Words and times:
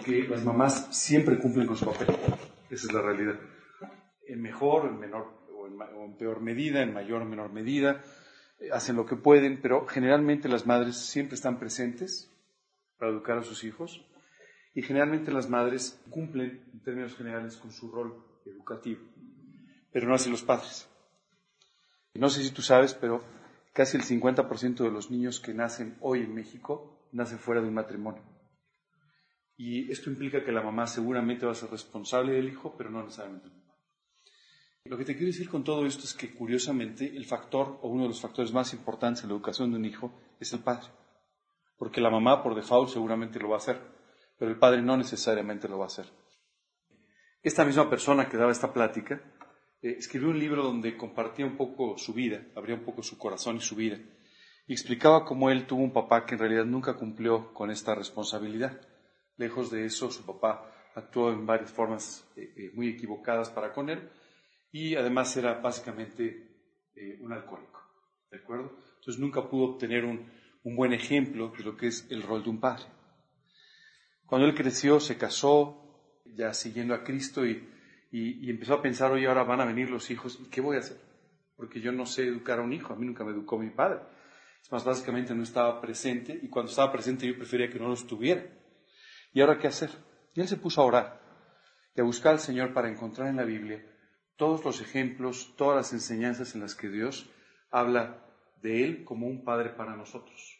porque 0.00 0.26
las 0.28 0.44
mamás 0.44 0.88
siempre 0.96 1.38
cumplen 1.38 1.66
con 1.66 1.76
su 1.76 1.84
papel. 1.84 2.08
Esa 2.70 2.86
es 2.86 2.92
la 2.92 3.02
realidad. 3.02 3.38
En 4.26 4.40
mejor, 4.40 4.86
en 4.86 4.98
menor 4.98 5.26
o 5.54 5.66
en, 5.66 6.16
peor 6.16 6.40
medida, 6.40 6.82
en 6.82 6.94
mayor 6.94 7.22
o 7.22 7.24
menor 7.26 7.52
medida, 7.52 8.02
eh, 8.58 8.70
hacen 8.72 8.96
lo 8.96 9.04
que 9.04 9.16
pueden, 9.16 9.60
pero 9.60 9.86
generalmente 9.86 10.48
las 10.48 10.66
madres 10.66 10.96
siempre 10.96 11.34
están 11.34 11.58
presentes 11.58 12.32
para 12.98 13.10
educar 13.10 13.38
a 13.38 13.42
sus 13.42 13.64
hijos 13.64 14.04
y 14.74 14.82
generalmente 14.82 15.32
las 15.32 15.50
madres 15.50 16.00
cumplen 16.10 16.64
en 16.72 16.80
términos 16.80 17.14
generales 17.16 17.56
con 17.56 17.70
su 17.70 17.90
rol 17.90 18.24
educativo, 18.46 19.02
pero 19.92 20.08
no 20.08 20.14
hacen 20.14 20.32
los 20.32 20.42
padres. 20.42 20.88
No 22.14 22.30
sé 22.30 22.42
si 22.42 22.50
tú 22.52 22.62
sabes, 22.62 22.94
pero 22.94 23.22
casi 23.72 23.96
el 23.96 24.04
50% 24.04 24.76
de 24.82 24.90
los 24.90 25.10
niños 25.10 25.40
que 25.40 25.52
nacen 25.52 25.96
hoy 26.00 26.20
en 26.20 26.34
México 26.34 27.08
nacen 27.12 27.38
fuera 27.38 27.60
de 27.60 27.68
un 27.68 27.74
matrimonio. 27.74 28.22
Y 29.62 29.92
esto 29.92 30.08
implica 30.08 30.42
que 30.42 30.52
la 30.52 30.62
mamá 30.62 30.86
seguramente 30.86 31.44
va 31.44 31.52
a 31.52 31.54
ser 31.54 31.70
responsable 31.70 32.32
del 32.32 32.48
hijo, 32.48 32.74
pero 32.78 32.88
no 32.88 33.02
necesariamente 33.02 33.48
el 33.48 33.52
papá. 33.52 33.76
Lo 34.86 34.96
que 34.96 35.04
te 35.04 35.12
quiero 35.12 35.26
decir 35.26 35.50
con 35.50 35.62
todo 35.62 35.84
esto 35.84 36.04
es 36.04 36.14
que, 36.14 36.34
curiosamente, 36.34 37.14
el 37.14 37.26
factor 37.26 37.78
o 37.82 37.90
uno 37.90 38.04
de 38.04 38.08
los 38.08 38.22
factores 38.22 38.54
más 38.54 38.72
importantes 38.72 39.22
en 39.22 39.28
la 39.28 39.34
educación 39.34 39.70
de 39.70 39.76
un 39.76 39.84
hijo 39.84 40.18
es 40.40 40.50
el 40.54 40.60
padre. 40.60 40.88
Porque 41.76 42.00
la 42.00 42.08
mamá, 42.08 42.42
por 42.42 42.54
default, 42.54 42.88
seguramente 42.88 43.38
lo 43.38 43.50
va 43.50 43.56
a 43.56 43.58
hacer, 43.58 43.78
pero 44.38 44.50
el 44.50 44.58
padre 44.58 44.80
no 44.80 44.96
necesariamente 44.96 45.68
lo 45.68 45.76
va 45.76 45.84
a 45.84 45.88
hacer. 45.88 46.06
Esta 47.42 47.66
misma 47.66 47.90
persona 47.90 48.30
que 48.30 48.38
daba 48.38 48.52
esta 48.52 48.72
plática 48.72 49.20
eh, 49.82 49.96
escribió 49.98 50.30
un 50.30 50.38
libro 50.38 50.62
donde 50.62 50.96
compartía 50.96 51.44
un 51.44 51.58
poco 51.58 51.98
su 51.98 52.14
vida, 52.14 52.46
abría 52.56 52.76
un 52.76 52.84
poco 52.86 53.02
su 53.02 53.18
corazón 53.18 53.56
y 53.56 53.60
su 53.60 53.76
vida, 53.76 53.98
y 54.66 54.72
explicaba 54.72 55.26
cómo 55.26 55.50
él 55.50 55.66
tuvo 55.66 55.82
un 55.82 55.92
papá 55.92 56.24
que 56.24 56.36
en 56.36 56.40
realidad 56.40 56.64
nunca 56.64 56.96
cumplió 56.96 57.52
con 57.52 57.70
esta 57.70 57.94
responsabilidad. 57.94 58.80
Lejos 59.40 59.70
de 59.70 59.86
eso, 59.86 60.10
su 60.10 60.24
papá 60.24 60.70
actuó 60.94 61.32
en 61.32 61.46
varias 61.46 61.72
formas 61.72 62.30
eh, 62.36 62.52
eh, 62.56 62.70
muy 62.74 62.88
equivocadas 62.88 63.50
para 63.50 63.72
con 63.72 63.88
él 63.90 64.08
y 64.70 64.94
además 64.94 65.36
era 65.36 65.54
básicamente 65.54 66.46
un 67.20 67.32
alcohólico. 67.32 67.80
¿De 68.30 68.38
acuerdo? 68.38 68.76
Entonces 68.98 69.18
nunca 69.18 69.48
pudo 69.48 69.72
obtener 69.72 70.04
un, 70.04 70.30
buen 70.62 70.92
ejemplo 70.92 71.52
de 71.56 71.64
lo 71.64 71.76
que 71.76 71.86
es 71.86 72.06
el 72.10 72.22
rol 72.22 72.44
de 72.44 72.50
un 72.50 72.60
padre. 72.60 72.84
Cuando 74.26 74.46
él 74.46 74.54
creció, 74.54 75.00
se 75.00 75.16
casó, 75.16 76.22
ya 76.26 76.52
siguiendo 76.52 76.94
a 76.94 77.02
Cristo 77.02 77.46
y 77.46 77.66
y, 78.12 78.50
empezó 78.50 78.74
a 78.74 78.82
pensar, 78.82 79.12
oye, 79.12 79.26
ahora 79.26 79.44
van 79.44 79.60
a 79.60 79.64
venir 79.64 79.90
los 79.90 80.10
hijos, 80.10 80.38
¿y 80.40 80.48
qué 80.48 80.60
voy 80.60 80.76
a 80.76 80.80
hacer? 80.80 80.98
Porque 81.56 81.80
yo 81.80 81.92
no 81.92 82.06
sé 82.06 82.26
educar 82.26 82.58
a 82.58 82.62
un 82.62 82.72
hijo, 82.72 82.92
a 82.92 82.96
mí 82.96 83.06
nunca 83.06 83.24
me 83.24 83.30
educó 83.30 83.58
mi 83.58 83.70
padre. 83.70 84.00
Es 84.60 84.70
más, 84.72 84.84
básicamente 84.84 85.34
no 85.34 85.42
estaba 85.42 85.80
presente 85.80 86.38
y 86.42 86.48
cuando 86.48 86.70
estaba 86.70 86.92
presente 86.92 87.26
yo 87.26 87.36
prefería 87.36 87.70
que 87.70 87.78
no 87.78 87.88
lo 87.88 87.94
estuviera. 87.94 88.44
¿Y 89.32 89.40
ahora 89.40 89.58
qué 89.58 89.68
hacer? 89.68 89.90
Y 90.34 90.40
él 90.40 90.48
se 90.48 90.56
puso 90.56 90.80
a 90.80 90.84
orar 90.84 91.20
y 91.94 92.00
a 92.00 92.04
buscar 92.04 92.32
al 92.32 92.40
Señor 92.40 92.72
para 92.72 92.88
encontrar 92.88 93.28
en 93.28 93.36
la 93.36 93.44
Biblia 93.44 93.84
todos 94.36 94.64
los 94.64 94.80
ejemplos, 94.80 95.54
todas 95.56 95.76
las 95.76 95.92
enseñanzas 95.92 96.54
en 96.54 96.62
las 96.62 96.74
que 96.74 96.88
Dios 96.88 97.30
habla 97.70 98.24
de 98.62 98.84
Él 98.84 99.04
como 99.04 99.26
un 99.26 99.44
Padre 99.44 99.70
para 99.70 99.96
nosotros. 99.96 100.58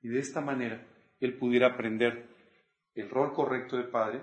Y 0.00 0.08
de 0.08 0.20
esta 0.20 0.40
manera 0.40 0.86
Él 1.20 1.38
pudiera 1.38 1.68
aprender 1.68 2.28
el 2.94 3.10
rol 3.10 3.32
correcto 3.32 3.76
de 3.76 3.84
Padre 3.84 4.22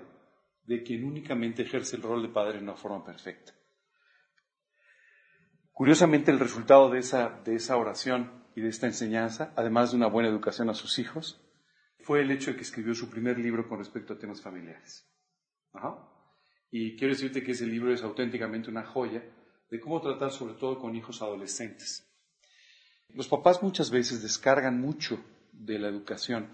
de 0.70 0.84
quien 0.84 1.04
únicamente 1.04 1.62
ejerce 1.62 1.96
el 1.96 2.02
rol 2.02 2.22
de 2.22 2.28
padre 2.28 2.58
en 2.58 2.64
una 2.64 2.76
forma 2.76 3.04
perfecta. 3.04 3.52
Curiosamente, 5.72 6.30
el 6.30 6.38
resultado 6.38 6.90
de 6.90 7.00
esa, 7.00 7.40
de 7.44 7.56
esa 7.56 7.76
oración 7.76 8.44
y 8.54 8.60
de 8.60 8.68
esta 8.68 8.86
enseñanza, 8.86 9.52
además 9.56 9.90
de 9.90 9.96
una 9.96 10.06
buena 10.06 10.28
educación 10.28 10.70
a 10.70 10.74
sus 10.74 11.00
hijos, 11.00 11.40
fue 12.02 12.22
el 12.22 12.30
hecho 12.30 12.50
de 12.50 12.56
que 12.56 12.62
escribió 12.62 12.94
su 12.94 13.10
primer 13.10 13.38
libro 13.38 13.68
con 13.68 13.78
respecto 13.78 14.14
a 14.14 14.18
temas 14.18 14.42
familiares. 14.42 15.06
Y 16.70 16.96
quiero 16.96 17.14
decirte 17.14 17.42
que 17.42 17.52
ese 17.52 17.66
libro 17.66 17.92
es 17.92 18.02
auténticamente 18.02 18.70
una 18.70 18.84
joya 18.84 19.22
de 19.70 19.80
cómo 19.80 20.00
tratar 20.00 20.30
sobre 20.30 20.54
todo 20.54 20.78
con 20.78 20.94
hijos 20.96 21.22
adolescentes. 21.22 22.06
Los 23.08 23.28
papás 23.28 23.62
muchas 23.62 23.90
veces 23.90 24.22
descargan 24.22 24.80
mucho 24.80 25.22
de 25.52 25.78
la 25.78 25.88
educación 25.88 26.48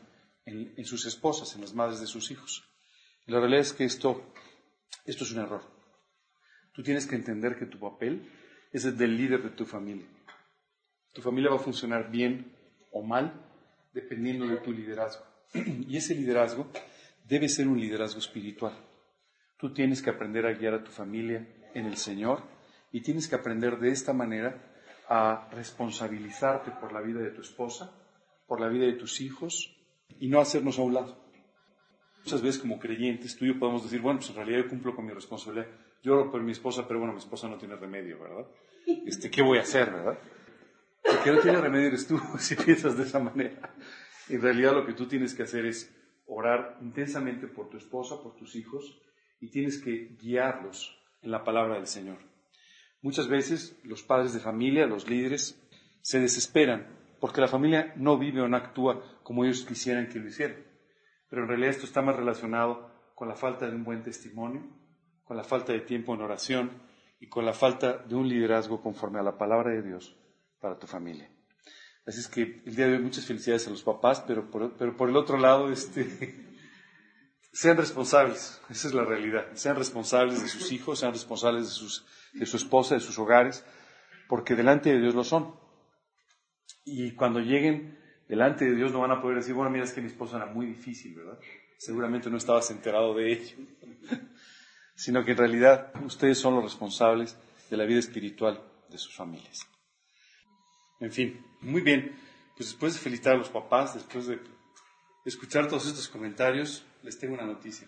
en 0.45 0.85
sus 0.85 1.07
esposas, 1.07 1.55
en 1.55 1.63
las 1.63 1.75
madres 1.75 2.01
de 2.01 2.07
sus 2.07 2.31
hijos. 2.31 2.65
La 3.27 3.41
realidad 3.41 3.63
es 3.63 3.73
que 3.73 3.85
esto, 3.85 4.33
esto 5.05 5.25
es 5.25 5.33
un 5.33 5.41
error. 5.41 5.63
Tú 6.73 6.83
tienes 6.83 7.07
que 7.07 7.17
entender 7.17 7.59
que 7.59 7.67
tu 7.67 7.79
papel 7.81 8.31
es 8.73 8.85
el 8.85 8.97
del 8.97 9.17
líder 9.17 9.43
de 9.43 9.51
tu 9.51 9.67
familia. 9.67 10.07
Tu 11.13 11.23
familia 11.23 11.51
va 11.51 11.57
a 11.57 11.61
funcionar 11.61 12.11
bien 12.11 12.55
o 12.93 13.03
mal 13.03 13.33
dependiendo 13.93 14.47
de 14.47 14.59
tu 14.59 14.73
liderazgo. 14.73 15.25
Y 15.89 15.97
ese 15.97 16.15
liderazgo 16.15 16.71
debe 17.25 17.49
ser 17.49 17.69
un 17.69 17.81
liderazgo 17.81 18.19
espiritual. 18.19 18.75
Tú 19.57 19.73
tienes 19.73 20.03
que 20.03 20.11
aprender 20.11 20.47
a 20.47 20.53
guiar 20.53 20.75
a 20.75 20.85
tu 20.85 20.91
familia 20.91 21.47
en 21.75 21.87
el 21.87 21.97
Señor 21.97 22.43
y 22.93 23.01
tienes 23.01 23.29
que 23.29 23.37
aprender 23.37 23.79
de 23.79 23.91
esta 23.91 24.13
manera 24.13 24.75
a 25.09 25.49
responsabilizarte 25.53 26.73
por 26.73 26.93
la 26.93 27.01
vida 27.01 27.21
de 27.21 27.31
tu 27.31 27.41
esposa, 27.41 27.93
por 28.47 28.61
la 28.61 28.69
vida 28.69 28.87
de 28.87 28.95
tus 28.95 29.21
hijos 29.21 29.77
y 30.21 30.29
no 30.29 30.41
hacernos 30.41 30.79
a 30.79 30.83
un 30.83 30.95
lado. 30.95 31.27
Muchas 32.25 32.43
veces 32.43 32.61
como 32.61 32.79
creyentes, 32.79 33.37
tú 33.37 33.45
y 33.45 33.49
yo 33.49 33.59
podemos 33.59 33.85
decir, 33.85 34.01
bueno, 34.01 34.19
pues 34.19 34.31
en 34.31 34.37
realidad 34.37 34.65
yo 34.65 34.69
cumplo 34.69 34.95
con 34.95 35.07
mi 35.07 35.13
responsabilidad. 35.13 35.69
Yo 36.03 36.15
oro 36.15 36.31
por 36.31 36.43
mi 36.43 36.53
esposa, 36.53 36.87
pero 36.87 36.99
bueno, 36.99 37.13
mi 37.13 37.21
esposa 37.21 37.49
no 37.49 37.57
tiene 37.57 37.77
remedio, 37.77 38.19
¿verdad? 38.19 38.47
Este, 39.07 39.31
¿Qué 39.31 39.43
voy 39.43 39.59
a 39.59 39.63
hacer, 39.63 39.91
verdad? 39.91 40.19
El 41.05 41.19
que 41.19 41.31
no 41.31 41.41
tiene 41.41 41.61
remedio 41.61 41.89
eres 41.89 42.07
tú, 42.07 42.21
si 42.39 42.57
piensas 42.57 42.97
de 42.97 43.05
esa 43.05 43.21
manera. 43.21 43.75
En 44.29 44.43
realidad 44.43 44.73
lo 44.73 44.87
que 44.87 44.93
tú 44.93 45.07
tienes 45.07 45.35
que 45.35 45.45
hacer 45.45 45.67
es 45.67 45.95
orar 46.27 46.79
intensamente 46.81 47.47
por 47.47 47.69
tu 47.69 47.77
esposa, 47.77 48.23
por 48.23 48.37
tus 48.37 48.57
hijos, 48.57 49.01
y 49.41 49.51
tienes 49.51 49.79
que 49.79 50.17
guiarlos 50.21 50.99
en 51.23 51.31
la 51.31 51.45
palabra 51.45 51.75
del 51.75 51.87
Señor. 51.87 52.19
Muchas 53.03 53.29
veces 53.29 53.79
los 53.85 54.03
padres 54.03 54.33
de 54.33 54.41
familia, 54.41 54.87
los 54.87 55.09
líderes, 55.09 55.63
se 56.01 56.21
desesperan 56.21 56.87
porque 57.21 57.41
la 57.41 57.49
familia 57.49 57.93
no 57.97 58.19
vive 58.19 58.41
o 58.41 58.49
no 58.49 58.57
actúa 58.57 59.03
como 59.23 59.45
ellos 59.45 59.65
quisieran 59.65 60.09
que 60.09 60.19
lo 60.19 60.29
hicieran. 60.29 60.65
Pero 61.29 61.43
en 61.43 61.49
realidad 61.49 61.71
esto 61.71 61.87
está 61.87 62.03
más 62.03 62.17
relacionado 62.17 62.91
con 63.15 63.29
la 63.29 63.37
falta 63.37 63.67
de 63.69 63.75
un 63.75 63.85
buen 63.85 64.03
testimonio, 64.03 64.63
con 65.25 65.37
la 65.37 65.45
falta 65.45 65.73
de 65.73 65.81
tiempo 65.81 66.15
en 66.15 66.23
oración 66.23 66.71
y 67.19 67.29
con 67.29 67.45
la 67.45 67.53
falta 67.53 67.99
de 67.99 68.15
un 68.15 68.29
liderazgo 68.29 68.83
conforme 68.83 69.19
a 69.19 69.23
la 69.23 69.39
palabra 69.39 69.71
de 69.71 69.83
Dios 69.83 70.17
para 70.61 70.79
tu 70.79 70.87
familia. 70.87 71.31
Así 72.07 72.21
es 72.21 72.29
que 72.29 72.63
el 72.65 72.77
día 72.77 72.87
de 72.87 72.95
hoy 72.95 73.03
muchas 73.03 73.27
felicidades 73.27 73.67
a 73.67 73.71
los 73.71 73.83
papás, 73.83 74.23
pero 74.27 74.49
por, 74.49 74.77
pero 74.77 74.97
por 74.97 75.09
el 75.09 75.17
otro 75.17 75.39
lado, 75.39 75.73
este, 75.73 76.47
sean 77.53 77.77
responsables, 77.77 78.61
esa 78.71 78.89
es 78.89 78.95
la 78.95 79.05
realidad, 79.05 79.47
sean 79.55 79.77
responsables 79.77 80.41
de 80.41 80.49
sus 80.49 80.71
hijos, 80.71 81.01
sean 81.01 81.13
responsables 81.13 81.65
de, 81.65 81.71
sus, 81.73 82.07
de 82.33 82.47
su 82.47 82.57
esposa, 82.59 82.95
de 82.95 83.01
sus 83.01 83.19
hogares, 83.19 83.65
porque 84.29 84.55
delante 84.55 84.93
de 84.93 85.01
Dios 85.01 85.17
lo 85.17 85.25
son. 85.25 85.57
Y 86.85 87.13
cuando 87.17 87.41
lleguen 87.41 87.99
delante 88.29 88.67
de 88.67 88.77
Dios 88.77 88.93
no 88.93 89.01
van 89.01 89.11
a 89.11 89.21
poder 89.21 89.39
decir, 89.39 89.55
bueno, 89.55 89.71
mira, 89.71 89.85
es 89.85 89.93
que 89.93 90.01
mi 90.01 90.07
esposa 90.07 90.37
era 90.37 90.47
muy 90.47 90.67
difícil, 90.67 91.17
¿verdad? 91.17 91.41
Seguramente 91.77 92.31
no 92.31 92.37
estabas 92.37 92.71
enterado 92.71 93.15
de 93.15 93.33
ello, 93.33 93.57
sino 94.95 95.25
que 95.25 95.33
en 95.33 95.39
realidad 95.39 95.93
ustedes 96.05 96.39
son 96.39 96.55
los 96.55 96.63
responsables 96.63 97.37
de 97.69 97.77
la 97.77 97.85
vida 97.85 97.99
espiritual 97.99 98.63
de 98.89 98.99
sus 98.99 99.17
familias. 99.17 99.67
En 101.01 101.13
fin, 101.13 101.45
muy 101.61 101.83
bien. 101.83 102.17
Pues 102.57 102.71
después 102.71 102.95
de 102.95 103.01
felicitar 103.01 103.35
a 103.35 103.39
los 103.39 103.51
papás, 103.51 103.95
después 103.95 104.27
de 104.27 104.41
escuchar 105.25 105.69
todos 105.69 105.87
estos 105.87 106.09
comentarios, 106.09 106.85
les 107.03 107.17
tengo 107.19 107.35
una 107.35 107.45
noticia. 107.45 107.87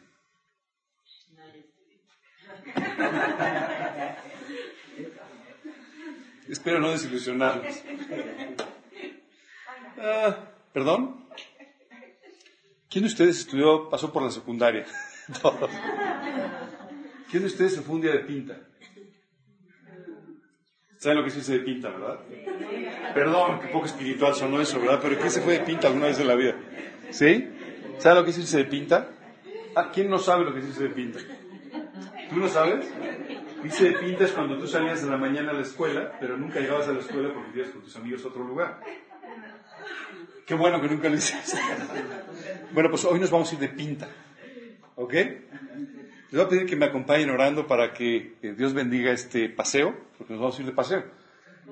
Espero 6.49 6.81
no 6.81 6.91
desilusionarlos. 6.91 7.83
Ah, 9.99 10.51
¿Perdón? 10.73 11.29
¿Quién 12.91 13.05
de 13.05 13.09
ustedes 13.09 13.41
estudió, 13.41 13.91
pasó 13.91 14.11
por 14.13 14.23
la 14.23 14.31
secundaria? 14.31 14.87
¿Quién 17.31 17.43
de 17.43 17.49
ustedes 17.49 17.75
se 17.75 17.83
fue 17.83 17.97
un 17.97 18.01
día 18.01 18.13
de 18.13 18.21
pinta? 18.21 18.59
¿Saben 20.99 21.19
lo 21.19 21.25
que 21.25 21.31
se 21.31 21.39
dice 21.39 21.53
de 21.53 21.61
pinta, 21.61 21.91
verdad? 21.91 22.19
Perdón, 23.15 23.61
qué 23.61 23.69
poco 23.69 23.87
espiritual 23.87 24.35
sonó 24.35 24.61
eso, 24.61 24.81
¿verdad? 24.81 24.99
Pero 25.01 25.17
¿quién 25.17 25.31
se 25.31 25.41
fue 25.41 25.55
de 25.55 25.61
pinta 25.61 25.87
alguna 25.87 26.07
vez 26.07 26.19
en 26.19 26.27
la 26.27 26.35
vida? 26.35 26.57
¿Sí? 27.11 27.49
¿Sabe 27.99 28.17
lo 28.17 28.25
que 28.25 28.33
dice 28.33 28.57
de 28.57 28.65
pinta? 28.65 29.09
Ah, 29.77 29.91
¿Quién 29.95 30.11
no 30.11 30.19
sabe 30.19 30.45
lo 30.45 30.53
que 30.53 30.61
se 30.61 30.67
dice 30.67 30.83
de 30.85 30.91
pinta? 30.91 31.21
¿Tú 32.29 32.37
no 32.37 32.49
sabes? 32.49 32.85
Dice 33.63 33.91
de 33.91 33.93
pinta 33.93 34.25
es 34.25 34.33
cuando 34.33 34.59
tú 34.59 34.67
salías 34.67 35.01
en 35.05 35.11
la 35.11 35.17
mañana 35.17 35.53
a 35.53 35.55
la 35.55 35.63
escuela, 35.63 36.17
pero 36.19 36.37
nunca 36.37 36.59
llegabas 36.59 36.89
a 36.89 36.93
la 36.93 36.99
escuela 36.99 37.33
porque 37.33 37.59
ibas 37.59 37.71
con 37.71 37.83
tus 37.83 37.95
amigos 37.95 38.25
a 38.25 38.29
otro 38.29 38.43
lugar. 38.43 38.81
Qué 40.47 40.55
bueno 40.55 40.81
que 40.81 40.89
nunca 40.89 41.09
lo 41.09 41.15
hiciste. 41.15 41.59
Bueno, 42.73 42.91
pues 42.91 43.05
hoy 43.05 43.21
nos 43.21 43.31
vamos 43.31 43.51
a 43.53 43.55
ir 43.55 43.61
de 43.61 43.69
pinta. 43.69 44.09
¿Ok? 44.97 45.15
Les 46.31 46.37
voy 46.37 46.45
a 46.45 46.49
pedir 46.49 46.67
que 46.67 46.77
me 46.77 46.85
acompañen 46.85 47.31
orando 47.31 47.67
para 47.67 47.95
que 47.95 48.35
Dios 48.43 48.75
bendiga 48.75 49.11
este 49.13 49.49
paseo, 49.49 49.97
porque 50.19 50.35
nos 50.35 50.43
vamos 50.43 50.59
a 50.59 50.61
ir 50.61 50.67
de 50.69 50.75
paseo. 50.75 51.05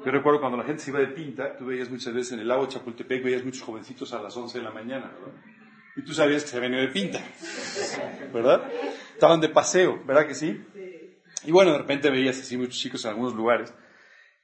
Yo 0.03 0.11
recuerdo 0.11 0.41
cuando 0.41 0.57
la 0.57 0.65
gente 0.65 0.83
se 0.83 0.91
iba 0.91 0.99
de 0.99 1.09
pinta, 1.09 1.57
tú 1.59 1.67
veías 1.67 1.91
muchas 1.91 2.15
veces 2.15 2.33
en 2.33 2.41
el 2.41 2.49
lago 2.49 2.67
Chapultepec, 2.67 3.23
veías 3.23 3.45
muchos 3.45 3.63
jovencitos 3.63 4.15
a 4.15 4.23
las 4.23 4.35
11 4.35 4.57
de 4.57 4.65
la 4.65 4.71
mañana, 4.71 5.13
¿verdad? 5.13 5.41
Y 5.97 6.03
tú 6.03 6.15
sabías 6.15 6.43
que 6.43 6.49
se 6.49 6.57
habían 6.57 6.73
ido 6.73 6.83
de 6.83 6.89
pinta. 6.89 7.21
¿verdad? 8.33 8.71
Estaban 9.13 9.41
de 9.41 9.51
paseo, 9.51 10.03
¿verdad 10.07 10.27
que 10.27 10.35
sí? 10.35 10.59
Y 11.45 11.51
bueno, 11.51 11.73
de 11.73 11.79
repente 11.79 12.09
veías 12.09 12.39
así 12.41 12.57
muchos 12.57 12.79
chicos 12.79 13.05
en 13.05 13.11
algunos 13.11 13.35
lugares 13.35 13.75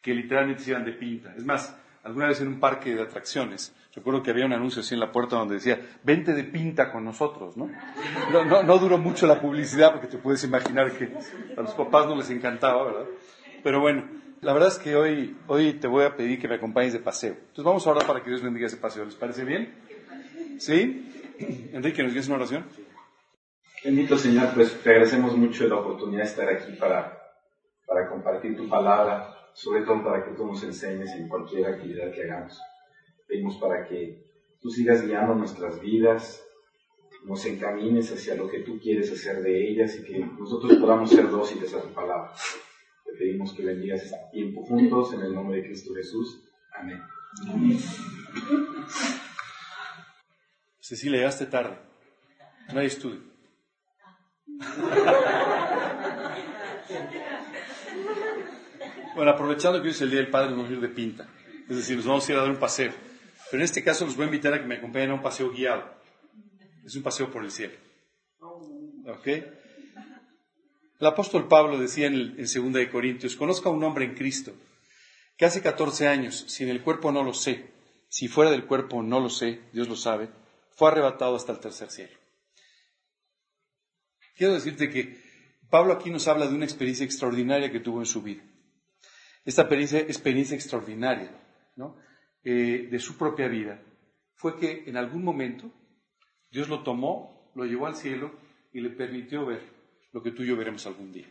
que 0.02 0.12
literalmente 0.12 0.62
se 0.62 0.70
iban 0.70 0.84
de 0.84 0.92
pinta. 0.92 1.34
Es 1.36 1.44
más, 1.44 1.74
alguna 2.02 2.28
vez 2.28 2.40
en 2.42 2.48
un 2.48 2.60
parque 2.60 2.94
de 2.94 3.02
atracciones, 3.02 3.74
recuerdo 3.94 4.22
que 4.22 4.30
había 4.30 4.46
un 4.46 4.52
anuncio 4.52 4.80
así 4.80 4.94
en 4.94 5.00
la 5.00 5.12
puerta 5.12 5.36
donde 5.36 5.56
decía, 5.56 5.80
vente 6.02 6.32
de 6.32 6.44
pinta 6.44 6.90
con 6.90 7.04
nosotros, 7.04 7.56
¿no? 7.56 7.70
No, 8.32 8.62
no, 8.62 8.78
duró 8.78 8.98
mucho 8.98 9.26
la 9.26 9.40
publicidad 9.40 9.92
porque 9.92 10.06
te 10.06 10.18
puedes 10.18 10.42
imaginar 10.44 10.92
que 10.92 11.12
a 11.56 11.60
los 11.60 11.74
papás 11.74 12.06
no 12.06 12.16
les 12.16 12.30
encantaba, 12.30 12.84
¿verdad? 12.84 13.06
Pero 13.62 13.80
bueno, 13.80 14.04
la 14.40 14.52
verdad 14.52 14.70
es 14.70 14.78
que 14.78 14.96
hoy, 14.96 15.36
hoy 15.46 15.74
te 15.74 15.86
voy 15.86 16.04
a 16.04 16.16
pedir 16.16 16.40
que 16.40 16.48
me 16.48 16.56
acompañes 16.56 16.92
de 16.92 16.98
paseo. 16.98 17.32
Entonces 17.32 17.64
vamos 17.64 17.86
ahora 17.86 18.06
para 18.06 18.22
que 18.22 18.30
Dios 18.30 18.42
bendiga 18.42 18.66
ese 18.66 18.76
paseo. 18.76 19.04
¿Les 19.04 19.14
parece 19.14 19.44
bien? 19.44 19.74
¿Sí? 20.58 21.08
Enrique, 21.72 22.02
¿nos 22.02 22.12
dices 22.12 22.28
una 22.28 22.38
oración? 22.38 22.66
Bendito 23.84 24.16
Señor, 24.16 24.50
pues 24.54 24.80
te 24.80 24.90
agradecemos 24.90 25.36
mucho 25.36 25.66
la 25.66 25.76
oportunidad 25.76 26.22
de 26.22 26.28
estar 26.28 26.48
aquí 26.48 26.72
para, 26.72 27.18
para 27.86 28.08
compartir 28.08 28.56
tu 28.56 28.68
palabra, 28.68 29.28
sobre 29.54 29.82
todo 29.82 30.04
para 30.04 30.24
que 30.24 30.32
tú 30.32 30.46
nos 30.46 30.62
enseñes 30.62 31.10
en 31.10 31.28
cualquier 31.28 31.66
actividad 31.66 32.12
que 32.12 32.22
hagamos. 32.22 32.60
Pedimos 33.32 33.56
para 33.56 33.88
que 33.88 34.26
tú 34.60 34.68
sigas 34.68 35.06
guiando 35.06 35.34
nuestras 35.34 35.80
vidas, 35.80 36.44
nos 37.24 37.42
encamines 37.46 38.12
hacia 38.12 38.34
lo 38.34 38.46
que 38.46 38.58
tú 38.58 38.78
quieres 38.78 39.10
hacer 39.10 39.42
de 39.42 39.70
ellas 39.70 39.98
y 39.98 40.04
que 40.04 40.18
nosotros 40.18 40.76
podamos 40.76 41.08
ser 41.08 41.30
dóciles 41.30 41.72
a 41.72 41.80
tu 41.80 41.88
palabra. 41.94 42.30
Te 43.06 43.12
pedimos 43.12 43.54
que 43.54 43.64
bendigas 43.64 44.02
este 44.02 44.18
tiempo 44.32 44.62
juntos 44.66 45.14
en 45.14 45.22
el 45.22 45.34
nombre 45.34 45.56
de 45.56 45.64
Cristo 45.64 45.94
Jesús. 45.94 46.44
Amén. 46.78 47.00
Cecilia, 50.78 51.20
llegaste 51.20 51.46
tarde. 51.46 51.78
No 52.70 52.80
hay 52.80 52.86
estudio. 52.88 53.20
Bueno, 59.14 59.30
aprovechando 59.30 59.80
que 59.80 59.88
hoy 59.88 59.94
es 59.94 60.02
el 60.02 60.10
Día 60.10 60.20
del 60.20 60.28
Padre, 60.28 60.50
nos 60.50 60.58
vamos 60.58 60.70
a 60.70 60.74
ir 60.74 60.80
de 60.82 60.88
pinta. 60.90 61.26
Es 61.70 61.76
decir, 61.76 61.96
nos 61.96 62.06
vamos 62.06 62.28
a 62.28 62.32
ir 62.32 62.36
a 62.36 62.42
dar 62.42 62.50
un 62.50 62.58
paseo. 62.58 62.92
Pero 63.52 63.60
en 63.60 63.66
este 63.66 63.84
caso 63.84 64.06
los 64.06 64.16
voy 64.16 64.22
a 64.22 64.26
invitar 64.28 64.54
a 64.54 64.62
que 64.62 64.66
me 64.66 64.76
acompañen 64.76 65.10
a 65.10 65.14
un 65.14 65.20
paseo 65.20 65.50
guiado. 65.50 65.84
Es 66.86 66.96
un 66.96 67.02
paseo 67.02 67.30
por 67.30 67.44
el 67.44 67.50
cielo. 67.50 67.74
¿Ok? 68.40 69.26
El 70.98 71.06
apóstol 71.06 71.48
Pablo 71.48 71.78
decía 71.78 72.06
en, 72.06 72.14
el, 72.14 72.34
en 72.38 72.72
2 72.72 72.86
Corintios, 72.90 73.36
conozca 73.36 73.68
a 73.68 73.72
un 73.72 73.84
hombre 73.84 74.06
en 74.06 74.14
Cristo 74.14 74.54
que 75.36 75.44
hace 75.44 75.60
14 75.60 76.08
años, 76.08 76.46
si 76.48 76.64
en 76.64 76.70
el 76.70 76.80
cuerpo 76.80 77.12
no 77.12 77.22
lo 77.22 77.34
sé, 77.34 77.66
si 78.08 78.26
fuera 78.26 78.50
del 78.50 78.64
cuerpo 78.64 79.02
no 79.02 79.20
lo 79.20 79.28
sé, 79.28 79.60
Dios 79.74 79.86
lo 79.86 79.96
sabe, 79.96 80.30
fue 80.70 80.88
arrebatado 80.88 81.36
hasta 81.36 81.52
el 81.52 81.60
tercer 81.60 81.90
cielo. 81.90 82.16
Quiero 84.34 84.54
decirte 84.54 84.88
que 84.88 85.20
Pablo 85.68 85.92
aquí 85.92 86.08
nos 86.08 86.26
habla 86.26 86.46
de 86.46 86.54
una 86.54 86.64
experiencia 86.64 87.04
extraordinaria 87.04 87.70
que 87.70 87.80
tuvo 87.80 88.00
en 88.00 88.06
su 88.06 88.22
vida. 88.22 88.44
Esta 89.44 89.60
experiencia, 89.60 89.98
experiencia 89.98 90.54
extraordinaria 90.54 91.38
eh, 92.44 92.88
de 92.90 92.98
su 92.98 93.16
propia 93.16 93.48
vida 93.48 93.82
fue 94.34 94.58
que 94.58 94.84
en 94.86 94.96
algún 94.96 95.22
momento 95.22 95.70
Dios 96.50 96.68
lo 96.68 96.82
tomó, 96.82 97.52
lo 97.54 97.64
llevó 97.64 97.86
al 97.86 97.96
cielo 97.96 98.32
y 98.72 98.80
le 98.80 98.90
permitió 98.90 99.46
ver 99.46 99.62
lo 100.12 100.22
que 100.22 100.32
tú 100.32 100.42
y 100.42 100.48
yo 100.48 100.56
veremos 100.56 100.86
algún 100.86 101.12
día. 101.12 101.28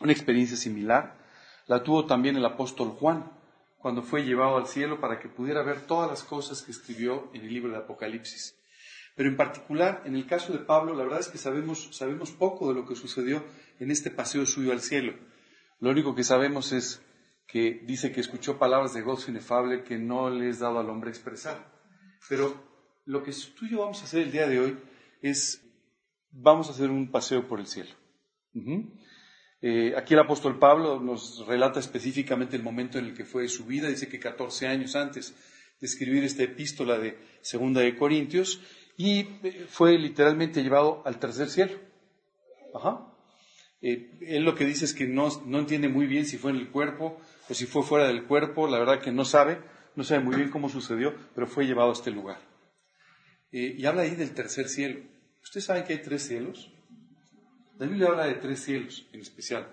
Una 0.00 0.12
experiencia 0.12 0.56
similar 0.56 1.18
la 1.66 1.82
tuvo 1.82 2.06
también 2.06 2.36
el 2.36 2.44
apóstol 2.44 2.90
Juan 2.90 3.30
cuando 3.78 4.02
fue 4.02 4.24
llevado 4.24 4.56
al 4.56 4.66
cielo 4.66 5.00
para 5.00 5.18
que 5.18 5.28
pudiera 5.28 5.62
ver 5.62 5.86
todas 5.86 6.10
las 6.10 6.24
cosas 6.24 6.62
que 6.62 6.72
escribió 6.72 7.30
en 7.32 7.42
el 7.42 7.52
libro 7.52 7.72
de 7.72 7.78
Apocalipsis. 7.78 8.58
Pero 9.14 9.28
en 9.28 9.36
particular, 9.36 10.02
en 10.04 10.14
el 10.14 10.26
caso 10.26 10.52
de 10.52 10.58
Pablo, 10.58 10.94
la 10.94 11.04
verdad 11.04 11.20
es 11.20 11.28
que 11.28 11.38
sabemos, 11.38 11.88
sabemos 11.92 12.30
poco 12.32 12.68
de 12.68 12.74
lo 12.74 12.86
que 12.86 12.96
sucedió 12.96 13.42
en 13.78 13.90
este 13.90 14.10
paseo 14.10 14.44
suyo 14.44 14.72
al 14.72 14.80
cielo. 14.80 15.14
Lo 15.80 15.90
único 15.90 16.14
que 16.14 16.24
sabemos 16.24 16.72
es 16.72 17.02
que 17.46 17.82
dice 17.84 18.12
que 18.12 18.20
escuchó 18.20 18.58
palabras 18.58 18.94
de 18.94 19.02
gozo 19.02 19.30
inefable 19.30 19.84
que 19.84 19.98
no 19.98 20.30
le 20.30 20.48
es 20.48 20.58
dado 20.58 20.78
al 20.78 20.90
hombre 20.90 21.10
expresar. 21.10 21.72
Pero 22.28 22.54
lo 23.04 23.22
que 23.22 23.32
tú 23.56 23.66
y 23.66 23.70
yo 23.70 23.78
vamos 23.78 24.00
a 24.00 24.04
hacer 24.04 24.22
el 24.22 24.32
día 24.32 24.48
de 24.48 24.60
hoy 24.60 24.78
es, 25.22 25.62
vamos 26.30 26.68
a 26.68 26.72
hacer 26.72 26.90
un 26.90 27.10
paseo 27.10 27.46
por 27.46 27.60
el 27.60 27.66
cielo. 27.66 27.90
Eh, 29.62 29.94
aquí 29.96 30.14
el 30.14 30.20
apóstol 30.20 30.58
Pablo 30.58 31.00
nos 31.00 31.46
relata 31.46 31.80
específicamente 31.80 32.56
el 32.56 32.62
momento 32.62 32.98
en 32.98 33.06
el 33.06 33.14
que 33.14 33.24
fue 33.24 33.48
su 33.48 33.64
vida. 33.64 33.88
Dice 33.88 34.08
que 34.08 34.18
14 34.18 34.66
años 34.66 34.96
antes 34.96 35.34
de 35.80 35.86
escribir 35.86 36.24
esta 36.24 36.42
epístola 36.42 36.98
de 36.98 37.18
Segunda 37.42 37.80
de 37.80 37.96
Corintios, 37.96 38.60
y 38.96 39.20
eh, 39.42 39.66
fue 39.68 39.98
literalmente 39.98 40.62
llevado 40.62 41.02
al 41.04 41.18
tercer 41.18 41.48
cielo. 41.48 41.78
Ajá. 42.74 43.12
Eh, 43.82 44.18
él 44.22 44.44
lo 44.44 44.54
que 44.54 44.64
dice 44.64 44.84
es 44.84 44.94
que 44.94 45.06
no, 45.06 45.28
entiende 45.58 45.88
muy 45.88 46.06
bien 46.06 46.24
si 46.24 46.38
fue 46.38 46.50
en 46.50 46.56
el 46.56 46.70
cuerpo 46.70 47.20
o 47.48 47.54
si 47.54 47.66
fue 47.66 47.82
fuera 47.82 48.06
del 48.08 48.24
cuerpo, 48.24 48.68
la 48.68 48.78
verdad 48.78 49.00
que 49.00 49.12
no 49.12 49.24
sabe, 49.24 49.58
no 49.94 50.04
sabe 50.04 50.22
muy 50.22 50.36
bien 50.36 50.50
cómo 50.50 50.68
sucedió, 50.68 51.14
pero 51.34 51.46
fue 51.46 51.66
llevado 51.66 51.90
a 51.90 51.92
este 51.92 52.10
lugar. 52.10 52.38
Eh, 53.52 53.76
y 53.78 53.86
habla 53.86 54.02
ahí 54.02 54.14
del 54.14 54.34
tercer 54.34 54.68
cielo. 54.68 55.00
¿Ustedes 55.42 55.64
saben 55.64 55.84
que 55.84 55.94
hay 55.94 56.02
tres 56.02 56.26
cielos? 56.26 56.72
La 57.78 57.86
Biblia 57.86 58.08
habla 58.08 58.26
de 58.26 58.34
tres 58.34 58.60
cielos 58.60 59.06
en 59.12 59.20
especial. 59.20 59.68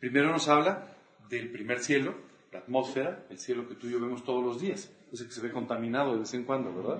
Primero 0.00 0.30
nos 0.30 0.48
habla 0.48 0.96
del 1.28 1.50
primer 1.50 1.78
cielo, 1.78 2.14
la 2.50 2.60
atmósfera, 2.60 3.26
el 3.30 3.38
cielo 3.38 3.68
que 3.68 3.76
tú 3.76 3.86
y 3.86 3.92
yo 3.92 4.00
vemos 4.00 4.24
todos 4.24 4.44
los 4.44 4.60
días 4.60 4.90
que 5.12 5.30
se 5.30 5.42
ve 5.42 5.50
contaminado 5.50 6.14
de 6.14 6.20
vez 6.20 6.32
en 6.34 6.44
cuando, 6.44 6.74
¿verdad? 6.74 6.98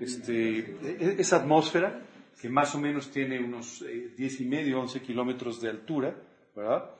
Este, 0.00 0.58
e, 0.58 1.16
esa 1.18 1.36
atmósfera, 1.36 2.02
que 2.40 2.48
más 2.48 2.74
o 2.74 2.78
menos 2.78 3.10
tiene 3.10 3.38
unos 3.42 3.82
eh, 3.82 4.12
diez 4.16 4.40
y 4.40 4.44
medio, 4.44 4.80
11 4.80 5.00
kilómetros 5.00 5.60
de 5.60 5.70
altura, 5.70 6.14
¿verdad? 6.54 6.90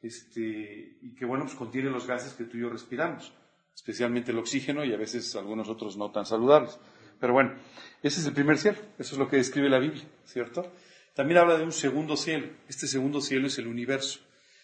Este, 0.00 0.98
y 1.02 1.14
que, 1.14 1.24
bueno, 1.24 1.44
pues 1.44 1.56
contiene 1.56 1.90
los 1.90 2.06
gases 2.06 2.34
que 2.34 2.44
tú 2.44 2.56
y 2.56 2.60
yo 2.60 2.70
respiramos, 2.70 3.32
especialmente 3.74 4.30
el 4.30 4.38
oxígeno 4.38 4.84
y 4.84 4.92
a 4.92 4.96
veces 4.96 5.34
algunos 5.36 5.68
otros 5.68 5.96
no 5.96 6.10
tan 6.10 6.24
saludables. 6.24 6.78
Pero 7.20 7.32
bueno, 7.32 7.54
ese 8.02 8.20
es 8.20 8.26
el 8.26 8.32
primer 8.32 8.58
cielo, 8.58 8.78
eso 8.98 9.14
es 9.14 9.18
lo 9.18 9.28
que 9.28 9.36
describe 9.36 9.68
la 9.68 9.80
Biblia, 9.80 10.04
¿cierto? 10.24 10.72
También 11.14 11.38
habla 11.38 11.58
de 11.58 11.64
un 11.64 11.72
segundo 11.72 12.16
cielo. 12.16 12.48
Este 12.68 12.86
segundo 12.86 13.20
cielo 13.20 13.48
es 13.48 13.58
el 13.58 13.66
universo. 13.66 14.20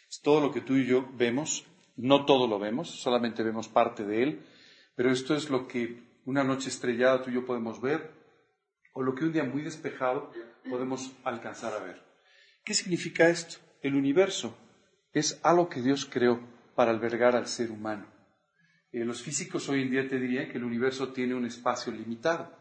Es 0.08 0.20
todo 0.20 0.40
lo 0.40 0.52
que 0.52 0.60
tú 0.60 0.76
y 0.76 0.86
yo 0.86 1.10
vemos. 1.14 1.64
No 1.96 2.24
todo 2.26 2.46
lo 2.46 2.60
vemos, 2.60 2.90
solamente 2.90 3.42
vemos 3.42 3.68
parte 3.68 4.04
de 4.04 4.22
él. 4.22 4.46
Pero 4.94 5.10
esto 5.10 5.34
es 5.34 5.50
lo 5.50 5.66
que 5.66 6.20
una 6.24 6.44
noche 6.44 6.68
estrellada 6.68 7.22
tú 7.22 7.30
y 7.30 7.34
yo 7.34 7.44
podemos 7.44 7.80
ver, 7.80 8.12
o 8.92 9.02
lo 9.02 9.14
que 9.14 9.24
un 9.24 9.32
día 9.32 9.44
muy 9.44 9.62
despejado 9.62 10.30
podemos 10.70 11.12
alcanzar 11.24 11.74
a 11.74 11.84
ver. 11.84 12.00
¿Qué 12.64 12.72
significa 12.74 13.28
esto? 13.28 13.56
El 13.82 13.96
universo 13.96 14.56
es 15.14 15.40
algo 15.42 15.68
que 15.68 15.80
Dios 15.80 16.04
creó 16.04 16.40
para 16.74 16.90
albergar 16.90 17.36
al 17.36 17.46
ser 17.46 17.70
humano. 17.70 18.06
Eh, 18.92 19.04
los 19.04 19.22
físicos 19.22 19.68
hoy 19.68 19.82
en 19.82 19.90
día 19.90 20.06
te 20.06 20.18
dirían 20.18 20.48
que 20.50 20.58
el 20.58 20.64
universo 20.64 21.12
tiene 21.12 21.34
un 21.34 21.46
espacio 21.46 21.92
limitado. 21.92 22.52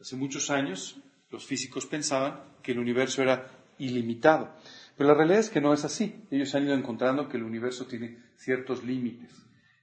Hace 0.00 0.16
muchos 0.16 0.50
años 0.50 1.00
los 1.30 1.46
físicos 1.46 1.86
pensaban 1.86 2.42
que 2.62 2.72
el 2.72 2.78
universo 2.78 3.22
era 3.22 3.50
ilimitado, 3.78 4.54
pero 4.96 5.08
la 5.08 5.14
realidad 5.14 5.40
es 5.40 5.50
que 5.50 5.60
no 5.60 5.72
es 5.72 5.84
así. 5.84 6.26
Ellos 6.30 6.54
han 6.54 6.64
ido 6.64 6.74
encontrando 6.74 7.28
que 7.28 7.36
el 7.36 7.42
universo 7.42 7.86
tiene 7.86 8.18
ciertos 8.36 8.84
límites. 8.84 9.30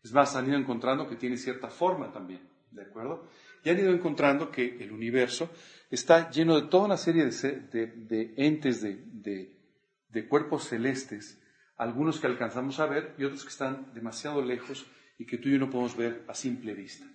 Es 0.04 0.12
más, 0.14 0.36
han 0.36 0.48
ido 0.48 0.58
encontrando 0.58 1.08
que 1.08 1.16
tiene 1.16 1.38
cierta 1.38 1.70
forma 1.70 2.12
también, 2.12 2.42
¿de 2.72 2.84
acuerdo? 2.84 3.28
Y 3.64 3.70
han 3.70 3.80
ido 3.80 3.92
encontrando 3.92 4.50
que 4.50 4.78
el 4.80 4.92
universo 4.92 5.52
está 5.90 6.30
lleno 6.32 6.60
de 6.60 6.68
toda 6.68 6.86
una 6.86 6.98
serie 6.98 7.26
de, 7.26 8.34
entes, 8.38 8.82
de, 8.82 10.28
cuerpos 10.28 10.70
celestes, 10.70 11.41
algunos 11.82 12.20
que 12.20 12.28
alcanzamos 12.28 12.80
a 12.80 12.86
ver 12.86 13.16
y 13.18 13.24
otros 13.24 13.42
que 13.42 13.50
están 13.50 13.92
demasiado 13.96 14.40
lejos 14.44 14.86
y 15.18 15.26
que 15.26 15.40
tú 15.40 15.50
y 15.50 15.54
yo 15.54 15.58
no 15.58 15.72
podemos 15.72 15.98
ver 15.98 16.24
a 16.28 16.36
simple 16.36 16.76
vista. 16.76 17.08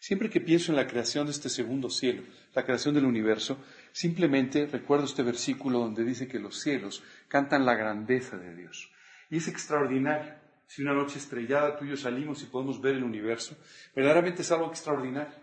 Siempre 0.00 0.30
que 0.30 0.40
pienso 0.40 0.72
en 0.72 0.76
la 0.76 0.86
creación 0.86 1.26
de 1.26 1.32
este 1.32 1.50
segundo 1.50 1.90
cielo, 1.90 2.22
la 2.54 2.64
creación 2.64 2.94
del 2.94 3.04
universo, 3.04 3.62
simplemente 3.92 4.66
recuerdo 4.66 5.04
este 5.04 5.22
versículo 5.22 5.80
donde 5.80 6.04
dice 6.04 6.26
que 6.26 6.38
los 6.38 6.58
cielos 6.58 7.02
cantan 7.28 7.66
la 7.66 7.74
grandeza 7.74 8.38
de 8.38 8.56
Dios. 8.56 8.90
Y 9.28 9.36
es 9.36 9.48
extraordinario 9.48 10.36
si 10.66 10.80
una 10.80 10.94
noche 10.94 11.18
estrellada 11.18 11.76
tú 11.76 11.84
y 11.84 11.90
yo 11.90 11.96
salimos 11.98 12.42
y 12.42 12.46
podemos 12.46 12.80
ver 12.80 12.94
el 12.94 13.04
universo, 13.04 13.58
verdaderamente 13.94 14.40
es 14.40 14.50
algo 14.50 14.68
extraordinario. 14.68 15.36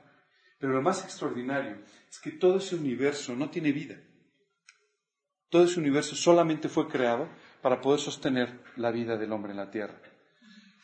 Pero 0.57 0.73
lo 0.73 0.81
más 0.81 1.03
extraordinario 1.03 1.83
es 2.09 2.19
que 2.19 2.31
todo 2.31 2.57
ese 2.57 2.75
universo 2.75 3.35
no 3.35 3.51
tiene 3.51 3.71
vida. 3.71 3.99
Todo 5.49 5.65
ese 5.65 5.79
universo 5.79 6.15
solamente 6.15 6.67
fue 6.67 6.87
creado 6.87 7.29
para 7.65 7.81
poder 7.81 7.99
sostener 7.99 8.59
la 8.75 8.91
vida 8.91 9.17
del 9.17 9.31
hombre 9.31 9.49
en 9.49 9.57
la 9.57 9.71
tierra. 9.71 9.99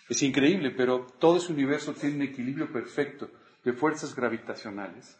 Es 0.10 0.24
increíble, 0.24 0.72
pero 0.72 1.06
todo 1.20 1.38
ese 1.38 1.54
universo 1.54 1.94
tiene 1.94 2.16
un 2.16 2.22
equilibrio 2.24 2.72
perfecto 2.74 3.30
de 3.64 3.72
fuerzas 3.74 4.16
gravitacionales 4.16 5.16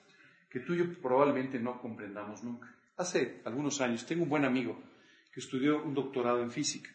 que 0.50 0.62
tú 0.62 0.74
y 0.74 0.80
yo 0.80 0.86
probablemente 1.00 1.60
no 1.60 1.80
comprendamos 1.80 2.44
nunca. 2.44 2.68
Hace 2.98 3.44
algunos 3.46 3.80
años 3.80 4.08
tengo 4.08 4.24
un 4.24 4.30
buen 4.30 4.44
amigo 4.44 4.82
que 5.32 5.40
estudió 5.40 5.84
un 5.84 5.94
doctorado 5.94 6.42
en 6.42 6.50
física 6.50 6.90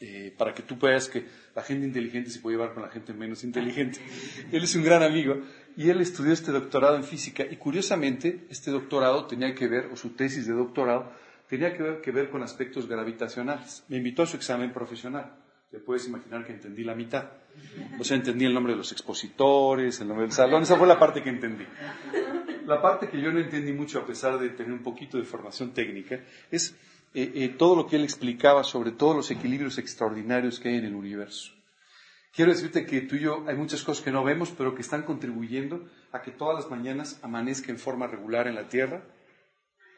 eh, 0.00 0.34
para 0.38 0.54
que 0.54 0.62
tú 0.62 0.78
veas 0.78 1.10
que 1.10 1.26
la 1.54 1.62
gente 1.62 1.86
inteligente 1.86 2.30
se 2.30 2.40
puede 2.40 2.56
llevar 2.56 2.72
con 2.72 2.84
la 2.84 2.88
gente 2.88 3.12
menos 3.12 3.44
inteligente. 3.44 4.00
Él 4.50 4.64
es 4.64 4.74
un 4.74 4.82
gran 4.82 5.02
amigo 5.02 5.42
y 5.76 5.90
él 5.90 6.00
estudió 6.00 6.32
este 6.32 6.52
doctorado 6.52 6.96
en 6.96 7.04
física 7.04 7.44
y 7.44 7.56
curiosamente 7.56 8.46
este 8.48 8.70
doctorado 8.70 9.26
tenía 9.26 9.54
que 9.54 9.68
ver, 9.68 9.90
o 9.92 9.96
su 9.96 10.14
tesis 10.14 10.46
de 10.46 10.54
doctorado, 10.54 11.12
tenía 11.48 11.76
que 11.76 11.82
ver, 11.82 12.00
que 12.00 12.10
ver 12.10 12.30
con 12.30 12.42
aspectos 12.42 12.88
gravitacionales. 12.88 13.84
Me 13.88 13.96
invitó 13.96 14.22
a 14.22 14.26
su 14.26 14.36
examen 14.36 14.72
profesional. 14.72 15.36
Te 15.70 15.78
puedes 15.78 16.06
imaginar 16.06 16.44
que 16.44 16.52
entendí 16.52 16.84
la 16.84 16.94
mitad. 16.94 17.24
O 17.98 18.04
sea, 18.04 18.16
entendí 18.16 18.44
el 18.44 18.54
nombre 18.54 18.72
de 18.72 18.78
los 18.78 18.92
expositores, 18.92 20.00
el 20.00 20.08
nombre 20.08 20.26
del 20.26 20.32
salón, 20.32 20.62
esa 20.62 20.76
fue 20.76 20.86
la 20.86 20.98
parte 20.98 21.22
que 21.22 21.30
entendí. 21.30 21.64
La 22.66 22.80
parte 22.80 23.08
que 23.08 23.20
yo 23.20 23.32
no 23.32 23.40
entendí 23.40 23.72
mucho, 23.72 24.00
a 24.00 24.06
pesar 24.06 24.38
de 24.38 24.50
tener 24.50 24.72
un 24.72 24.82
poquito 24.82 25.18
de 25.18 25.24
formación 25.24 25.72
técnica, 25.72 26.20
es 26.50 26.76
eh, 27.14 27.32
eh, 27.34 27.48
todo 27.56 27.76
lo 27.76 27.86
que 27.86 27.96
él 27.96 28.04
explicaba 28.04 28.64
sobre 28.64 28.92
todos 28.92 29.16
los 29.16 29.30
equilibrios 29.30 29.78
extraordinarios 29.78 30.60
que 30.60 30.68
hay 30.68 30.76
en 30.76 30.84
el 30.86 30.94
universo. 30.94 31.52
Quiero 32.36 32.52
decirte 32.52 32.84
que 32.84 33.00
tú 33.00 33.16
y 33.16 33.20
yo 33.20 33.44
hay 33.48 33.56
muchas 33.56 33.82
cosas 33.82 34.04
que 34.04 34.12
no 34.12 34.22
vemos, 34.22 34.50
pero 34.50 34.74
que 34.74 34.82
están 34.82 35.04
contribuyendo 35.04 35.88
a 36.12 36.20
que 36.20 36.30
todas 36.30 36.54
las 36.54 36.70
mañanas 36.70 37.18
amanezca 37.22 37.72
en 37.72 37.78
forma 37.78 38.06
regular 38.06 38.46
en 38.46 38.56
la 38.56 38.68
Tierra. 38.68 39.02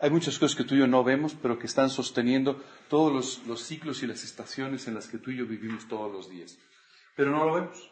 Hay 0.01 0.11
muchas 0.11 0.39
cosas 0.39 0.57
que 0.57 0.65
tú 0.65 0.75
y 0.75 0.79
yo 0.79 0.87
no 0.87 1.03
vemos, 1.03 1.35
pero 1.35 1.59
que 1.59 1.67
están 1.67 1.91
sosteniendo 1.91 2.63
todos 2.89 3.13
los, 3.13 3.47
los 3.47 3.63
ciclos 3.63 4.03
y 4.03 4.07
las 4.07 4.23
estaciones 4.23 4.87
en 4.87 4.95
las 4.95 5.09
que 5.09 5.19
tú 5.19 5.31
y 5.31 5.37
yo 5.37 5.47
vivimos 5.47 5.89
todos 5.89 6.13
los 6.13 6.31
días. 6.31 6.57
Pero 7.17 7.33
no 7.33 7.45
lo 7.45 7.55
vemos. 7.55 7.91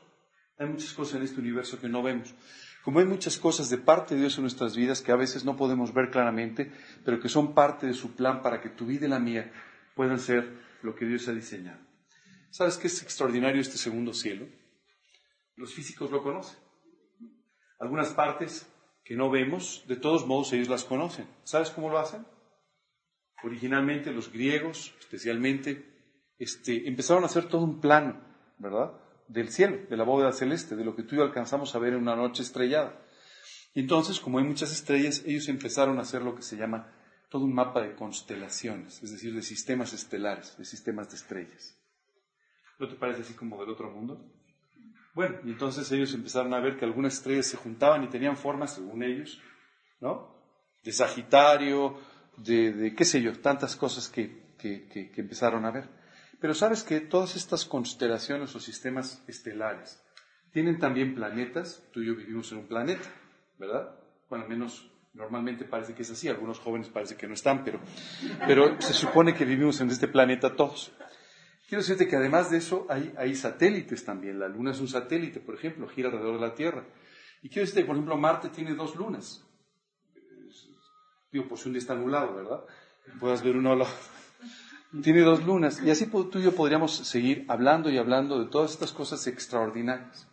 Hay 0.58 0.68
muchas 0.68 0.92
cosas 0.92 1.16
en 1.16 1.22
este 1.22 1.40
universo 1.40 1.80
que 1.80 1.88
no 1.88 2.02
vemos. 2.02 2.34
Como 2.84 3.00
hay 3.00 3.04
muchas 3.04 3.36
cosas 3.38 3.68
de 3.68 3.78
parte 3.78 4.14
de 4.14 4.20
Dios 4.20 4.36
en 4.36 4.42
nuestras 4.42 4.76
vidas 4.76 5.02
que 5.02 5.10
a 5.10 5.16
veces 5.16 5.44
no 5.44 5.56
podemos 5.56 5.92
ver 5.92 6.10
claramente, 6.10 6.70
pero 7.04 7.18
que 7.18 7.28
son 7.28 7.52
parte 7.52 7.88
de 7.88 7.94
su 7.94 8.14
plan 8.14 8.42
para 8.42 8.60
que 8.60 8.70
tu 8.70 8.86
vida 8.86 9.06
y 9.06 9.08
la 9.08 9.18
mía 9.18 9.52
puedan 9.96 10.20
ser 10.20 10.60
lo 10.82 10.94
que 10.94 11.04
Dios 11.04 11.26
ha 11.26 11.32
diseñado. 11.32 11.80
¿Sabes 12.50 12.78
qué 12.78 12.86
es 12.86 13.02
extraordinario 13.02 13.60
este 13.60 13.76
segundo 13.76 14.14
cielo? 14.14 14.46
Los 15.56 15.75
físicos 15.75 16.12
lo 16.12 16.22
conocen. 16.22 16.58
Algunas 17.80 18.10
partes 18.10 18.72
que 19.06 19.14
no 19.14 19.30
vemos, 19.30 19.84
de 19.86 19.96
todos 19.96 20.26
modos 20.26 20.52
ellos 20.52 20.68
las 20.68 20.84
conocen. 20.84 21.28
¿Sabes 21.44 21.70
cómo 21.70 21.88
lo 21.88 21.98
hacen? 21.98 22.26
Originalmente 23.44 24.10
los 24.10 24.32
griegos, 24.32 24.94
especialmente, 24.98 25.94
este, 26.38 26.88
empezaron 26.88 27.22
a 27.22 27.26
hacer 27.26 27.48
todo 27.48 27.62
un 27.62 27.80
plano, 27.80 28.20
¿verdad? 28.58 29.00
del 29.28 29.50
cielo, 29.50 29.78
de 29.88 29.96
la 29.96 30.04
bóveda 30.04 30.32
celeste, 30.32 30.76
de 30.76 30.84
lo 30.84 30.94
que 30.94 31.02
tú 31.02 31.14
y 31.14 31.18
yo 31.18 31.25
alcanzamos 31.25 31.75
a 31.75 31.78
ver 31.78 31.92
en 31.92 32.00
una 32.00 32.16
noche 32.16 32.42
estrellada. 32.42 33.00
Y 33.75 33.80
entonces, 33.80 34.20
como 34.20 34.38
hay 34.38 34.44
muchas 34.44 34.72
estrellas, 34.72 35.22
ellos 35.25 35.48
empezaron 35.48 35.98
a 35.98 36.02
hacer 36.02 36.22
lo 36.22 36.34
que 36.34 36.42
se 36.42 36.56
llama 36.56 36.92
todo 37.28 37.44
un 37.44 37.54
mapa 37.54 37.82
de 37.82 37.94
constelaciones, 37.94 39.02
es 39.02 39.12
decir, 39.12 39.34
de 39.34 39.42
sistemas 39.42 39.92
estelares, 39.92 40.56
de 40.56 40.64
sistemas 40.64 41.10
de 41.10 41.16
estrellas. 41.16 41.78
¿No 42.78 42.88
te 42.88 42.96
parece 42.96 43.22
así 43.22 43.34
como 43.34 43.60
del 43.60 43.70
otro 43.70 43.90
mundo? 43.90 44.32
Bueno, 45.16 45.37
y 45.44 45.49
entonces 45.49 45.90
ellos 45.92 46.12
empezaron 46.12 46.52
a 46.52 46.61
ver 46.61 46.76
que 46.76 46.85
algunas 46.85 47.14
estrellas 47.14 47.46
se 47.46 47.56
juntaban 47.56 48.04
y 48.04 48.08
tenían 48.08 48.37
formas, 48.37 48.75
según 48.75 49.02
ellos, 49.02 49.40
¿no? 49.99 50.37
De 50.85 50.92
Sagitario, 50.92 51.99
de, 52.37 52.92
qué 52.94 53.04
sé 53.06 53.23
yo, 53.23 53.32
tantas 53.40 53.76
cosas 53.76 54.11
que, 54.11 54.54
que 54.58 55.11
empezaron 55.16 55.64
a 55.64 55.70
ver. 55.70 55.88
Pero 56.38 56.52
sabes 56.52 56.82
que 56.82 57.00
todas 57.00 57.35
estas 57.35 57.64
constelaciones 57.64 58.54
o 58.54 58.61
sistemas 58.61 59.25
estelares 59.26 60.04
tienen 60.52 60.78
también 60.78 61.14
planetas. 61.14 61.82
Tú 61.94 62.02
y 62.02 62.08
yo 62.08 62.14
vivimos 62.14 62.52
en 62.52 62.58
un 62.58 62.66
planeta, 62.66 63.08
¿verdad? 63.58 63.99
Bueno, 64.28 64.44
al 64.44 64.50
menos 64.50 64.87
normalmente 65.14 65.64
parece 65.64 65.94
que 65.94 66.02
es 66.02 66.11
así. 66.11 66.28
Algunos 66.28 66.58
jóvenes 66.58 66.90
parece 66.90 67.16
que 67.16 67.26
no 67.26 67.32
están, 67.32 67.64
pero, 67.64 67.80
pero 68.46 68.78
se 68.82 68.92
supone 68.92 69.32
que 69.32 69.46
vivimos 69.46 69.80
en 69.80 69.88
este 69.88 70.08
planeta 70.08 70.54
todos. 70.54 70.92
Quiero 71.66 71.82
decirte 71.82 72.06
que 72.06 72.16
además 72.16 72.50
de 72.50 72.58
eso 72.58 72.87
hay, 72.88 73.12
hay 73.16 73.35
satélites 73.35 74.04
también. 74.04 74.38
La 74.38 74.49
Luna 74.49 74.70
es 74.70 74.80
un 74.80 74.88
satélite, 74.88 75.40
por 75.40 75.56
ejemplo, 75.56 75.88
gira 75.88 76.08
alrededor 76.08 76.37
de 76.40 76.46
la 76.46 76.54
Tierra. 76.54 76.85
Y 77.42 77.49
quiero 77.49 77.62
decirte 77.62 77.80
que, 77.80 77.87
por 77.87 77.96
ejemplo, 77.96 78.16
Marte 78.16 78.49
tiene 78.50 78.75
dos 78.75 78.94
lunas. 78.94 79.44
Digo, 81.32 81.49
por 81.49 81.58
si 81.58 81.68
un 81.68 81.73
día 81.73 81.80
está 81.80 81.94
anulado, 81.94 82.35
¿verdad? 82.35 82.61
Puedas 83.18 83.42
ver 83.42 83.56
uno 83.56 83.73
a 83.73 83.76
la, 83.76 83.87
tiene 85.02 85.23
dos 85.23 85.44
lunas. 85.44 85.82
Y 85.82 85.90
así 85.90 86.06
tú 86.06 86.30
y 86.35 86.42
yo 86.42 86.54
podríamos 86.54 86.96
seguir 86.96 87.44
hablando 87.49 87.90
y 87.90 87.99
hablando 87.99 88.38
de 88.38 88.49
todas 88.49 88.73
estas 88.73 88.92
cosas 88.92 89.26
extraordinarias. 89.26 90.28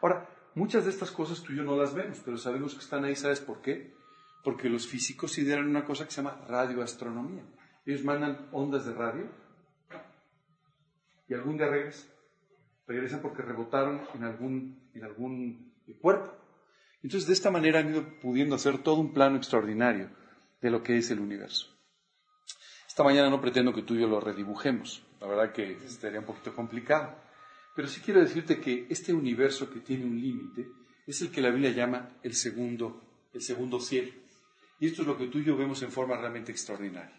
Ahora, 0.00 0.28
muchas 0.54 0.84
de 0.84 0.90
estas 0.90 1.10
cosas 1.10 1.42
tú 1.42 1.52
y 1.52 1.56
yo 1.56 1.62
no 1.62 1.76
las 1.76 1.94
vemos, 1.94 2.20
pero 2.24 2.36
sabemos 2.36 2.74
que 2.74 2.80
están 2.80 3.04
ahí. 3.04 3.14
¿Sabes 3.14 3.40
por 3.40 3.62
qué? 3.62 3.94
Porque 4.42 4.68
los 4.68 4.88
físicos 4.88 5.30
consideran 5.30 5.68
una 5.68 5.84
cosa 5.84 6.04
que 6.04 6.10
se 6.10 6.22
llama 6.22 6.44
radioastronomía. 6.48 7.44
Ellos 7.86 8.04
mandan 8.04 8.48
ondas 8.52 8.84
de 8.84 8.94
radio 8.94 9.41
y 11.32 11.34
algún 11.34 11.56
día 11.56 11.66
regresan. 11.66 12.10
Regresan 12.86 13.22
porque 13.22 13.42
rebotaron 13.42 14.02
en 14.14 14.24
algún, 14.24 14.90
en 14.92 15.04
algún 15.04 15.72
cuerpo. 16.00 16.30
Entonces, 17.02 17.26
de 17.26 17.32
esta 17.32 17.50
manera 17.50 17.80
han 17.80 17.90
ido 17.90 18.04
pudiendo 18.20 18.54
hacer 18.54 18.82
todo 18.82 18.96
un 18.96 19.14
plano 19.14 19.38
extraordinario 19.38 20.10
de 20.60 20.70
lo 20.70 20.82
que 20.82 20.98
es 20.98 21.10
el 21.10 21.20
universo. 21.20 21.68
Esta 22.86 23.02
mañana 23.02 23.30
no 23.30 23.40
pretendo 23.40 23.72
que 23.72 23.82
tú 23.82 23.94
y 23.94 24.00
yo 24.00 24.08
lo 24.08 24.20
redibujemos, 24.20 25.02
la 25.20 25.26
verdad 25.26 25.52
que 25.52 25.72
estaría 25.72 26.20
un 26.20 26.26
poquito 26.26 26.54
complicado, 26.54 27.16
pero 27.74 27.88
sí 27.88 28.02
quiero 28.02 28.20
decirte 28.20 28.60
que 28.60 28.86
este 28.90 29.14
universo 29.14 29.70
que 29.70 29.80
tiene 29.80 30.04
un 30.04 30.20
límite 30.20 30.68
es 31.06 31.22
el 31.22 31.30
que 31.30 31.40
la 31.40 31.48
Biblia 31.48 31.70
llama 31.70 32.10
el 32.22 32.34
segundo, 32.34 33.00
el 33.32 33.40
segundo 33.40 33.80
cielo. 33.80 34.12
Y 34.78 34.88
esto 34.88 35.00
es 35.00 35.08
lo 35.08 35.16
que 35.16 35.28
tú 35.28 35.38
y 35.38 35.44
yo 35.44 35.56
vemos 35.56 35.82
en 35.82 35.90
forma 35.90 36.18
realmente 36.18 36.52
extraordinaria. 36.52 37.18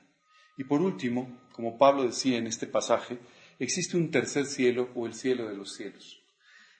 Y 0.55 0.65
por 0.65 0.81
último, 0.81 1.41
como 1.51 1.79
Pablo 1.79 2.03
decía 2.03 2.37
en 2.37 2.45
este 2.45 2.67
pasaje, 2.67 3.17
existe 3.59 3.97
un 3.97 4.11
tercer 4.11 4.45
cielo 4.45 4.89
o 4.95 5.07
el 5.07 5.13
cielo 5.13 5.47
de 5.47 5.55
los 5.55 5.75
cielos. 5.75 6.21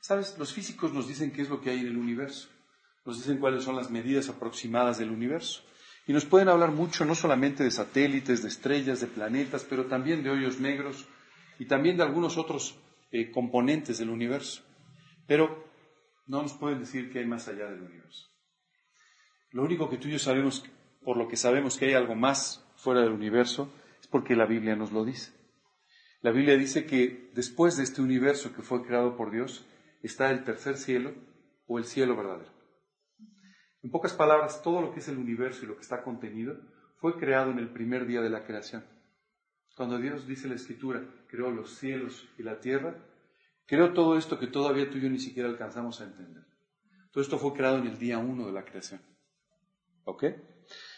Sabes, 0.01 0.37
los 0.37 0.53
físicos 0.53 0.93
nos 0.93 1.07
dicen 1.07 1.31
qué 1.31 1.41
es 1.41 1.49
lo 1.49 1.61
que 1.61 1.69
hay 1.69 1.79
en 1.79 1.87
el 1.87 1.97
universo, 1.97 2.49
nos 3.05 3.17
dicen 3.17 3.37
cuáles 3.37 3.63
son 3.63 3.75
las 3.75 3.89
medidas 3.89 4.29
aproximadas 4.29 4.97
del 4.97 5.11
universo. 5.11 5.61
Y 6.05 6.11
nos 6.11 6.25
pueden 6.25 6.49
hablar 6.49 6.71
mucho 6.71 7.05
no 7.05 7.15
solamente 7.15 7.63
de 7.63 7.71
satélites, 7.71 8.41
de 8.41 8.49
estrellas, 8.49 8.99
de 8.99 9.07
planetas, 9.07 9.63
pero 9.63 9.85
también 9.85 10.21
de 10.21 10.29
hoyos 10.29 10.59
negros 10.59 11.05
y 11.59 11.65
también 11.65 11.95
de 11.95 12.03
algunos 12.03 12.37
otros 12.37 12.77
eh, 13.11 13.31
componentes 13.31 13.99
del 13.99 14.09
universo. 14.09 14.63
Pero 15.27 15.65
no 16.27 16.41
nos 16.41 16.53
pueden 16.53 16.79
decir 16.79 17.09
qué 17.09 17.19
hay 17.19 17.25
más 17.25 17.47
allá 17.47 17.69
del 17.69 17.81
universo. 17.81 18.27
Lo 19.51 19.63
único 19.63 19.89
que 19.89 19.97
tú 19.97 20.09
y 20.09 20.11
yo 20.11 20.19
sabemos, 20.19 20.65
por 21.03 21.15
lo 21.15 21.27
que 21.27 21.37
sabemos 21.37 21.77
que 21.77 21.85
hay 21.85 21.93
algo 21.93 22.15
más 22.15 22.65
fuera 22.75 23.01
del 23.01 23.11
universo, 23.11 23.71
es 24.01 24.07
porque 24.07 24.35
la 24.35 24.45
Biblia 24.45 24.75
nos 24.75 24.91
lo 24.91 25.05
dice. 25.05 25.31
La 26.23 26.31
Biblia 26.31 26.57
dice 26.57 26.85
que 26.85 27.29
después 27.33 27.75
de 27.75 27.83
este 27.83 28.01
universo 28.01 28.55
que 28.55 28.61
fue 28.61 28.81
creado 28.81 29.17
por 29.17 29.29
Dios, 29.29 29.67
está 30.01 30.31
el 30.31 30.45
tercer 30.45 30.77
cielo 30.77 31.13
o 31.67 31.79
el 31.79 31.83
cielo 31.83 32.15
verdadero. 32.15 32.49
En 33.81 33.91
pocas 33.91 34.13
palabras, 34.13 34.61
todo 34.61 34.81
lo 34.81 34.93
que 34.93 35.01
es 35.01 35.07
el 35.09 35.17
universo 35.17 35.65
y 35.65 35.67
lo 35.67 35.75
que 35.75 35.81
está 35.81 36.01
contenido 36.01 36.55
fue 36.95 37.17
creado 37.17 37.51
en 37.51 37.59
el 37.59 37.73
primer 37.73 38.05
día 38.05 38.21
de 38.21 38.29
la 38.29 38.45
creación. 38.45 38.85
Cuando 39.75 39.97
Dios 39.97 40.25
dice 40.25 40.47
la 40.47 40.55
Escritura, 40.55 41.03
creó 41.27 41.51
los 41.51 41.75
cielos 41.75 42.25
y 42.37 42.43
la 42.43 42.61
tierra, 42.61 42.95
creó 43.65 43.91
todo 43.91 44.17
esto 44.17 44.39
que 44.39 44.47
todavía 44.47 44.89
tú 44.89 44.99
y 44.99 45.01
yo 45.01 45.09
ni 45.09 45.19
siquiera 45.19 45.49
alcanzamos 45.49 45.99
a 45.99 46.05
entender. 46.05 46.45
Todo 47.11 47.21
esto 47.21 47.37
fue 47.37 47.51
creado 47.51 47.79
en 47.79 47.87
el 47.87 47.99
día 47.99 48.17
uno 48.17 48.45
de 48.45 48.53
la 48.53 48.63
creación. 48.63 49.01
¿Ok? 50.05 50.23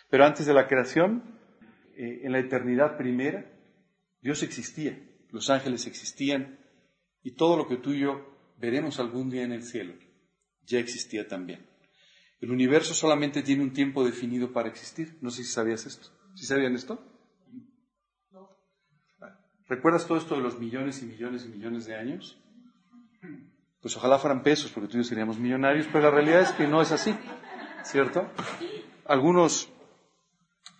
Pero 0.07 0.23
antes 0.23 0.45
de 0.45 0.53
la 0.53 0.67
creación, 0.67 1.23
eh, 1.97 2.21
en 2.21 2.31
la 2.31 2.37
eternidad 2.37 2.95
primera, 2.95 3.51
Dios 4.21 4.43
existía, 4.43 4.99
los 5.35 5.49
ángeles 5.49 5.85
existían 5.85 6.57
y 7.21 7.31
todo 7.31 7.57
lo 7.57 7.67
que 7.67 7.75
tú 7.75 7.91
y 7.91 7.99
yo 7.99 8.25
veremos 8.57 9.01
algún 9.01 9.29
día 9.29 9.43
en 9.43 9.51
el 9.51 9.63
cielo 9.63 9.93
ya 10.65 10.79
existía 10.79 11.27
también. 11.27 11.67
El 12.39 12.51
universo 12.51 12.93
solamente 12.93 13.43
tiene 13.43 13.61
un 13.61 13.73
tiempo 13.73 14.05
definido 14.05 14.53
para 14.53 14.69
existir. 14.69 15.17
No 15.19 15.29
sé 15.31 15.43
si 15.43 15.51
sabías 15.51 15.85
esto. 15.85 16.07
¿Sí 16.35 16.45
sabían 16.45 16.73
esto? 16.73 17.03
¿Recuerdas 19.67 20.07
todo 20.07 20.17
esto 20.17 20.35
de 20.35 20.41
los 20.41 20.57
millones 20.57 21.03
y 21.03 21.05
millones 21.05 21.43
y 21.43 21.49
millones 21.49 21.85
de 21.85 21.95
años? 21.95 22.37
Pues 23.81 23.97
ojalá 23.97 24.17
fueran 24.17 24.41
pesos, 24.41 24.71
porque 24.71 24.87
tú 24.87 24.95
y 24.95 25.01
yo 25.01 25.03
seríamos 25.03 25.37
millonarios, 25.37 25.87
pero 25.91 26.05
la 26.05 26.11
realidad 26.11 26.43
es 26.43 26.51
que 26.53 26.65
no 26.65 26.81
es 26.81 26.93
así, 26.93 27.13
¿cierto? 27.83 28.31
Algunos, 29.05 29.69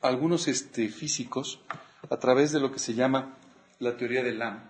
algunos 0.02 0.48
este, 0.48 0.88
físicos, 0.88 1.62
a 2.10 2.18
través 2.18 2.54
de 2.54 2.62
lo 2.62 2.72
que 2.72 2.80
se 2.80 2.94
llama 2.94 3.38
la 3.80 3.98
teoría 3.98 4.24
del 4.24 4.40
LAM, 4.40 4.70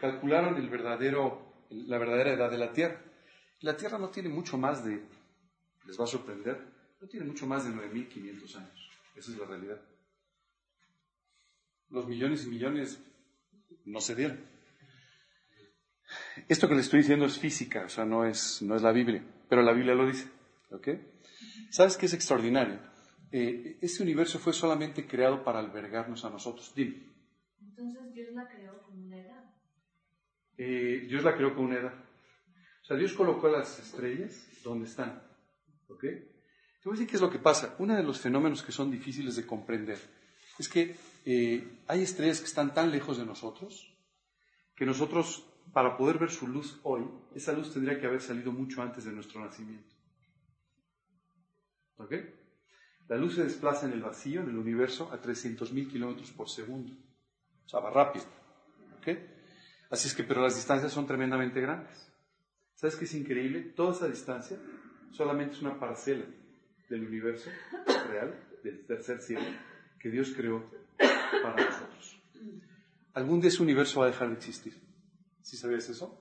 calcularon 0.00 0.56
el 0.56 0.68
verdadero, 0.68 1.66
la 1.70 1.98
verdadera 1.98 2.32
edad 2.32 2.50
de 2.50 2.58
la 2.58 2.72
Tierra. 2.72 3.02
La 3.60 3.76
Tierra 3.76 3.98
no 3.98 4.10
tiene 4.10 4.28
mucho 4.28 4.56
más 4.58 4.84
de 4.84 5.02
les 5.86 5.98
va 5.98 6.04
a 6.04 6.08
sorprender, 6.08 6.56
no 7.00 7.08
tiene 7.08 7.26
mucho 7.26 7.46
más 7.46 7.64
de 7.64 7.70
9.500 7.70 8.56
años. 8.56 8.90
Esa 9.16 9.32
es 9.32 9.38
la 9.38 9.46
realidad. 9.46 9.80
Los 11.88 12.06
millones 12.06 12.44
y 12.44 12.48
millones 12.48 13.02
no 13.84 14.00
se 14.00 14.14
dieron. 14.14 14.44
Esto 16.48 16.68
que 16.68 16.74
les 16.74 16.84
estoy 16.84 17.00
diciendo 17.00 17.26
es 17.26 17.38
física, 17.38 17.84
o 17.84 17.88
sea, 17.88 18.04
no 18.04 18.24
es, 18.24 18.62
no 18.62 18.76
es 18.76 18.82
la 18.82 18.92
Biblia, 18.92 19.24
pero 19.48 19.62
la 19.62 19.72
Biblia 19.72 19.94
lo 19.94 20.06
dice. 20.06 20.28
¿Ok? 20.70 20.88
¿Sabes 21.70 21.96
qué 21.96 22.06
es 22.06 22.14
extraordinario? 22.14 22.80
Eh, 23.32 23.78
este 23.80 24.02
universo 24.02 24.38
fue 24.38 24.52
solamente 24.52 25.06
creado 25.06 25.44
para 25.44 25.58
albergarnos 25.58 26.24
a 26.24 26.30
nosotros. 26.30 26.72
Dime. 26.74 27.09
Entonces 27.80 28.14
Dios 28.14 28.34
la 28.34 28.48
creó 28.48 28.82
con 28.82 28.98
una 28.98 29.16
edad. 29.18 29.44
eh, 30.58 31.06
Dios 31.08 31.24
la 31.24 31.34
creó 31.34 31.54
con 31.54 31.64
una 31.66 31.76
edad. 31.76 31.94
O 32.82 32.84
sea, 32.84 32.96
Dios 32.96 33.14
colocó 33.14 33.48
las 33.48 33.78
estrellas 33.78 34.46
donde 34.62 34.86
están. 34.86 35.22
¿Ok? 35.88 36.00
Te 36.02 36.84
voy 36.84 36.92
a 36.92 36.96
decir 36.96 37.08
qué 37.08 37.16
es 37.16 37.22
lo 37.22 37.30
que 37.30 37.38
pasa. 37.38 37.74
Uno 37.78 37.96
de 37.96 38.02
los 38.02 38.20
fenómenos 38.20 38.62
que 38.62 38.72
son 38.72 38.90
difíciles 38.90 39.36
de 39.36 39.46
comprender 39.46 39.98
es 40.58 40.68
que 40.68 40.96
eh, 41.24 41.78
hay 41.86 42.02
estrellas 42.02 42.40
que 42.40 42.46
están 42.46 42.74
tan 42.74 42.90
lejos 42.90 43.18
de 43.18 43.24
nosotros 43.26 43.86
que 44.76 44.86
nosotros, 44.86 45.46
para 45.74 45.98
poder 45.98 46.16
ver 46.18 46.30
su 46.30 46.48
luz 46.48 46.80
hoy, 46.84 47.06
esa 47.34 47.52
luz 47.52 47.70
tendría 47.70 48.00
que 48.00 48.06
haber 48.06 48.22
salido 48.22 48.50
mucho 48.50 48.80
antes 48.80 49.04
de 49.04 49.12
nuestro 49.12 49.38
nacimiento. 49.44 49.94
¿Ok? 51.98 52.14
La 53.08 53.16
luz 53.18 53.34
se 53.34 53.44
desplaza 53.44 53.84
en 53.84 53.92
el 53.92 54.00
vacío, 54.00 54.40
en 54.40 54.48
el 54.48 54.56
universo, 54.56 55.12
a 55.12 55.20
300.000 55.20 55.90
kilómetros 55.90 56.30
por 56.30 56.48
segundo. 56.48 56.94
O 57.70 57.78
sea, 57.78 57.78
va 57.78 57.90
rápido. 57.90 58.24
¿Ok? 58.98 59.16
Así 59.90 60.08
es 60.08 60.14
que, 60.14 60.24
pero 60.24 60.42
las 60.42 60.56
distancias 60.56 60.90
son 60.90 61.06
tremendamente 61.06 61.60
grandes. 61.60 62.10
¿Sabes 62.74 62.96
qué 62.96 63.04
es 63.04 63.14
increíble? 63.14 63.60
Toda 63.60 63.92
esa 63.92 64.08
distancia 64.08 64.58
solamente 65.12 65.54
es 65.54 65.62
una 65.62 65.78
parcela 65.78 66.24
del 66.88 67.06
universo 67.06 67.48
real, 68.08 68.34
del 68.64 68.84
tercer 68.86 69.22
cielo, 69.22 69.44
que 70.00 70.10
Dios 70.10 70.32
creó 70.36 70.68
para 71.44 71.64
nosotros. 71.64 72.20
Algún 73.14 73.40
día 73.40 73.50
ese 73.50 73.62
universo 73.62 74.00
va 74.00 74.06
a 74.06 74.10
dejar 74.10 74.30
de 74.30 74.34
existir. 74.34 74.74
¿Sí 75.40 75.56
sabías 75.56 75.88
eso? 75.88 76.20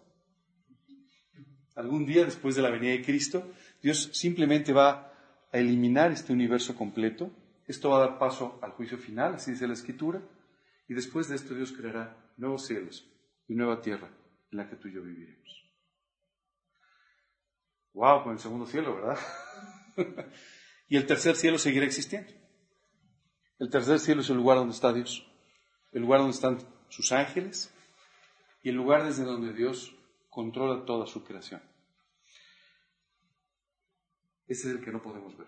Algún 1.74 2.06
día, 2.06 2.26
después 2.26 2.56
de 2.56 2.62
la 2.62 2.70
venida 2.70 2.92
de 2.92 3.02
Cristo, 3.02 3.52
Dios 3.82 4.12
simplemente 4.14 4.72
va 4.72 5.14
a 5.52 5.58
eliminar 5.58 6.12
este 6.12 6.32
universo 6.32 6.76
completo. 6.76 7.32
Esto 7.66 7.90
va 7.90 7.98
a 7.98 8.08
dar 8.08 8.20
paso 8.20 8.60
al 8.62 8.70
juicio 8.74 9.00
final, 9.00 9.34
así 9.34 9.50
dice 9.50 9.66
la 9.66 9.74
Escritura. 9.74 10.22
Y 10.90 10.96
después 10.96 11.30
de 11.30 11.36
esto 11.36 11.54
Dios 11.54 11.72
creará 11.72 12.18
nuevos 12.36 12.66
cielos 12.66 13.08
y 13.48 13.54
nueva 13.54 13.80
tierra 13.80 14.10
en 14.52 14.58
la 14.58 14.68
que 14.68 14.76
tú 14.76 14.88
y 14.88 14.94
yo 14.96 15.04
viviremos. 15.04 15.70
Wow, 17.94 18.24
con 18.24 18.34
el 18.34 18.40
segundo 18.40 18.66
cielo, 18.66 18.96
¿verdad? 18.96 19.20
y 20.90 20.98
el 20.98 21.06
tercer 21.06 21.36
cielo 21.36 21.60
seguirá 21.60 21.86
existiendo. 21.86 22.34
El 23.60 23.70
tercer 23.70 24.00
cielo 24.00 24.22
es 24.22 24.30
el 24.32 24.38
lugar 24.38 24.58
donde 24.58 24.74
está 24.74 24.92
Dios, 24.92 25.32
el 25.92 26.02
lugar 26.02 26.22
donde 26.22 26.34
están 26.34 26.58
sus 26.90 27.12
ángeles 27.12 27.72
y 28.64 28.70
el 28.70 28.76
lugar 28.76 29.04
desde 29.04 29.26
donde 29.26 29.54
Dios 29.54 29.96
controla 30.30 30.86
toda 30.86 31.06
su 31.06 31.24
creación. 31.24 31.62
Ese 34.48 34.70
es 34.70 34.76
el 34.76 34.84
que 34.84 34.92
no 34.92 35.04
podemos 35.04 35.38
ver. 35.38 35.48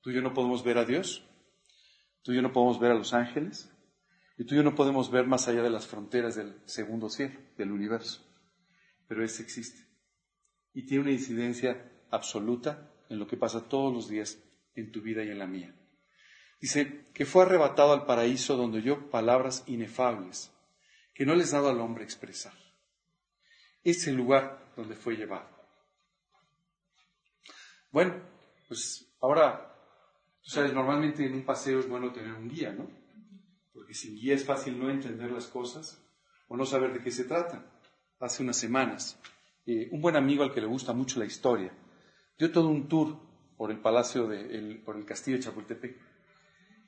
Tú 0.00 0.10
y 0.10 0.14
yo 0.14 0.22
no 0.22 0.32
podemos 0.32 0.62
ver 0.62 0.78
a 0.78 0.84
Dios, 0.84 1.28
tú 2.22 2.32
y 2.32 2.36
yo 2.36 2.42
no 2.42 2.52
podemos 2.52 2.80
ver 2.80 2.92
a 2.92 2.96
los 2.96 3.14
ángeles, 3.14 3.70
y 4.38 4.44
tú 4.44 4.54
y 4.54 4.58
yo 4.58 4.62
no 4.62 4.74
podemos 4.74 5.10
ver 5.10 5.26
más 5.26 5.48
allá 5.48 5.62
de 5.62 5.70
las 5.70 5.86
fronteras 5.86 6.34
del 6.34 6.60
segundo 6.64 7.08
cielo, 7.08 7.38
del 7.56 7.70
universo. 7.70 8.26
Pero 9.06 9.24
ese 9.24 9.42
existe. 9.42 9.86
Y 10.72 10.86
tiene 10.86 11.04
una 11.04 11.12
incidencia 11.12 11.90
absoluta 12.10 12.90
en 13.08 13.18
lo 13.18 13.26
que 13.26 13.36
pasa 13.36 13.68
todos 13.68 13.92
los 13.92 14.08
días 14.08 14.38
en 14.74 14.90
tu 14.90 15.02
vida 15.02 15.22
y 15.22 15.30
en 15.30 15.38
la 15.38 15.46
mía. 15.46 15.74
Dice 16.60 17.10
que 17.12 17.26
fue 17.26 17.42
arrebatado 17.42 17.92
al 17.92 18.06
paraíso 18.06 18.56
donde 18.56 18.78
oyó 18.78 19.10
palabras 19.10 19.64
inefables 19.66 20.52
que 21.14 21.26
no 21.26 21.34
les 21.34 21.50
daba 21.50 21.70
al 21.70 21.80
hombre 21.80 22.04
expresar. 22.04 22.54
Es 23.82 24.06
el 24.06 24.16
lugar 24.16 24.72
donde 24.76 24.94
fue 24.94 25.16
llevado. 25.16 25.50
Bueno, 27.90 28.22
pues 28.68 29.14
ahora, 29.20 29.71
tú 30.42 30.50
sabes, 30.50 30.72
normalmente 30.72 31.24
en 31.24 31.34
un 31.34 31.44
paseo 31.44 31.80
es 31.80 31.88
bueno 31.88 32.12
tener 32.12 32.34
un 32.34 32.48
guía, 32.48 32.72
¿no? 32.72 32.90
Porque 33.72 33.94
sin 33.94 34.14
guía 34.16 34.34
es 34.34 34.44
fácil 34.44 34.78
no 34.78 34.90
entender 34.90 35.30
las 35.30 35.46
cosas 35.46 36.04
o 36.48 36.56
no 36.56 36.66
saber 36.66 36.92
de 36.92 37.00
qué 37.02 37.10
se 37.10 37.24
tratan. 37.24 37.66
Hace 38.20 38.42
unas 38.42 38.56
semanas, 38.56 39.18
eh, 39.66 39.88
un 39.90 40.00
buen 40.00 40.16
amigo 40.16 40.44
al 40.44 40.52
que 40.52 40.60
le 40.60 40.66
gusta 40.66 40.92
mucho 40.92 41.18
la 41.18 41.26
historia 41.26 41.72
dio 42.42 42.50
todo 42.50 42.68
un 42.68 42.88
tour 42.88 43.16
por 43.56 43.70
el 43.70 43.78
palacio, 43.78 44.26
de, 44.26 44.80
por 44.84 44.96
el 44.96 45.04
castillo 45.04 45.36
de 45.36 45.44
Chapultepec. 45.44 45.96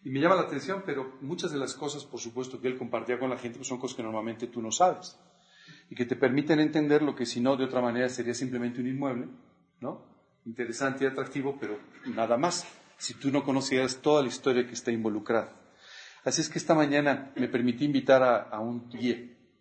Y 0.03 0.11
me 0.11 0.21
llama 0.21 0.35
la 0.35 0.43
atención, 0.43 0.83
pero 0.85 1.17
muchas 1.21 1.53
de 1.53 1.59
las 1.59 1.75
cosas, 1.75 2.05
por 2.05 2.19
supuesto, 2.19 2.61
que 2.61 2.67
él 2.67 2.77
compartía 2.77 3.19
con 3.21 3.31
la 3.31 3.39
gente, 3.39 3.59
pues 3.59 3.69
son 3.69 3.79
cosas 3.79 3.97
que 3.97 4.03
normalmente 4.03 4.49
tú 4.49 4.61
no 4.61 4.73
sabes. 4.73 5.17
Y 5.89 5.95
que 5.95 6.05
te 6.05 6.17
permiten 6.17 6.59
entender 6.59 7.03
lo 7.03 7.15
que 7.15 7.25
si 7.25 7.41
no, 7.41 7.57
de 7.57 7.65
otra 7.65 7.81
manera, 7.81 8.09
sería 8.09 8.35
simplemente 8.35 8.81
un 8.81 8.89
inmueble, 8.89 9.29
¿no? 9.81 10.05
Interesante 10.45 11.05
y 11.05 11.07
atractivo, 11.07 11.57
pero 11.59 11.79
nada 12.07 12.37
más, 12.37 12.67
si 12.99 13.15
tú 13.15 13.31
no 13.31 13.45
conocieras 13.45 14.01
toda 14.01 14.23
la 14.23 14.29
historia 14.29 14.67
que 14.67 14.73
está 14.73 14.91
involucrada. 14.91 15.55
Así 16.25 16.41
es 16.41 16.49
que 16.49 16.59
esta 16.59 16.75
mañana 16.75 17.33
me 17.37 17.49
permití 17.49 17.85
invitar 17.85 18.23
a, 18.23 18.59
un 18.59 18.89
guía 18.89 19.19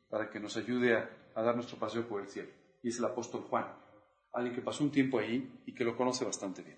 para 0.09 0.29
que 0.29 0.39
nos 0.39 0.55
ayude 0.55 0.95
a, 0.95 1.41
dar 1.41 1.55
nuestro 1.55 1.77
paseo 1.77 2.07
por 2.07 2.21
el 2.21 2.29
cielo. 2.29 2.49
Y 2.81 2.89
es 2.89 2.99
el 2.99 3.05
apóstol 3.05 3.41
Juan, 3.49 3.67
alguien 4.31 4.55
que 4.55 4.61
pasó 4.61 4.83
un 4.83 4.91
tiempo 4.91 5.19
ahí 5.19 5.61
y 5.65 5.73
que 5.73 5.83
lo 5.83 5.97
conoce 5.97 6.23
bastante 6.23 6.61
bien. 6.61 6.77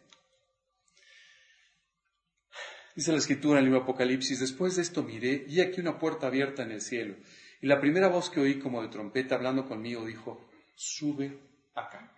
Dice 2.95 3.11
la 3.11 3.17
escritura 3.17 3.59
en 3.59 3.65
el 3.65 3.65
libro 3.65 3.83
Apocalipsis, 3.83 4.39
después 4.39 4.77
de 4.77 4.81
esto 4.81 5.03
miré 5.03 5.45
y 5.47 5.59
aquí 5.59 5.81
una 5.81 5.99
puerta 5.99 6.27
abierta 6.27 6.63
en 6.63 6.71
el 6.71 6.81
cielo. 6.81 7.15
Y 7.61 7.67
la 7.67 7.79
primera 7.79 8.07
voz 8.07 8.29
que 8.29 8.39
oí 8.39 8.57
como 8.57 8.81
de 8.81 8.87
trompeta 8.87 9.35
hablando 9.35 9.67
conmigo 9.67 10.05
dijo, 10.05 10.49
sube 10.75 11.37
acá. 11.75 12.11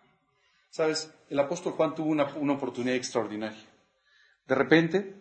Sabes, 0.70 1.12
el 1.30 1.40
apóstol 1.40 1.74
Juan 1.74 1.96
tuvo 1.96 2.10
una, 2.10 2.34
una 2.36 2.54
oportunidad 2.54 2.96
extraordinaria. 2.96 3.66
De 4.48 4.56
repente 4.56 5.16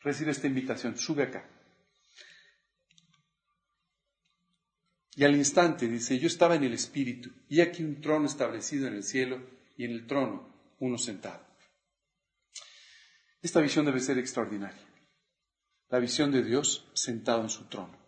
recibe 0.00 0.32
esta 0.32 0.46
invitación, 0.46 0.96
sube 0.96 1.22
acá. 1.22 1.48
Y 5.14 5.24
al 5.24 5.36
instante 5.36 5.86
dice, 5.86 6.18
yo 6.18 6.26
estaba 6.26 6.54
en 6.54 6.64
el 6.64 6.72
Espíritu, 6.72 7.30
y 7.48 7.60
aquí 7.60 7.82
un 7.82 8.00
trono 8.00 8.26
establecido 8.26 8.88
en 8.88 8.94
el 8.94 9.02
cielo, 9.02 9.40
y 9.76 9.84
en 9.84 9.92
el 9.92 10.06
trono 10.06 10.48
uno 10.78 10.98
sentado. 10.98 11.44
Esta 13.42 13.60
visión 13.60 13.86
debe 13.86 14.00
ser 14.00 14.18
extraordinaria. 14.18 14.86
La 15.88 15.98
visión 15.98 16.30
de 16.30 16.42
Dios 16.42 16.86
sentado 16.92 17.42
en 17.42 17.50
su 17.50 17.64
trono. 17.64 17.98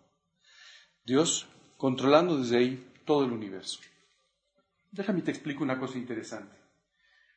Dios 1.04 1.48
controlando 1.76 2.38
desde 2.38 2.58
ahí 2.58 2.92
todo 3.04 3.24
el 3.24 3.32
universo. 3.32 3.80
Déjame 4.90 5.22
te 5.22 5.30
explico 5.30 5.64
una 5.64 5.78
cosa 5.78 5.98
interesante. 5.98 6.54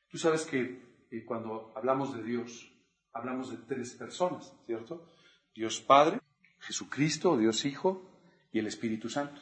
Tú 0.09 0.17
sabes 0.17 0.45
que 0.45 1.07
eh, 1.11 1.25
cuando 1.25 1.73
hablamos 1.75 2.15
de 2.15 2.23
Dios, 2.23 2.69
hablamos 3.15 3.49
de 3.49 3.57
tres 3.57 3.93
personas, 3.93 4.53
¿cierto? 4.65 5.09
Dios 5.55 5.79
Padre, 5.79 6.19
Jesucristo, 6.59 7.37
Dios 7.37 7.63
Hijo 7.65 8.03
y 8.51 8.59
el 8.59 8.67
Espíritu 8.67 9.09
Santo. 9.09 9.41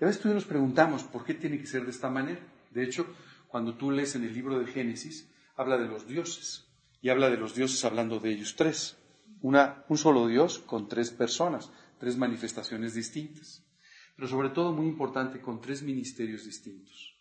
Y 0.00 0.04
a 0.04 0.06
veces 0.06 0.24
nos 0.24 0.44
preguntamos 0.44 1.02
por 1.02 1.24
qué 1.24 1.34
tiene 1.34 1.58
que 1.58 1.66
ser 1.66 1.84
de 1.84 1.90
esta 1.90 2.08
manera. 2.08 2.40
De 2.70 2.84
hecho, 2.84 3.06
cuando 3.48 3.74
tú 3.74 3.90
lees 3.90 4.14
en 4.14 4.22
el 4.24 4.32
libro 4.32 4.58
de 4.58 4.66
Génesis, 4.66 5.28
habla 5.56 5.76
de 5.76 5.88
los 5.88 6.06
dioses 6.06 6.66
y 7.02 7.10
habla 7.10 7.30
de 7.30 7.36
los 7.36 7.54
dioses 7.54 7.84
hablando 7.84 8.20
de 8.20 8.30
ellos 8.30 8.54
tres. 8.56 8.96
un 9.42 9.98
solo 9.98 10.28
Dios 10.28 10.60
con 10.60 10.88
tres 10.88 11.10
personas, 11.10 11.70
tres 11.98 12.16
manifestaciones 12.16 12.94
distintas. 12.94 13.64
Pero 14.14 14.28
sobre 14.28 14.50
todo, 14.50 14.72
muy 14.72 14.86
importante, 14.86 15.40
con 15.40 15.60
tres 15.60 15.82
ministerios 15.82 16.44
distintos. 16.44 17.16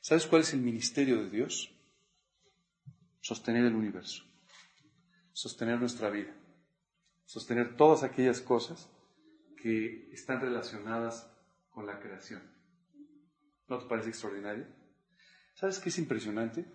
¿Sabes 0.00 0.26
cuál 0.26 0.42
es 0.42 0.52
el 0.54 0.60
ministerio 0.60 1.22
de 1.22 1.30
Dios? 1.30 1.70
Sostener 3.20 3.64
el 3.64 3.74
universo, 3.74 4.24
sostener 5.38 5.78
nuestra 5.78 6.10
vida, 6.10 6.34
sostener 7.24 7.76
todas 7.76 8.02
aquellas 8.02 8.40
cosas 8.40 8.90
que 9.62 10.10
están 10.10 10.40
relacionadas 10.40 11.32
con 11.70 11.86
la 11.86 12.00
creación. 12.00 12.42
¿No 13.68 13.78
te 13.78 13.86
parece 13.86 14.08
extraordinario? 14.08 14.66
¿Sabes 15.54 15.78
qué 15.78 15.90
es 15.90 15.98
impresionante? 16.00 16.66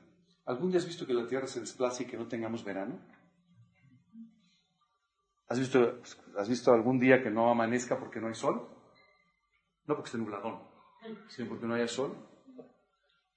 ¿Algún 0.45 0.69
día 0.69 0.79
has 0.79 0.85
visto 0.85 1.05
que 1.05 1.13
la 1.13 1.27
Tierra 1.27 1.45
se 1.45 1.59
desplaza 1.59 2.03
y 2.03 2.05
que 2.05 2.15
no 2.15 2.29
tengamos 2.29 2.63
verano? 2.63 3.05
¿Has 5.47 5.59
visto, 5.59 6.01
¿Has 6.37 6.47
visto 6.47 6.71
algún 6.71 7.01
día 7.01 7.21
que 7.21 7.29
no 7.29 7.51
amanezca 7.51 7.99
porque 7.99 8.21
no 8.21 8.29
hay 8.29 8.35
sol? 8.35 8.69
No 9.87 9.95
porque 9.95 10.07
esté 10.07 10.17
nubladón, 10.17 10.63
sino 11.27 11.49
porque 11.49 11.67
no 11.67 11.73
haya 11.73 11.89
sol. 11.89 12.15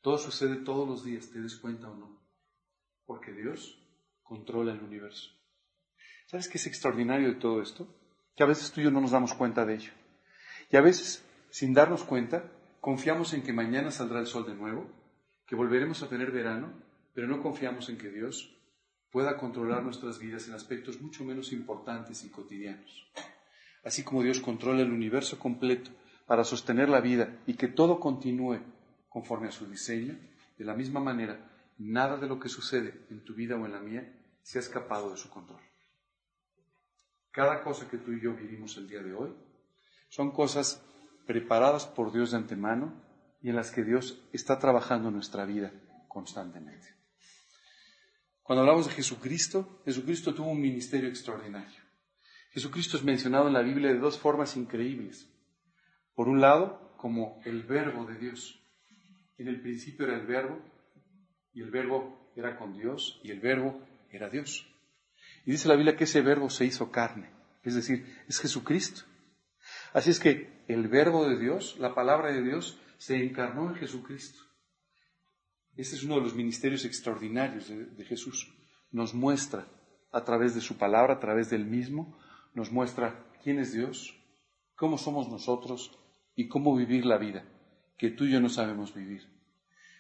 Todo 0.02 0.18
sucede 0.18 0.62
todos 0.62 0.88
los 0.88 1.04
días, 1.04 1.28
te 1.30 1.40
des 1.40 1.56
cuenta 1.56 1.90
o 1.90 1.96
no. 1.96 2.24
Porque 3.06 3.32
Dios 3.32 3.86
controla 4.26 4.72
el 4.72 4.80
universo. 4.80 5.30
¿Sabes 6.26 6.48
qué 6.48 6.58
es 6.58 6.66
extraordinario 6.66 7.28
de 7.28 7.36
todo 7.36 7.62
esto? 7.62 7.86
Que 8.34 8.42
a 8.42 8.46
veces 8.46 8.72
tú 8.72 8.80
y 8.80 8.84
yo 8.84 8.90
no 8.90 9.00
nos 9.00 9.12
damos 9.12 9.34
cuenta 9.34 9.64
de 9.64 9.74
ello. 9.74 9.92
Y 10.70 10.76
a 10.76 10.80
veces 10.80 11.24
sin 11.50 11.72
darnos 11.72 12.04
cuenta, 12.04 12.52
confiamos 12.80 13.32
en 13.32 13.42
que 13.42 13.52
mañana 13.52 13.90
saldrá 13.90 14.20
el 14.20 14.26
sol 14.26 14.46
de 14.46 14.54
nuevo, 14.54 14.90
que 15.46 15.56
volveremos 15.56 16.02
a 16.02 16.08
tener 16.08 16.30
verano, 16.30 16.72
pero 17.14 17.26
no 17.28 17.40
confiamos 17.40 17.88
en 17.88 17.96
que 17.96 18.10
Dios 18.10 18.54
pueda 19.10 19.36
controlar 19.36 19.82
nuestras 19.82 20.18
vidas 20.18 20.48
en 20.48 20.54
aspectos 20.54 21.00
mucho 21.00 21.24
menos 21.24 21.52
importantes 21.52 22.24
y 22.24 22.30
cotidianos. 22.30 23.10
Así 23.84 24.02
como 24.02 24.22
Dios 24.22 24.40
controla 24.40 24.82
el 24.82 24.92
universo 24.92 25.38
completo 25.38 25.92
para 26.26 26.44
sostener 26.44 26.88
la 26.88 27.00
vida 27.00 27.38
y 27.46 27.54
que 27.54 27.68
todo 27.68 28.00
continúe 28.00 28.58
conforme 29.08 29.48
a 29.48 29.52
su 29.52 29.66
diseño, 29.66 30.18
de 30.58 30.64
la 30.64 30.74
misma 30.74 31.00
manera, 31.00 31.50
nada 31.78 32.16
de 32.16 32.26
lo 32.26 32.40
que 32.40 32.48
sucede 32.48 33.06
en 33.10 33.24
tu 33.24 33.34
vida 33.34 33.56
o 33.56 33.64
en 33.64 33.72
la 33.72 33.80
mía 33.80 34.12
se 34.46 34.59
ha 34.59 34.61
escapado 34.61 35.11
de 35.11 35.16
su 35.16 35.28
control. 35.28 35.61
Cada 37.32 37.64
cosa 37.64 37.90
que 37.90 37.98
tú 37.98 38.12
y 38.12 38.22
yo 38.22 38.32
vivimos 38.32 38.76
el 38.76 38.87
día 38.87 39.02
de 39.02 39.12
hoy 39.12 39.35
son 40.09 40.30
cosas 40.30 40.80
preparadas 41.26 41.85
por 41.85 42.12
Dios 42.12 42.30
de 42.30 42.37
antemano 42.37 42.94
y 43.42 43.48
en 43.48 43.56
las 43.56 43.72
que 43.72 43.82
Dios 43.82 44.22
está 44.32 44.61
trabajando 44.61 45.11
nuestra 45.11 45.44
vida 45.46 45.72
constantemente. 46.06 46.94
Cuando 48.44 48.61
hablamos 48.61 48.87
de 48.87 48.92
Jesucristo, 48.92 49.82
Jesucristo 49.85 50.32
tuvo 50.32 50.52
un 50.52 50.61
ministerio 50.61 51.09
extraordinario. 51.09 51.80
Jesucristo 52.52 52.98
es 52.98 53.02
mencionado 53.02 53.48
en 53.48 53.52
la 53.52 53.62
Biblia 53.62 53.92
de 53.92 53.98
dos 53.98 54.16
formas 54.16 54.56
increíbles. 54.56 55.28
Por 56.14 56.28
un 56.28 56.40
lado, 56.40 56.94
como 56.98 57.40
el 57.44 57.64
verbo 57.64 58.06
de 58.06 58.16
Dios. 58.16 58.62
En 59.38 59.48
el 59.48 59.61
principio 59.61 60.06
era 60.06 60.14
el 60.14 60.26
verbo, 60.26 60.56
y 61.52 61.62
el 61.62 61.72
verbo 61.72 62.30
era 62.37 62.56
con 62.56 62.74
Dios, 62.74 63.20
y 63.24 63.32
el 63.32 63.40
verbo 63.40 63.85
era 64.11 64.29
Dios. 64.29 64.66
Y 65.45 65.53
dice 65.53 65.69
la 65.69 65.77
Biblia 65.77 65.97
que 65.97 66.05
ese 66.05 66.23
verbo 66.23 66.51
se 66.51 66.64
hizo 66.64 66.90
carne, 66.90 67.31
es 67.62 67.75
decir, 67.75 68.05
es 68.29 68.38
Jesucristo. 68.38 69.03
Así 69.92 70.11
es 70.11 70.21
que 70.21 70.64
el 70.69 70.88
verbo 70.88 71.29
de 71.29 71.38
Dios, 71.38 71.77
la 71.79 71.95
palabra 71.95 72.33
de 72.33 72.42
Dios, 72.42 72.81
se 72.99 73.16
encarnó 73.16 73.69
en 73.71 73.77
Jesucristo. 73.77 74.40
Este 75.77 75.97
es 75.97 76.05
uno 76.05 76.16
de 76.16 76.23
los 76.23 76.35
ministerios 76.35 76.85
extraordinarios 76.85 77.69
de, 77.69 78.05
Jesús. 78.05 78.53
Nos 78.90 79.14
muestra 79.14 79.69
a 80.11 80.25
través 80.25 80.55
de 80.55 80.61
su 80.61 80.79
palabra, 80.79 81.14
a 81.14 81.21
través 81.21 81.51
del 81.51 81.66
mismo, 81.66 82.19
nos 82.55 82.73
muestra 82.73 83.27
quién 83.42 83.59
es 83.59 83.73
Dios, 83.73 84.14
cómo 84.75 84.97
somos 84.97 85.29
nosotros 85.29 85.99
y 86.35 86.49
cómo 86.49 86.75
vivir 86.75 87.05
la 87.05 87.19
vida, 87.19 87.45
que 87.99 88.11
tú 88.11 88.25
y 88.25 88.33
yo 88.33 88.40
no 88.40 88.49
sabemos 88.49 88.95
vivir. 88.95 89.29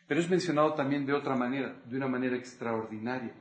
Pero 0.08 0.20
es 0.20 0.30
mencionado 0.30 0.74
también 0.74 1.04
de 1.04 1.12
otra 1.12 1.36
manera, 1.36 1.82
de 1.84 1.96
una 1.96 2.08
manera 2.08 2.36
extraordinaria, 2.36 3.34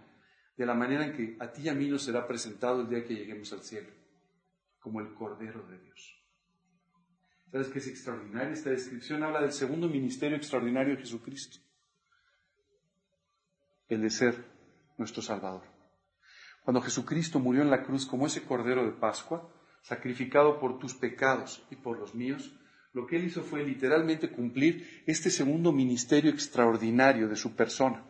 de 0.57 0.65
la 0.65 0.73
manera 0.73 1.05
en 1.05 1.13
que 1.13 1.37
a 1.39 1.51
ti 1.51 1.63
y 1.63 1.69
a 1.69 1.73
mí 1.73 1.87
nos 1.87 2.03
será 2.03 2.27
presentado 2.27 2.81
el 2.81 2.89
día 2.89 3.03
que 3.03 3.15
lleguemos 3.15 3.51
al 3.53 3.61
cielo, 3.61 3.89
como 4.79 5.01
el 5.01 5.13
Cordero 5.13 5.65
de 5.67 5.79
Dios. 5.79 6.21
¿Sabes 7.51 7.67
qué 7.69 7.79
es 7.79 7.87
extraordinario? 7.87 8.53
Esta 8.53 8.69
descripción 8.69 9.23
habla 9.23 9.41
del 9.41 9.53
segundo 9.53 9.87
ministerio 9.87 10.37
extraordinario 10.37 10.95
de 10.95 11.01
Jesucristo 11.01 11.59
el 13.89 14.01
de 14.01 14.09
ser 14.09 14.45
nuestro 14.97 15.21
Salvador. 15.21 15.63
Cuando 16.63 16.81
Jesucristo 16.81 17.39
murió 17.39 17.61
en 17.61 17.69
la 17.69 17.83
cruz 17.83 18.05
como 18.05 18.25
ese 18.25 18.43
Cordero 18.43 18.85
de 18.85 18.91
Pascua, 18.91 19.51
sacrificado 19.81 20.59
por 20.59 20.79
tus 20.79 20.95
pecados 20.95 21.65
y 21.69 21.75
por 21.75 21.99
los 21.99 22.15
míos, 22.15 22.55
lo 22.93 23.05
que 23.05 23.17
él 23.17 23.25
hizo 23.25 23.43
fue 23.43 23.63
literalmente 23.63 24.31
cumplir 24.31 25.03
este 25.05 25.29
segundo 25.29 25.71
ministerio 25.71 26.31
extraordinario 26.31 27.27
de 27.27 27.35
su 27.35 27.55
persona, 27.55 28.03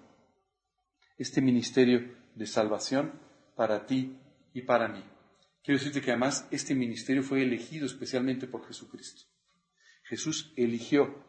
este 1.17 1.41
ministerio 1.41 2.15
de 2.35 2.47
salvación 2.47 3.19
para 3.55 3.85
ti 3.85 4.17
y 4.53 4.61
para 4.61 4.87
mí. 4.87 5.03
Quiero 5.63 5.79
decirte 5.79 6.01
que 6.01 6.11
además 6.11 6.47
este 6.51 6.75
ministerio 6.75 7.23
fue 7.23 7.41
elegido 7.41 7.85
especialmente 7.85 8.47
por 8.47 8.67
Jesucristo. 8.67 9.23
Jesús 10.03 10.53
eligió 10.55 11.23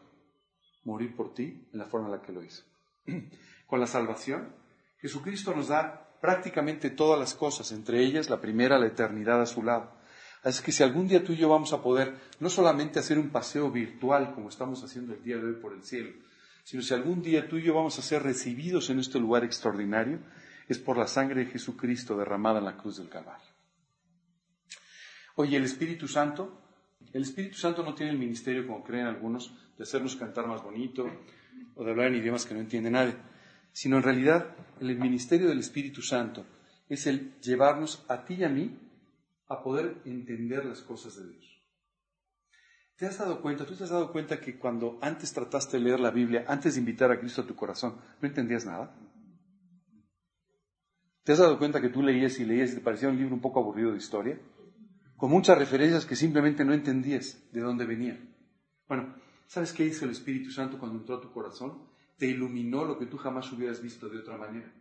morir 0.83 1.15
por 1.15 1.33
ti 1.33 1.67
en 1.73 1.79
la 1.79 1.87
forma 1.87 2.07
en 2.07 2.13
la 2.13 2.21
que 2.21 2.31
lo 2.31 2.43
hizo. 2.43 2.63
con 3.67 3.79
la 3.79 3.87
salvación, 3.87 4.53
Jesucristo 4.99 5.55
nos 5.55 5.69
da 5.69 6.17
prácticamente 6.21 6.89
todas 6.89 7.19
las 7.19 7.33
cosas, 7.33 7.71
entre 7.71 8.03
ellas 8.03 8.29
la 8.29 8.41
primera, 8.41 8.79
la 8.79 8.87
eternidad 8.87 9.41
a 9.41 9.45
su 9.45 9.63
lado. 9.63 9.91
Así 10.43 10.63
que 10.63 10.71
si 10.71 10.83
algún 10.83 11.07
día 11.07 11.23
tú 11.23 11.33
y 11.33 11.37
yo 11.37 11.49
vamos 11.49 11.73
a 11.73 11.81
poder 11.81 12.15
no 12.39 12.49
solamente 12.49 12.99
hacer 12.99 13.19
un 13.19 13.29
paseo 13.29 13.71
virtual 13.71 14.33
como 14.33 14.49
estamos 14.49 14.83
haciendo 14.83 15.13
el 15.13 15.23
día 15.23 15.37
de 15.37 15.45
hoy 15.45 15.61
por 15.61 15.73
el 15.73 15.83
cielo, 15.83 16.11
sino 16.63 16.81
si 16.81 16.93
algún 16.93 17.21
día 17.21 17.47
tú 17.47 17.57
y 17.57 17.63
yo 17.63 17.73
vamos 17.73 17.97
a 17.97 18.01
ser 18.01 18.23
recibidos 18.23 18.89
en 18.89 18.99
este 18.99 19.19
lugar 19.19 19.43
extraordinario, 19.43 20.19
es 20.67 20.79
por 20.79 20.97
la 20.97 21.07
sangre 21.07 21.45
de 21.45 21.51
Jesucristo 21.51 22.17
derramada 22.17 22.59
en 22.59 22.65
la 22.65 22.77
cruz 22.77 22.97
del 22.97 23.09
Calvario. 23.09 23.47
Oye, 25.35 25.57
el 25.57 25.63
Espíritu 25.63 26.07
Santo, 26.07 26.61
el 27.13 27.23
Espíritu 27.23 27.57
Santo 27.57 27.83
no 27.83 27.93
tiene 27.93 28.11
el 28.11 28.17
ministerio, 28.17 28.65
como 28.65 28.83
creen 28.83 29.05
algunos, 29.05 29.53
de 29.77 29.83
hacernos 29.83 30.15
cantar 30.15 30.47
más 30.47 30.63
bonito 30.63 31.09
o 31.75 31.83
de 31.83 31.91
hablar 31.91 32.07
en 32.07 32.15
idiomas 32.15 32.45
que 32.45 32.53
no 32.53 32.59
entiende 32.59 32.89
nadie 32.89 33.15
sino 33.77 33.97
en 33.97 34.03
realidad 34.03 34.55
el 34.79 34.97
ministerio 34.97 35.49
del 35.49 35.59
Espíritu 35.59 36.01
Santo 36.01 36.47
es 36.89 37.05
el 37.05 37.39
llevarnos 37.41 38.03
a 38.07 38.25
ti 38.25 38.33
y 38.33 38.43
a 38.43 38.49
mí 38.49 38.75
a 39.47 39.61
poder 39.61 40.01
entender 40.03 40.65
las 40.65 40.81
cosas 40.81 41.15
de 41.15 41.29
Dios. 41.29 41.61
¿Te 42.95 43.05
has 43.05 43.19
dado 43.19 43.39
cuenta, 43.39 43.67
tú 43.67 43.75
te 43.75 43.83
has 43.83 43.91
dado 43.91 44.11
cuenta 44.11 44.41
que 44.41 44.57
cuando 44.57 44.97
antes 44.99 45.31
trataste 45.31 45.77
de 45.77 45.83
leer 45.83 45.99
la 45.99 46.09
Biblia, 46.09 46.43
antes 46.47 46.73
de 46.73 46.79
invitar 46.79 47.11
a 47.11 47.19
Cristo 47.19 47.43
a 47.43 47.45
tu 47.45 47.55
corazón, 47.55 48.01
no 48.19 48.27
entendías 48.27 48.65
nada? 48.65 48.95
¿Te 51.27 51.33
has 51.33 51.39
dado 51.39 51.59
cuenta 51.59 51.81
que 51.81 51.89
tú 51.89 52.01
leías 52.01 52.39
y 52.39 52.45
leías 52.45 52.71
y 52.71 52.75
te 52.75 52.79
parecía 52.79 53.09
un 53.09 53.17
libro 53.17 53.35
un 53.35 53.41
poco 53.41 53.59
aburrido 53.59 53.91
de 53.91 53.97
historia? 53.97 54.39
Con 55.17 55.29
muchas 55.29 55.57
referencias 55.57 56.05
que 56.05 56.15
simplemente 56.15 56.63
no 56.63 56.71
entendías 56.73 57.43
de 57.51 57.59
dónde 57.59 57.85
venían. 57.85 58.33
Bueno, 58.87 59.13
¿sabes 59.45 59.73
qué 59.73 59.83
hizo 59.83 60.05
el 60.05 60.11
Espíritu 60.11 60.51
Santo 60.51 60.79
cuando 60.79 60.99
entró 60.99 61.17
a 61.17 61.19
tu 61.21 61.33
corazón? 61.33 61.85
te 62.17 62.27
iluminó 62.27 62.85
lo 62.85 62.97
que 62.97 63.07
tú 63.07 63.17
jamás 63.17 63.51
hubieras 63.51 63.81
visto 63.81 64.07
de 64.07 64.19
otra 64.19 64.37
manera. 64.37 64.73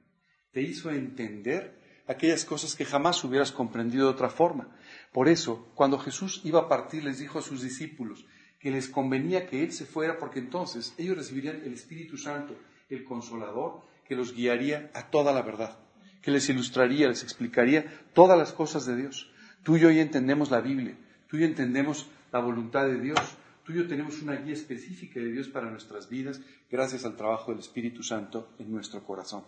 Te 0.52 0.62
hizo 0.62 0.88
entender 0.92 2.04
aquellas 2.06 2.44
cosas 2.44 2.76
que 2.76 2.84
jamás 2.84 3.24
hubieras 3.24 3.50
comprendido 3.50 4.06
de 4.06 4.12
otra 4.12 4.30
forma. 4.30 4.68
Por 5.12 5.28
eso, 5.28 5.72
cuando 5.74 5.98
Jesús 5.98 6.42
iba 6.44 6.60
a 6.60 6.68
partir, 6.68 7.02
les 7.02 7.18
dijo 7.18 7.40
a 7.40 7.42
sus 7.42 7.60
discípulos 7.60 8.24
que 8.60 8.70
les 8.70 8.88
convenía 8.88 9.48
que 9.48 9.64
Él 9.64 9.72
se 9.72 9.84
fuera 9.84 10.16
porque 10.16 10.38
entonces 10.38 10.94
ellos 10.96 11.16
recibirían 11.16 11.56
el 11.64 11.74
Espíritu 11.74 12.16
Santo, 12.16 12.54
el 12.88 13.02
Consolador, 13.02 13.82
que 14.04 14.14
los 14.14 14.32
guiaría 14.32 14.92
a 14.94 15.10
toda 15.10 15.32
la 15.32 15.42
verdad, 15.42 15.80
que 16.26 16.32
les 16.32 16.48
ilustraría, 16.48 17.06
les 17.06 17.22
explicaría 17.22 17.86
todas 18.12 18.36
las 18.36 18.52
cosas 18.52 18.84
de 18.84 18.96
Dios. 18.96 19.30
Tú 19.62 19.76
y 19.76 19.80
yo 19.80 19.90
entendemos 19.90 20.50
la 20.50 20.60
Biblia, 20.60 20.98
tú 21.28 21.36
y 21.36 21.40
yo 21.42 21.46
entendemos 21.46 22.08
la 22.32 22.40
voluntad 22.40 22.84
de 22.86 22.98
Dios, 22.98 23.20
Tú 23.66 23.72
y 23.72 23.78
yo 23.78 23.88
tenemos 23.88 24.22
una 24.22 24.36
guía 24.36 24.54
específica 24.54 25.18
de 25.18 25.32
Dios 25.32 25.48
para 25.48 25.68
nuestras 25.68 26.08
vidas 26.08 26.40
gracias 26.70 27.04
al 27.04 27.16
trabajo 27.16 27.50
del 27.50 27.58
Espíritu 27.58 28.00
Santo 28.00 28.54
en 28.60 28.70
nuestro 28.70 29.02
corazón. 29.04 29.42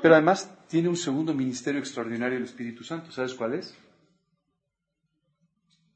Pero 0.00 0.14
además 0.14 0.48
tiene 0.68 0.88
un 0.88 0.96
segundo 0.96 1.34
ministerio 1.34 1.80
extraordinario 1.80 2.38
el 2.38 2.44
Espíritu 2.44 2.84
Santo. 2.84 3.10
¿Sabes 3.10 3.34
cuál 3.34 3.54
es? 3.54 3.76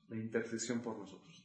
La 0.08 0.16
intercesión 0.16 0.80
por 0.80 0.98
nosotros. 0.98 1.44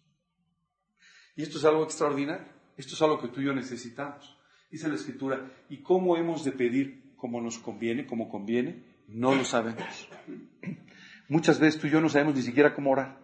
Y 1.36 1.43
esto 1.43 1.60
es 1.60 1.65
algo 1.65 1.84
extraordinario. 1.84 2.47
Esto 2.77 2.95
es 2.95 3.01
algo 3.03 3.21
que 3.21 3.27
tú 3.27 3.41
y 3.41 3.45
yo 3.45 3.53
necesitamos. 3.53 4.36
Dice 4.71 4.88
la 4.88 4.95
Escritura, 4.95 5.51
¿y 5.69 5.84
cómo 5.84 6.17
hemos 6.17 6.43
de 6.43 6.51
pedir 6.51 7.04
como 7.25 7.41
nos 7.41 7.57
conviene, 7.57 8.05
como 8.05 8.29
conviene? 8.29 8.83
No 9.07 9.33
lo 9.33 9.43
sabemos. 9.43 10.07
Muchas 11.27 11.59
veces 11.59 11.81
tú 11.81 11.88
y 11.88 11.89
yo 11.89 11.99
no 11.99 12.07
sabemos 12.07 12.35
ni 12.35 12.43
siquiera 12.43 12.75
cómo 12.75 12.91
orar. 12.91 13.17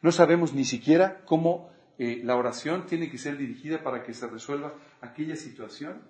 No 0.00 0.12
sabemos 0.12 0.54
ni 0.54 0.64
siquiera 0.64 1.24
cómo 1.24 1.72
eh, 1.98 2.20
la 2.22 2.36
oración 2.36 2.86
tiene 2.86 3.10
que 3.10 3.18
ser 3.18 3.36
dirigida 3.36 3.82
para 3.82 4.04
que 4.04 4.14
se 4.14 4.28
resuelva 4.28 4.76
aquella 5.00 5.34
situación 5.34 6.02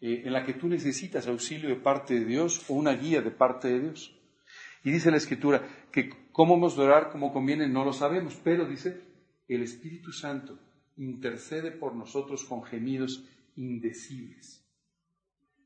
eh, 0.00 0.22
en 0.24 0.32
la 0.32 0.42
que 0.42 0.54
tú 0.54 0.68
necesitas 0.68 1.28
auxilio 1.28 1.68
de 1.68 1.76
parte 1.76 2.14
de 2.14 2.24
Dios 2.24 2.64
o 2.70 2.72
una 2.72 2.94
guía 2.94 3.20
de 3.20 3.30
parte 3.30 3.68
de 3.68 3.80
Dios. 3.80 4.18
Y 4.84 4.90
dice 4.90 5.10
la 5.10 5.18
Escritura 5.18 5.68
que 5.92 6.08
cómo 6.32 6.54
hemos 6.54 6.78
de 6.78 6.82
orar 6.84 7.10
como 7.10 7.30
conviene 7.30 7.68
no 7.68 7.84
lo 7.84 7.92
sabemos, 7.92 8.40
pero 8.42 8.64
dice, 8.64 9.02
el 9.48 9.62
Espíritu 9.62 10.12
Santo 10.12 10.58
intercede 10.96 11.72
por 11.72 11.94
nosotros 11.94 12.42
con 12.44 12.62
gemidos 12.64 13.22
indecibles. 13.56 14.63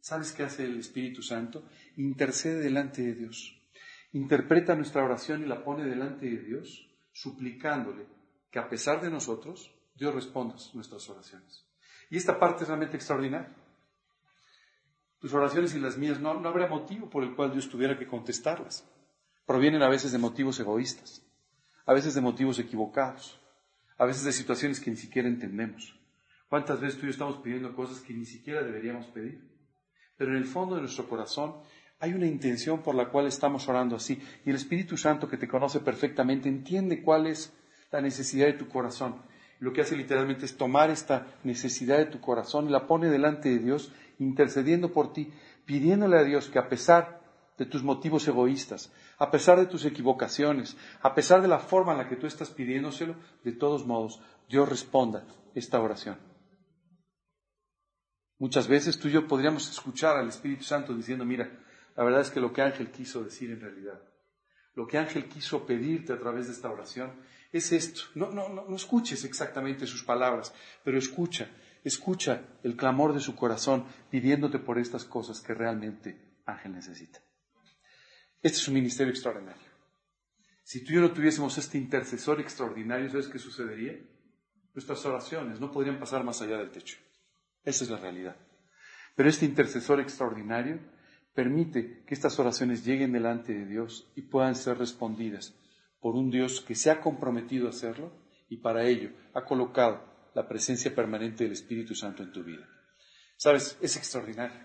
¿Sabes 0.00 0.32
qué 0.32 0.44
hace 0.44 0.64
el 0.64 0.78
Espíritu 0.78 1.22
Santo? 1.22 1.64
Intercede 1.96 2.60
delante 2.60 3.02
de 3.02 3.14
Dios. 3.14 3.60
Interpreta 4.12 4.74
nuestra 4.74 5.04
oración 5.04 5.42
y 5.42 5.46
la 5.46 5.64
pone 5.64 5.84
delante 5.84 6.26
de 6.26 6.38
Dios 6.38 6.88
suplicándole 7.12 8.06
que 8.50 8.58
a 8.58 8.68
pesar 8.68 9.00
de 9.00 9.10
nosotros, 9.10 9.74
Dios 9.94 10.14
responda 10.14 10.54
nuestras 10.74 11.08
oraciones. 11.10 11.66
Y 12.10 12.16
esta 12.16 12.38
parte 12.38 12.62
es 12.62 12.68
realmente 12.68 12.96
extraordinaria. 12.96 13.54
Tus 15.18 15.34
oraciones 15.34 15.74
y 15.74 15.80
las 15.80 15.98
mías 15.98 16.20
no, 16.20 16.40
no 16.40 16.48
habrá 16.48 16.68
motivo 16.68 17.10
por 17.10 17.24
el 17.24 17.34
cual 17.34 17.52
Dios 17.52 17.68
tuviera 17.68 17.98
que 17.98 18.06
contestarlas. 18.06 18.88
Provienen 19.46 19.82
a 19.82 19.88
veces 19.88 20.12
de 20.12 20.18
motivos 20.18 20.60
egoístas, 20.60 21.26
a 21.84 21.92
veces 21.92 22.14
de 22.14 22.20
motivos 22.20 22.58
equivocados, 22.58 23.40
a 23.98 24.04
veces 24.04 24.24
de 24.24 24.32
situaciones 24.32 24.80
que 24.80 24.90
ni 24.90 24.96
siquiera 24.96 25.28
entendemos. 25.28 25.98
¿Cuántas 26.48 26.80
veces 26.80 26.98
tú 26.98 27.02
y 27.02 27.08
yo 27.08 27.12
estamos 27.12 27.38
pidiendo 27.38 27.74
cosas 27.74 28.00
que 28.00 28.14
ni 28.14 28.24
siquiera 28.24 28.62
deberíamos 28.62 29.06
pedir? 29.06 29.57
Pero 30.18 30.32
en 30.32 30.36
el 30.36 30.44
fondo 30.44 30.74
de 30.74 30.82
nuestro 30.82 31.08
corazón 31.08 31.54
hay 32.00 32.12
una 32.12 32.26
intención 32.26 32.82
por 32.82 32.94
la 32.94 33.08
cual 33.08 33.26
estamos 33.26 33.68
orando 33.68 33.96
así. 33.96 34.20
Y 34.44 34.50
el 34.50 34.56
Espíritu 34.56 34.96
Santo 34.96 35.28
que 35.28 35.38
te 35.38 35.48
conoce 35.48 35.80
perfectamente 35.80 36.48
entiende 36.48 37.02
cuál 37.02 37.26
es 37.26 37.52
la 37.90 38.00
necesidad 38.00 38.46
de 38.46 38.52
tu 38.52 38.68
corazón. 38.68 39.16
lo 39.60 39.72
que 39.72 39.80
hace 39.80 39.96
literalmente 39.96 40.44
es 40.44 40.56
tomar 40.56 40.88
esta 40.88 41.26
necesidad 41.42 41.98
de 41.98 42.06
tu 42.06 42.20
corazón 42.20 42.68
y 42.68 42.70
la 42.70 42.86
pone 42.86 43.08
delante 43.08 43.48
de 43.48 43.58
Dios, 43.58 43.90
intercediendo 44.20 44.92
por 44.92 45.12
ti, 45.12 45.32
pidiéndole 45.66 46.16
a 46.16 46.22
Dios 46.22 46.48
que 46.48 46.60
a 46.60 46.68
pesar 46.68 47.20
de 47.58 47.66
tus 47.66 47.82
motivos 47.82 48.28
egoístas, 48.28 48.92
a 49.18 49.32
pesar 49.32 49.58
de 49.58 49.66
tus 49.66 49.84
equivocaciones, 49.84 50.76
a 51.02 51.12
pesar 51.12 51.42
de 51.42 51.48
la 51.48 51.58
forma 51.58 51.90
en 51.90 51.98
la 51.98 52.08
que 52.08 52.14
tú 52.14 52.28
estás 52.28 52.50
pidiéndoselo, 52.50 53.16
de 53.42 53.50
todos 53.50 53.84
modos, 53.84 54.20
Dios 54.48 54.68
responda 54.68 55.24
esta 55.56 55.80
oración. 55.80 56.27
Muchas 58.38 58.68
veces 58.68 58.98
tú 58.98 59.08
y 59.08 59.12
yo 59.12 59.26
podríamos 59.26 59.68
escuchar 59.68 60.16
al 60.16 60.28
Espíritu 60.28 60.62
Santo 60.62 60.94
diciendo, 60.94 61.24
mira, 61.24 61.50
la 61.96 62.04
verdad 62.04 62.20
es 62.20 62.30
que 62.30 62.40
lo 62.40 62.52
que 62.52 62.62
Ángel 62.62 62.90
quiso 62.90 63.24
decir 63.24 63.50
en 63.50 63.60
realidad, 63.60 64.00
lo 64.74 64.86
que 64.86 64.96
Ángel 64.96 65.28
quiso 65.28 65.66
pedirte 65.66 66.12
a 66.12 66.20
través 66.20 66.46
de 66.46 66.52
esta 66.52 66.70
oración, 66.70 67.12
es 67.50 67.72
esto. 67.72 68.02
No, 68.14 68.30
no, 68.30 68.48
no, 68.48 68.76
escuches 68.76 69.24
exactamente 69.24 69.88
sus 69.88 70.04
palabras, 70.04 70.54
pero 70.84 70.98
escucha, 70.98 71.50
escucha 71.82 72.42
el 72.62 72.76
clamor 72.76 73.12
de 73.12 73.18
su 73.18 73.34
corazón 73.34 73.86
pidiéndote 74.08 74.60
por 74.60 74.78
estas 74.78 75.04
cosas 75.04 75.40
que 75.40 75.54
realmente 75.54 76.40
Ángel 76.46 76.74
necesita. 76.74 77.20
Este 78.40 78.58
es 78.58 78.68
un 78.68 78.74
ministerio 78.74 79.12
extraordinario. 79.12 79.66
Si 80.62 80.84
tú 80.84 80.92
y 80.92 80.94
yo 80.96 81.00
no 81.00 81.10
tuviésemos 81.10 81.58
este 81.58 81.78
intercesor 81.78 82.40
extraordinario, 82.40 83.10
¿sabes 83.10 83.26
qué 83.26 83.40
sucedería? 83.40 83.98
Nuestras 84.74 85.04
oraciones 85.06 85.58
no 85.58 85.72
podrían 85.72 85.98
pasar 85.98 86.22
más 86.22 86.40
allá 86.40 86.58
del 86.58 86.70
techo. 86.70 86.98
Esa 87.68 87.84
es 87.84 87.90
la 87.90 87.98
realidad. 87.98 88.34
Pero 89.14 89.28
este 89.28 89.44
intercesor 89.44 90.00
extraordinario 90.00 90.80
permite 91.34 92.02
que 92.06 92.14
estas 92.14 92.38
oraciones 92.38 92.82
lleguen 92.82 93.12
delante 93.12 93.52
de 93.52 93.66
Dios 93.66 94.10
y 94.16 94.22
puedan 94.22 94.54
ser 94.54 94.78
respondidas 94.78 95.54
por 96.00 96.14
un 96.14 96.30
Dios 96.30 96.62
que 96.62 96.74
se 96.74 96.90
ha 96.90 97.02
comprometido 97.02 97.66
a 97.66 97.70
hacerlo 97.70 98.10
y 98.48 98.56
para 98.56 98.86
ello 98.86 99.10
ha 99.34 99.44
colocado 99.44 100.02
la 100.34 100.48
presencia 100.48 100.94
permanente 100.94 101.44
del 101.44 101.52
Espíritu 101.52 101.94
Santo 101.94 102.22
en 102.22 102.32
tu 102.32 102.42
vida. 102.42 102.66
Sabes, 103.36 103.76
es 103.82 103.98
extraordinario. 103.98 104.64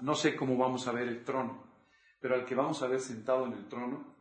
No 0.00 0.16
sé 0.16 0.34
cómo 0.34 0.56
vamos 0.56 0.88
a 0.88 0.92
ver 0.92 1.06
el 1.06 1.22
trono, 1.22 1.72
pero 2.20 2.34
al 2.34 2.44
que 2.44 2.56
vamos 2.56 2.82
a 2.82 2.88
ver 2.88 2.98
sentado 2.98 3.46
en 3.46 3.52
el 3.52 3.68
trono 3.68 4.16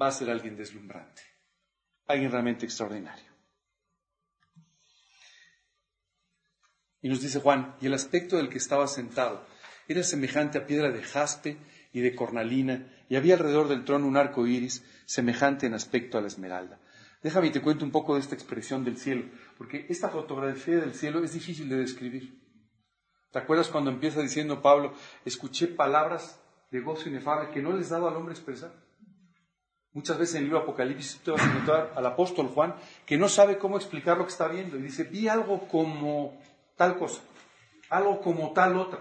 va 0.00 0.06
a 0.06 0.12
ser 0.12 0.30
alguien 0.30 0.56
deslumbrante, 0.56 1.20
alguien 2.06 2.30
realmente 2.30 2.64
extraordinario. 2.64 3.33
Y 7.04 7.10
nos 7.10 7.20
dice 7.20 7.38
Juan, 7.38 7.76
y 7.82 7.86
el 7.86 7.92
aspecto 7.92 8.38
del 8.38 8.48
que 8.48 8.56
estaba 8.56 8.86
sentado 8.86 9.44
era 9.88 10.02
semejante 10.02 10.56
a 10.56 10.66
piedra 10.66 10.90
de 10.90 11.02
jaspe 11.02 11.58
y 11.92 12.00
de 12.00 12.14
cornalina, 12.14 12.90
y 13.10 13.16
había 13.16 13.34
alrededor 13.34 13.68
del 13.68 13.84
trono 13.84 14.06
un 14.06 14.16
arco 14.16 14.46
iris 14.46 14.82
semejante 15.04 15.66
en 15.66 15.74
aspecto 15.74 16.16
a 16.16 16.22
la 16.22 16.28
esmeralda. 16.28 16.80
Déjame 17.22 17.48
y 17.48 17.50
te 17.50 17.60
cuento 17.60 17.84
un 17.84 17.90
poco 17.90 18.14
de 18.14 18.20
esta 18.20 18.34
expresión 18.34 18.84
del 18.84 18.96
cielo, 18.96 19.26
porque 19.58 19.84
esta 19.90 20.08
fotografía 20.08 20.76
del 20.76 20.94
cielo 20.94 21.22
es 21.22 21.34
difícil 21.34 21.68
de 21.68 21.76
describir. 21.76 22.40
¿Te 23.30 23.38
acuerdas 23.38 23.68
cuando 23.68 23.90
empieza 23.90 24.22
diciendo 24.22 24.62
Pablo, 24.62 24.94
escuché 25.26 25.66
palabras 25.66 26.40
de 26.70 26.80
gozo 26.80 27.10
inefable 27.10 27.50
que 27.50 27.60
no 27.60 27.76
les 27.76 27.90
dado 27.90 28.08
al 28.08 28.16
hombre 28.16 28.32
expresar? 28.32 28.72
Muchas 29.92 30.18
veces 30.18 30.36
en 30.36 30.38
el 30.38 30.44
libro 30.44 30.60
Apocalipsis 30.60 31.20
te 31.20 31.32
vas 31.32 31.42
a 31.42 31.50
encontrar 31.50 31.92
al 31.94 32.06
apóstol 32.06 32.48
Juan 32.48 32.74
que 33.04 33.18
no 33.18 33.28
sabe 33.28 33.58
cómo 33.58 33.76
explicar 33.76 34.16
lo 34.16 34.24
que 34.24 34.32
está 34.32 34.48
viendo 34.48 34.78
y 34.78 34.82
dice, 34.82 35.04
vi 35.04 35.28
algo 35.28 35.68
como 35.68 36.40
tal 36.76 36.98
cosa, 36.98 37.22
algo 37.90 38.20
como 38.20 38.52
tal 38.52 38.76
otra, 38.76 39.00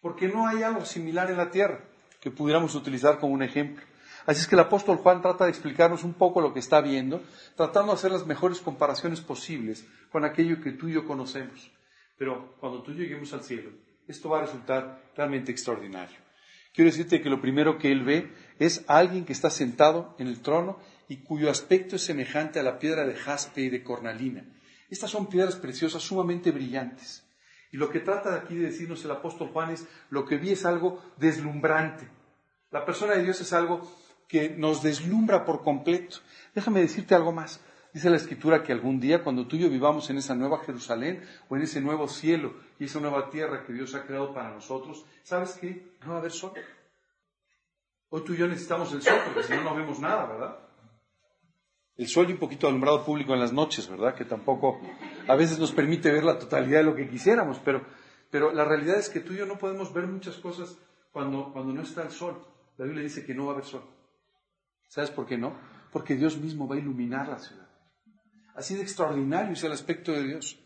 porque 0.00 0.28
no 0.28 0.46
hay 0.46 0.62
algo 0.62 0.84
similar 0.84 1.30
en 1.30 1.36
la 1.36 1.50
tierra 1.50 1.80
que 2.20 2.30
pudiéramos 2.30 2.74
utilizar 2.74 3.18
como 3.18 3.32
un 3.32 3.42
ejemplo. 3.42 3.84
Así 4.26 4.40
es 4.40 4.46
que 4.46 4.54
el 4.54 4.60
apóstol 4.60 4.98
Juan 4.98 5.20
trata 5.20 5.44
de 5.44 5.50
explicarnos 5.50 6.04
un 6.04 6.14
poco 6.14 6.40
lo 6.40 6.52
que 6.52 6.60
está 6.60 6.80
viendo, 6.80 7.22
tratando 7.56 7.92
de 7.92 7.98
hacer 7.98 8.12
las 8.12 8.26
mejores 8.26 8.60
comparaciones 8.60 9.20
posibles 9.20 9.84
con 10.12 10.24
aquello 10.24 10.60
que 10.60 10.72
tú 10.72 10.88
y 10.88 10.92
yo 10.92 11.04
conocemos. 11.04 11.70
Pero 12.16 12.54
cuando 12.60 12.82
tú 12.82 12.92
lleguemos 12.92 13.32
al 13.32 13.42
cielo, 13.42 13.70
esto 14.06 14.28
va 14.28 14.38
a 14.38 14.42
resultar 14.42 15.02
realmente 15.16 15.50
extraordinario. 15.50 16.16
Quiero 16.72 16.90
decirte 16.90 17.20
que 17.20 17.28
lo 17.28 17.40
primero 17.40 17.78
que 17.78 17.90
él 17.90 18.04
ve 18.04 18.32
es 18.58 18.84
alguien 18.86 19.24
que 19.24 19.32
está 19.32 19.50
sentado 19.50 20.14
en 20.18 20.28
el 20.28 20.40
trono 20.40 20.78
y 21.08 21.18
cuyo 21.18 21.50
aspecto 21.50 21.96
es 21.96 22.04
semejante 22.04 22.60
a 22.60 22.62
la 22.62 22.78
piedra 22.78 23.04
de 23.04 23.14
jaspe 23.14 23.62
y 23.62 23.68
de 23.68 23.82
cornalina. 23.82 24.44
Estas 24.92 25.10
son 25.10 25.26
piedras 25.26 25.56
preciosas 25.56 26.02
sumamente 26.02 26.50
brillantes. 26.50 27.26
Y 27.70 27.78
lo 27.78 27.88
que 27.88 28.00
trata 28.00 28.32
de 28.32 28.36
aquí 28.40 28.56
de 28.56 28.66
decirnos 28.66 29.02
el 29.06 29.10
apóstol 29.10 29.48
Juan 29.48 29.70
es, 29.70 29.88
lo 30.10 30.26
que 30.26 30.36
vi 30.36 30.50
es 30.50 30.66
algo 30.66 31.02
deslumbrante. 31.16 32.06
La 32.70 32.84
persona 32.84 33.14
de 33.14 33.22
Dios 33.22 33.40
es 33.40 33.54
algo 33.54 33.90
que 34.28 34.50
nos 34.50 34.82
deslumbra 34.82 35.46
por 35.46 35.62
completo. 35.62 36.18
Déjame 36.54 36.80
decirte 36.80 37.14
algo 37.14 37.32
más. 37.32 37.64
Dice 37.94 38.10
la 38.10 38.18
escritura 38.18 38.62
que 38.62 38.72
algún 38.72 39.00
día, 39.00 39.24
cuando 39.24 39.46
tú 39.46 39.56
y 39.56 39.60
yo 39.60 39.70
vivamos 39.70 40.10
en 40.10 40.18
esa 40.18 40.34
nueva 40.34 40.58
Jerusalén 40.58 41.26
o 41.48 41.56
en 41.56 41.62
ese 41.62 41.80
nuevo 41.80 42.06
cielo 42.06 42.52
y 42.78 42.84
esa 42.84 43.00
nueva 43.00 43.30
tierra 43.30 43.64
que 43.64 43.72
Dios 43.72 43.94
ha 43.94 44.04
creado 44.04 44.34
para 44.34 44.50
nosotros, 44.50 45.06
¿sabes 45.22 45.56
qué? 45.58 45.96
No 46.02 46.10
va 46.10 46.16
a 46.16 46.18
haber 46.18 46.32
sol. 46.32 46.52
Hoy 48.10 48.24
tú 48.24 48.34
y 48.34 48.36
yo 48.36 48.46
necesitamos 48.46 48.92
el 48.92 49.00
sol 49.00 49.20
porque 49.24 49.42
si 49.42 49.54
no, 49.54 49.62
no 49.64 49.74
vemos 49.74 50.00
nada, 50.00 50.26
¿verdad? 50.26 50.58
El 51.96 52.08
sol 52.08 52.28
y 52.28 52.32
un 52.32 52.38
poquito 52.38 52.66
de 52.66 52.70
alumbrado 52.70 53.04
público 53.04 53.34
en 53.34 53.40
las 53.40 53.52
noches, 53.52 53.88
¿verdad? 53.88 54.14
Que 54.14 54.24
tampoco 54.24 54.80
a 55.28 55.36
veces 55.36 55.58
nos 55.58 55.72
permite 55.72 56.10
ver 56.10 56.24
la 56.24 56.38
totalidad 56.38 56.78
de 56.78 56.84
lo 56.84 56.94
que 56.94 57.08
quisiéramos, 57.08 57.58
pero, 57.58 57.84
pero 58.30 58.52
la 58.52 58.64
realidad 58.64 58.96
es 58.98 59.08
que 59.08 59.20
tú 59.20 59.34
y 59.34 59.38
yo 59.38 59.46
no 59.46 59.58
podemos 59.58 59.92
ver 59.92 60.06
muchas 60.06 60.36
cosas 60.36 60.78
cuando, 61.12 61.52
cuando 61.52 61.72
no 61.72 61.82
está 61.82 62.02
el 62.02 62.10
sol. 62.10 62.42
La 62.78 62.86
Biblia 62.86 63.04
dice 63.04 63.24
que 63.24 63.34
no 63.34 63.44
va 63.44 63.52
a 63.52 63.54
haber 63.54 63.66
sol. 63.66 63.82
¿Sabes 64.88 65.10
por 65.10 65.26
qué 65.26 65.36
no? 65.36 65.54
Porque 65.92 66.16
Dios 66.16 66.38
mismo 66.38 66.66
va 66.66 66.76
a 66.76 66.78
iluminar 66.78 67.28
la 67.28 67.38
ciudad. 67.38 67.68
Así 68.54 68.74
de 68.74 68.82
extraordinario 68.82 69.52
es 69.52 69.64
el 69.64 69.72
aspecto 69.72 70.12
de 70.12 70.24
Dios. 70.24 70.58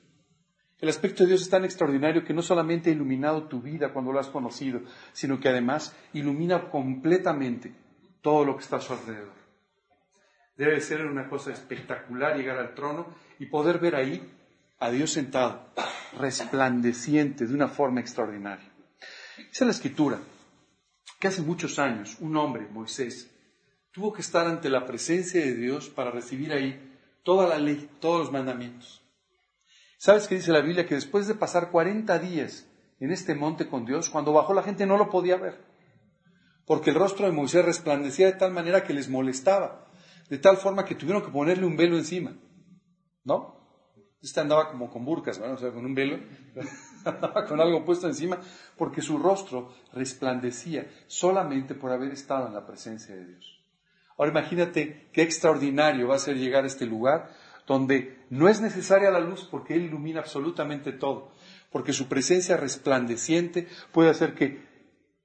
El 0.78 0.88
aspecto 0.88 1.22
de 1.22 1.28
Dios 1.28 1.42
es 1.42 1.48
tan 1.48 1.64
extraordinario 1.64 2.24
que 2.24 2.34
no 2.34 2.42
solamente 2.42 2.90
ha 2.90 2.92
iluminado 2.92 3.44
tu 3.44 3.62
vida 3.62 3.92
cuando 3.92 4.12
lo 4.12 4.20
has 4.20 4.28
conocido, 4.28 4.80
sino 5.12 5.40
que 5.40 5.48
además 5.48 5.96
ilumina 6.12 6.70
completamente 6.70 7.74
todo 8.20 8.44
lo 8.44 8.56
que 8.56 8.62
está 8.62 8.76
a 8.76 8.80
su 8.80 8.92
alrededor. 8.92 9.45
Debe 10.56 10.80
ser 10.80 11.04
una 11.04 11.28
cosa 11.28 11.52
espectacular 11.52 12.36
llegar 12.36 12.58
al 12.58 12.74
trono 12.74 13.06
y 13.38 13.46
poder 13.46 13.78
ver 13.78 13.94
ahí 13.94 14.32
a 14.78 14.90
Dios 14.90 15.10
sentado, 15.10 15.68
resplandeciente 16.18 17.46
de 17.46 17.54
una 17.54 17.68
forma 17.68 18.00
extraordinaria. 18.00 18.70
Es 19.52 19.60
la 19.60 19.70
escritura, 19.70 20.18
que 21.18 21.28
hace 21.28 21.42
muchos 21.42 21.78
años 21.78 22.16
un 22.20 22.36
hombre, 22.36 22.66
Moisés, 22.70 23.30
tuvo 23.92 24.12
que 24.12 24.22
estar 24.22 24.46
ante 24.46 24.68
la 24.68 24.86
presencia 24.86 25.40
de 25.40 25.54
Dios 25.54 25.88
para 25.88 26.10
recibir 26.10 26.52
ahí 26.52 26.78
toda 27.22 27.48
la 27.48 27.58
ley, 27.58 27.90
todos 28.00 28.20
los 28.20 28.32
mandamientos. 28.32 29.02
¿Sabes 29.98 30.28
qué 30.28 30.36
dice 30.36 30.52
la 30.52 30.60
Biblia? 30.60 30.86
Que 30.86 30.94
después 30.94 31.26
de 31.26 31.34
pasar 31.34 31.70
40 31.70 32.18
días 32.18 32.66
en 33.00 33.10
este 33.10 33.34
monte 33.34 33.68
con 33.68 33.84
Dios, 33.84 34.10
cuando 34.10 34.32
bajó 34.32 34.54
la 34.54 34.62
gente 34.62 34.86
no 34.86 34.96
lo 34.96 35.10
podía 35.10 35.36
ver, 35.36 35.58
porque 36.66 36.90
el 36.90 36.96
rostro 36.96 37.26
de 37.26 37.32
Moisés 37.32 37.64
resplandecía 37.64 38.26
de 38.26 38.34
tal 38.34 38.52
manera 38.52 38.84
que 38.84 38.94
les 38.94 39.08
molestaba, 39.08 39.85
de 40.28 40.38
tal 40.38 40.56
forma 40.56 40.84
que 40.84 40.94
tuvieron 40.94 41.22
que 41.22 41.30
ponerle 41.30 41.66
un 41.66 41.76
velo 41.76 41.96
encima, 41.96 42.36
¿no? 43.24 43.56
Este 44.20 44.40
andaba 44.40 44.70
como 44.70 44.90
con 44.90 45.04
burcas, 45.04 45.38
¿no? 45.38 45.52
o 45.52 45.56
sea, 45.56 45.70
con 45.70 45.84
un 45.84 45.94
velo, 45.94 46.18
con 47.48 47.60
algo 47.60 47.84
puesto 47.84 48.06
encima, 48.06 48.40
porque 48.76 49.02
su 49.02 49.18
rostro 49.18 49.72
resplandecía 49.92 50.90
solamente 51.06 51.74
por 51.74 51.92
haber 51.92 52.12
estado 52.12 52.48
en 52.48 52.54
la 52.54 52.66
presencia 52.66 53.14
de 53.14 53.26
Dios. 53.26 53.64
Ahora 54.18 54.30
imagínate 54.30 55.10
qué 55.12 55.22
extraordinario 55.22 56.08
va 56.08 56.16
a 56.16 56.20
ser 56.20 56.36
llegar 56.36 56.64
a 56.64 56.66
este 56.66 56.86
lugar 56.86 57.30
donde 57.66 58.24
no 58.30 58.48
es 58.48 58.60
necesaria 58.60 59.10
la 59.10 59.20
luz 59.20 59.46
porque 59.50 59.74
Él 59.74 59.84
ilumina 59.84 60.20
absolutamente 60.20 60.92
todo, 60.92 61.32
porque 61.70 61.92
su 61.92 62.08
presencia 62.08 62.56
resplandeciente 62.56 63.68
puede 63.92 64.10
hacer 64.10 64.34
que, 64.34 64.64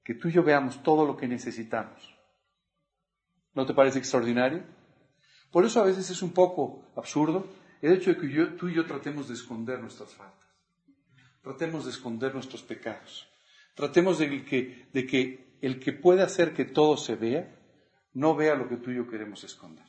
que 0.04 0.14
tú 0.14 0.28
y 0.28 0.32
yo 0.32 0.42
veamos 0.42 0.82
todo 0.82 1.06
lo 1.06 1.16
que 1.16 1.28
necesitamos. 1.28 2.12
¿No 3.54 3.66
te 3.66 3.74
parece 3.74 3.98
extraordinario? 3.98 4.64
Por 5.52 5.66
eso 5.66 5.80
a 5.80 5.84
veces 5.84 6.08
es 6.08 6.22
un 6.22 6.32
poco 6.32 6.90
absurdo 6.96 7.46
el 7.82 7.92
hecho 7.92 8.14
de 8.14 8.16
que 8.16 8.46
tú 8.56 8.68
y 8.68 8.74
yo 8.74 8.86
tratemos 8.86 9.28
de 9.28 9.34
esconder 9.34 9.80
nuestras 9.80 10.14
faltas, 10.14 10.48
tratemos 11.42 11.84
de 11.84 11.90
esconder 11.90 12.32
nuestros 12.32 12.62
pecados, 12.62 13.28
tratemos 13.74 14.18
de 14.18 14.44
que, 14.44 14.88
de 14.92 15.06
que 15.06 15.58
el 15.60 15.78
que 15.78 15.92
puede 15.92 16.22
hacer 16.22 16.54
que 16.54 16.64
todo 16.64 16.96
se 16.96 17.16
vea, 17.16 17.54
no 18.14 18.34
vea 18.34 18.54
lo 18.54 18.66
que 18.68 18.78
tú 18.78 18.90
y 18.90 18.96
yo 18.96 19.06
queremos 19.06 19.44
esconder. 19.44 19.84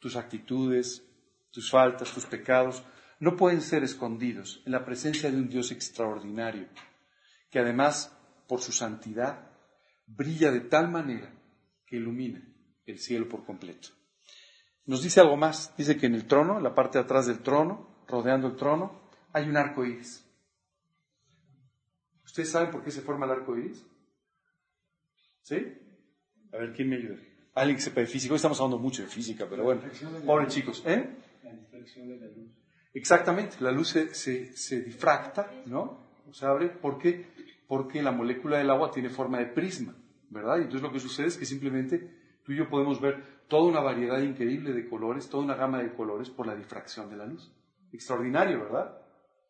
Tus 0.00 0.16
actitudes, 0.16 1.06
tus 1.52 1.70
faltas, 1.70 2.12
tus 2.12 2.26
pecados, 2.26 2.82
no 3.20 3.36
pueden 3.36 3.60
ser 3.60 3.84
escondidos 3.84 4.60
en 4.66 4.72
la 4.72 4.84
presencia 4.84 5.30
de 5.30 5.36
un 5.36 5.48
Dios 5.48 5.70
extraordinario, 5.70 6.68
que 7.48 7.60
además, 7.60 8.16
por 8.48 8.60
su 8.60 8.72
santidad, 8.72 9.52
brilla 10.06 10.50
de 10.50 10.62
tal 10.62 10.90
manera 10.90 11.32
que 11.86 11.96
ilumina 11.96 12.42
el 12.86 12.98
cielo 12.98 13.28
por 13.28 13.44
completo. 13.44 14.01
Nos 14.84 15.02
dice 15.02 15.20
algo 15.20 15.36
más, 15.36 15.74
dice 15.76 15.96
que 15.96 16.06
en 16.06 16.14
el 16.14 16.26
trono, 16.26 16.58
en 16.58 16.64
la 16.64 16.74
parte 16.74 16.98
de 16.98 17.04
atrás 17.04 17.26
del 17.26 17.40
trono, 17.40 18.04
rodeando 18.08 18.48
el 18.48 18.56
trono, 18.56 19.00
hay 19.32 19.48
un 19.48 19.56
arco 19.56 19.84
iris. 19.84 20.28
¿Ustedes 22.24 22.50
saben 22.50 22.70
por 22.70 22.82
qué 22.82 22.90
se 22.90 23.02
forma 23.02 23.26
el 23.26 23.32
arco 23.32 23.56
iris? 23.56 23.84
¿Sí? 25.42 25.56
A 26.52 26.56
ver, 26.56 26.72
¿quién 26.72 26.88
me 26.88 26.96
ayuda? 26.96 27.16
Alguien 27.54 27.76
que 27.76 27.82
sepa 27.82 28.00
de 28.00 28.06
física. 28.06 28.32
Hoy 28.32 28.36
estamos 28.36 28.58
hablando 28.60 28.78
mucho 28.78 29.02
de 29.02 29.08
física, 29.08 29.46
pero 29.48 29.64
bueno. 29.64 29.82
Pobre 30.24 30.46
chicos. 30.48 30.82
¿Eh? 30.86 31.16
de 31.42 32.16
la 32.18 32.26
luz. 32.28 32.50
Exactamente. 32.94 33.56
La 33.60 33.70
luz 33.70 33.88
se, 33.88 34.14
se, 34.14 34.80
difracta, 34.80 35.50
¿no? 35.66 36.22
Se 36.32 36.46
abre. 36.46 36.68
¿Por 36.68 36.98
qué? 36.98 37.26
Porque 37.66 38.02
la 38.02 38.12
molécula 38.12 38.58
del 38.58 38.70
agua 38.70 38.90
tiene 38.90 39.10
forma 39.10 39.38
de 39.38 39.46
prisma, 39.46 39.94
¿verdad? 40.30 40.58
Y 40.58 40.62
entonces 40.62 40.82
lo 40.82 40.92
que 40.92 41.00
sucede 41.00 41.26
es 41.26 41.36
que 41.36 41.44
simplemente 41.44 42.38
tú 42.44 42.52
y 42.52 42.56
yo 42.56 42.68
podemos 42.68 43.00
ver 43.00 43.41
toda 43.52 43.68
una 43.68 43.80
variedad 43.80 44.18
increíble 44.20 44.72
de 44.72 44.88
colores, 44.88 45.28
toda 45.28 45.44
una 45.44 45.54
gama 45.54 45.76
de 45.76 45.92
colores 45.92 46.30
por 46.30 46.46
la 46.46 46.56
difracción 46.56 47.10
de 47.10 47.18
la 47.18 47.26
luz. 47.26 47.52
Extraordinario, 47.92 48.60
¿verdad? 48.60 48.96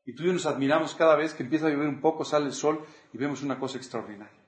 Y 0.05 0.13
tú 0.13 0.25
y 0.25 0.27
yo 0.27 0.33
nos 0.33 0.45
admiramos 0.45 0.97
cada 0.97 1.15
vez 1.15 1.35
que 1.35 1.45
empieza 1.45 1.69
a 1.69 1.71
llover 1.71 1.87
un 1.87 2.01
poco, 2.01 2.25
sale 2.25 2.47
el 2.47 2.53
sol 2.53 2.85
y 3.13 3.19
vemos 3.19 3.45
una 3.45 3.61
cosa 3.61 3.79
extraordinaria. 3.79 4.45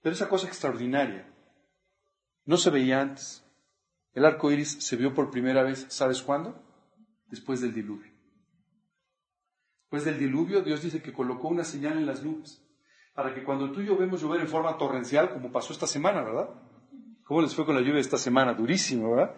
Pero 0.00 0.16
esa 0.16 0.28
cosa 0.28 0.48
extraordinaria 0.48 1.32
no 2.44 2.56
se 2.56 2.70
veía 2.70 3.00
antes, 3.00 3.48
El 4.14 4.24
arco 4.24 4.50
iris 4.50 4.84
se 4.84 4.96
vio 4.96 5.14
por 5.14 5.30
primera 5.30 5.62
vez, 5.62 5.86
¿sabes 5.90 6.22
cuándo? 6.22 6.60
Después 7.28 7.60
del 7.60 7.72
diluvio. 7.72 8.12
Después 9.82 10.04
del 10.04 10.18
diluvio, 10.18 10.62
Dios 10.62 10.82
dice 10.82 11.00
que 11.00 11.12
colocó 11.12 11.46
una 11.46 11.62
señal 11.62 11.98
en 11.98 12.06
las 12.06 12.24
nubes 12.24 12.66
para 13.14 13.32
que 13.32 13.44
cuando 13.44 13.70
tú 13.70 13.80
y 13.80 13.86
yo 13.86 13.96
vemos 13.96 14.22
llover 14.22 14.40
en 14.40 14.48
forma 14.48 14.76
torrencial, 14.76 15.30
como 15.30 15.52
pasó 15.52 15.72
esta 15.72 15.86
semana, 15.86 16.22
¿verdad? 16.22 16.71
¿Cómo 17.24 17.42
les 17.42 17.54
fue 17.54 17.64
con 17.64 17.74
la 17.74 17.80
lluvia 17.80 18.00
esta 18.00 18.18
semana? 18.18 18.54
Durísimo, 18.54 19.10
¿verdad? 19.10 19.34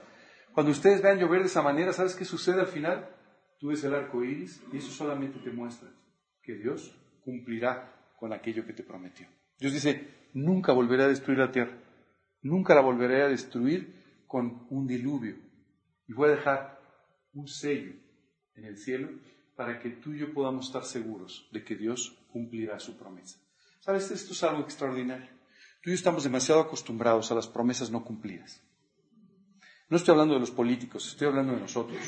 Cuando 0.53 0.73
ustedes 0.73 1.03
vean 1.03 1.19
llover 1.19 1.41
de 1.41 1.47
esa 1.47 1.63
manera, 1.63 1.93
¿sabes 1.93 2.15
qué 2.15 2.25
sucede 2.25 2.61
al 2.61 2.69
final? 2.69 3.09
Tú 3.59 3.69
ves 3.69 3.83
el 3.85 3.95
arco 3.95 4.23
iris 4.23 4.63
y 4.73 4.79
eso 4.79 4.91
solamente 4.91 5.39
te 5.41 5.51
muestra 5.51 5.89
que 6.43 6.55
Dios 6.55 6.95
cumplirá 7.25 8.13
con 8.19 8.33
aquello 8.33 8.65
que 8.65 8.73
te 8.73 8.83
prometió. 8.83 9.27
Dios 9.59 9.73
dice, 9.73 10.29
nunca 10.33 10.73
volveré 10.73 11.05
a 11.05 11.09
destruir 11.09 11.39
la 11.39 11.51
tierra, 11.51 11.77
nunca 12.43 12.75
la 12.75 12.83
volveré 12.83 13.23
a 13.23 13.29
destruir 13.29 14.25
con 14.27 14.67
un 14.71 14.87
diluvio. 14.87 15.37
Y 16.07 16.13
voy 16.13 16.29
a 16.29 16.37
dejar 16.37 16.81
un 17.33 17.49
sello 17.49 17.93
en 18.55 18.65
el 18.65 18.77
cielo 18.77 19.09
para 19.57 19.79
que 19.79 19.91
tú 19.91 20.13
y 20.13 20.19
yo 20.19 20.33
podamos 20.33 20.67
estar 20.67 20.85
seguros 20.85 21.49
de 21.53 21.65
que 21.65 21.77
Dios 21.77 22.19
cumplirá 22.33 22.79
su 22.79 22.97
promesa. 22.97 23.39
¿Sabes? 23.81 24.11
Esto 24.11 24.33
es 24.33 24.43
algo 24.43 24.63
extraordinario. 24.63 25.29
Tú 25.85 25.91
y 25.91 25.93
yo 25.93 25.97
estamos 25.97 26.25
demasiado 26.25 26.63
acostumbrados 26.63 27.31
a 27.31 27.35
las 27.35 27.47
promesas 27.47 27.91
no 27.91 28.03
cumplidas. 28.03 28.63
No 29.91 29.99
estoy 29.99 30.13
hablando 30.13 30.33
de 30.33 30.41
los 30.41 30.51
políticos, 30.51 31.07
estoy 31.07 31.29
hablando 31.29 31.53
de 31.53 31.61
nosotros. 31.61 31.99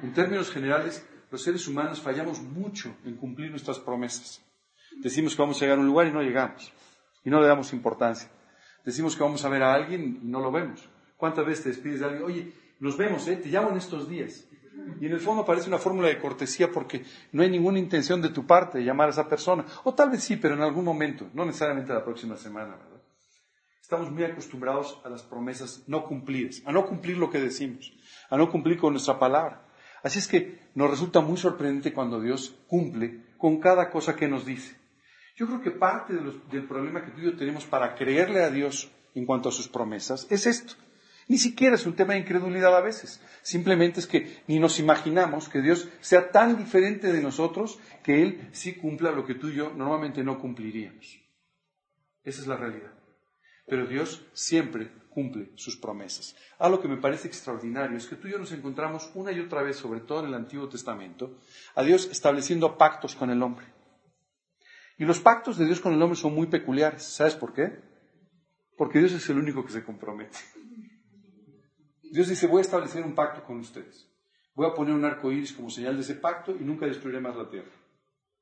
En 0.00 0.14
términos 0.14 0.48
generales, 0.48 1.04
los 1.28 1.42
seres 1.42 1.66
humanos 1.66 2.00
fallamos 2.00 2.40
mucho 2.40 2.94
en 3.04 3.16
cumplir 3.16 3.50
nuestras 3.50 3.80
promesas. 3.80 4.40
Decimos 5.02 5.34
que 5.34 5.42
vamos 5.42 5.56
a 5.56 5.60
llegar 5.62 5.78
a 5.78 5.80
un 5.80 5.88
lugar 5.88 6.06
y 6.06 6.12
no 6.12 6.22
llegamos. 6.22 6.72
Y 7.24 7.30
no 7.30 7.40
le 7.40 7.48
damos 7.48 7.72
importancia. 7.72 8.30
Decimos 8.84 9.16
que 9.16 9.24
vamos 9.24 9.44
a 9.44 9.48
ver 9.48 9.64
a 9.64 9.74
alguien 9.74 10.20
y 10.22 10.26
no 10.26 10.38
lo 10.38 10.52
vemos. 10.52 10.88
¿Cuántas 11.16 11.44
veces 11.44 11.64
te 11.64 11.68
despides 11.70 11.98
de 11.98 12.06
alguien? 12.06 12.22
Oye, 12.22 12.52
nos 12.78 12.96
vemos, 12.96 13.26
¿eh? 13.26 13.38
te 13.38 13.48
llamo 13.48 13.70
en 13.70 13.78
estos 13.78 14.08
días. 14.08 14.46
Y 15.00 15.06
en 15.06 15.12
el 15.12 15.18
fondo 15.18 15.44
parece 15.44 15.66
una 15.66 15.78
fórmula 15.78 16.06
de 16.06 16.18
cortesía 16.20 16.70
porque 16.70 17.04
no 17.32 17.42
hay 17.42 17.50
ninguna 17.50 17.80
intención 17.80 18.22
de 18.22 18.28
tu 18.28 18.46
parte 18.46 18.78
de 18.78 18.84
llamar 18.84 19.08
a 19.08 19.10
esa 19.10 19.28
persona. 19.28 19.64
O 19.82 19.94
tal 19.94 20.10
vez 20.10 20.22
sí, 20.22 20.36
pero 20.36 20.54
en 20.54 20.62
algún 20.62 20.84
momento, 20.84 21.28
no 21.34 21.44
necesariamente 21.44 21.92
la 21.92 22.04
próxima 22.04 22.36
semana, 22.36 22.76
¿verdad? 22.76 22.99
Estamos 23.90 24.12
muy 24.12 24.22
acostumbrados 24.22 25.00
a 25.04 25.08
las 25.08 25.24
promesas 25.24 25.82
no 25.88 26.04
cumplidas, 26.04 26.62
a 26.64 26.70
no 26.70 26.86
cumplir 26.86 27.16
lo 27.16 27.28
que 27.28 27.40
decimos, 27.40 27.92
a 28.28 28.36
no 28.36 28.48
cumplir 28.48 28.78
con 28.78 28.92
nuestra 28.92 29.18
palabra. 29.18 29.66
Así 30.04 30.20
es 30.20 30.28
que 30.28 30.60
nos 30.76 30.88
resulta 30.88 31.20
muy 31.20 31.36
sorprendente 31.36 31.92
cuando 31.92 32.20
Dios 32.20 32.54
cumple 32.68 33.34
con 33.36 33.58
cada 33.58 33.90
cosa 33.90 34.14
que 34.14 34.28
nos 34.28 34.46
dice. 34.46 34.76
Yo 35.34 35.48
creo 35.48 35.60
que 35.60 35.72
parte 35.72 36.14
del 36.14 36.68
problema 36.68 37.04
que 37.04 37.10
tú 37.10 37.20
y 37.20 37.24
yo 37.24 37.36
tenemos 37.36 37.64
para 37.64 37.96
creerle 37.96 38.44
a 38.44 38.50
Dios 38.50 38.88
en 39.16 39.26
cuanto 39.26 39.48
a 39.48 39.52
sus 39.52 39.66
promesas 39.66 40.24
es 40.30 40.46
esto. 40.46 40.74
Ni 41.26 41.38
siquiera 41.38 41.74
es 41.74 41.84
un 41.84 41.96
tema 41.96 42.12
de 42.12 42.20
incredulidad 42.20 42.76
a 42.76 42.80
veces. 42.80 43.20
Simplemente 43.42 43.98
es 43.98 44.06
que 44.06 44.44
ni 44.46 44.60
nos 44.60 44.78
imaginamos 44.78 45.48
que 45.48 45.62
Dios 45.62 45.88
sea 45.98 46.30
tan 46.30 46.56
diferente 46.56 47.12
de 47.12 47.20
nosotros 47.20 47.80
que 48.04 48.22
Él 48.22 48.50
sí 48.52 48.74
cumpla 48.74 49.10
lo 49.10 49.26
que 49.26 49.34
tú 49.34 49.48
y 49.48 49.56
yo 49.56 49.72
normalmente 49.74 50.22
no 50.22 50.38
cumpliríamos. 50.38 51.18
Esa 52.22 52.42
es 52.42 52.46
la 52.46 52.56
realidad. 52.56 52.99
Pero 53.70 53.86
Dios 53.86 54.26
siempre 54.32 54.90
cumple 55.10 55.52
sus 55.54 55.76
promesas. 55.76 56.34
Algo 56.58 56.80
que 56.80 56.88
me 56.88 56.96
parece 56.96 57.28
extraordinario 57.28 57.96
es 57.96 58.08
que 58.08 58.16
tú 58.16 58.26
y 58.26 58.32
yo 58.32 58.38
nos 58.38 58.50
encontramos 58.50 59.12
una 59.14 59.30
y 59.30 59.38
otra 59.38 59.62
vez, 59.62 59.76
sobre 59.76 60.00
todo 60.00 60.20
en 60.20 60.26
el 60.26 60.34
Antiguo 60.34 60.68
Testamento, 60.68 61.38
a 61.76 61.84
Dios 61.84 62.08
estableciendo 62.10 62.76
pactos 62.76 63.14
con 63.14 63.30
el 63.30 63.40
hombre. 63.40 63.66
Y 64.98 65.04
los 65.04 65.20
pactos 65.20 65.56
de 65.56 65.66
Dios 65.66 65.78
con 65.80 65.92
el 65.92 66.02
hombre 66.02 66.16
son 66.16 66.34
muy 66.34 66.48
peculiares. 66.48 67.04
¿Sabes 67.04 67.36
por 67.36 67.52
qué? 67.52 67.80
Porque 68.76 68.98
Dios 68.98 69.12
es 69.12 69.30
el 69.30 69.38
único 69.38 69.64
que 69.64 69.70
se 69.70 69.84
compromete. 69.84 70.38
Dios 72.02 72.28
dice, 72.28 72.48
voy 72.48 72.58
a 72.58 72.62
establecer 72.62 73.04
un 73.04 73.14
pacto 73.14 73.44
con 73.44 73.60
ustedes. 73.60 74.10
Voy 74.56 74.66
a 74.66 74.74
poner 74.74 74.94
un 74.94 75.04
arco 75.04 75.30
iris 75.30 75.52
como 75.52 75.70
señal 75.70 75.94
de 75.94 76.02
ese 76.02 76.16
pacto 76.16 76.56
y 76.56 76.64
nunca 76.64 76.86
destruiré 76.86 77.20
más 77.20 77.36
la 77.36 77.48
tierra. 77.48 77.70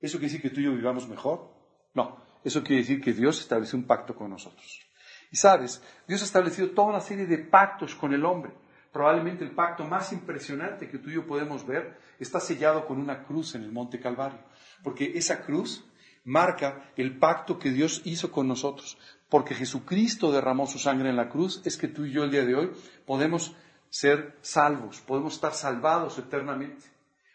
¿Eso 0.00 0.18
quiere 0.18 0.32
decir 0.32 0.40
que 0.40 0.54
tú 0.54 0.60
y 0.60 0.64
yo 0.64 0.72
vivamos 0.72 1.06
mejor? 1.06 1.52
No. 1.92 2.26
Eso 2.42 2.62
quiere 2.62 2.80
decir 2.80 3.02
que 3.02 3.12
Dios 3.12 3.40
estableció 3.40 3.78
un 3.78 3.84
pacto 3.84 4.14
con 4.14 4.30
nosotros. 4.30 4.87
Y 5.30 5.36
sabes, 5.36 5.82
Dios 6.06 6.22
ha 6.22 6.24
establecido 6.24 6.70
toda 6.70 6.88
una 6.88 7.00
serie 7.00 7.26
de 7.26 7.38
pactos 7.38 7.94
con 7.94 8.12
el 8.12 8.24
hombre. 8.24 8.52
Probablemente 8.92 9.44
el 9.44 9.50
pacto 9.50 9.84
más 9.84 10.12
impresionante 10.12 10.88
que 10.88 10.98
tú 10.98 11.10
y 11.10 11.14
yo 11.14 11.26
podemos 11.26 11.66
ver 11.66 11.98
está 12.18 12.40
sellado 12.40 12.86
con 12.86 12.98
una 12.98 13.24
cruz 13.24 13.54
en 13.54 13.62
el 13.62 13.72
Monte 13.72 14.00
Calvario. 14.00 14.40
Porque 14.82 15.12
esa 15.14 15.42
cruz 15.42 15.84
marca 16.24 16.90
el 16.96 17.18
pacto 17.18 17.58
que 17.58 17.70
Dios 17.70 18.02
hizo 18.04 18.30
con 18.30 18.48
nosotros. 18.48 18.98
Porque 19.28 19.54
Jesucristo 19.54 20.32
derramó 20.32 20.66
su 20.66 20.78
sangre 20.78 21.10
en 21.10 21.16
la 21.16 21.28
cruz, 21.28 21.60
es 21.64 21.76
que 21.76 21.88
tú 21.88 22.06
y 22.06 22.12
yo 22.12 22.24
el 22.24 22.30
día 22.30 22.44
de 22.44 22.54
hoy 22.54 22.70
podemos 23.06 23.54
ser 23.90 24.38
salvos, 24.40 25.00
podemos 25.00 25.34
estar 25.34 25.52
salvados 25.52 26.18
eternamente. 26.18 26.84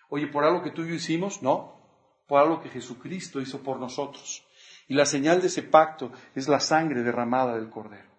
Oye, 0.10 0.28
¿por 0.28 0.44
algo 0.44 0.64
que 0.64 0.72
tú 0.72 0.84
y 0.84 0.90
yo 0.90 0.96
hicimos? 0.96 1.42
No, 1.42 1.76
por 2.28 2.40
algo 2.40 2.62
que 2.62 2.70
Jesucristo 2.70 3.42
hizo 3.42 3.62
por 3.62 3.80
nosotros. 3.80 4.46
Y 4.88 4.96
la 4.96 5.06
señal 5.06 5.42
de 5.42 5.48
ese 5.48 5.64
pacto 5.64 6.12
es 6.36 6.48
la 6.48 6.60
sangre 6.60 7.04
derramada 7.04 7.56
del 7.56 7.70
Cordero. 7.70 8.14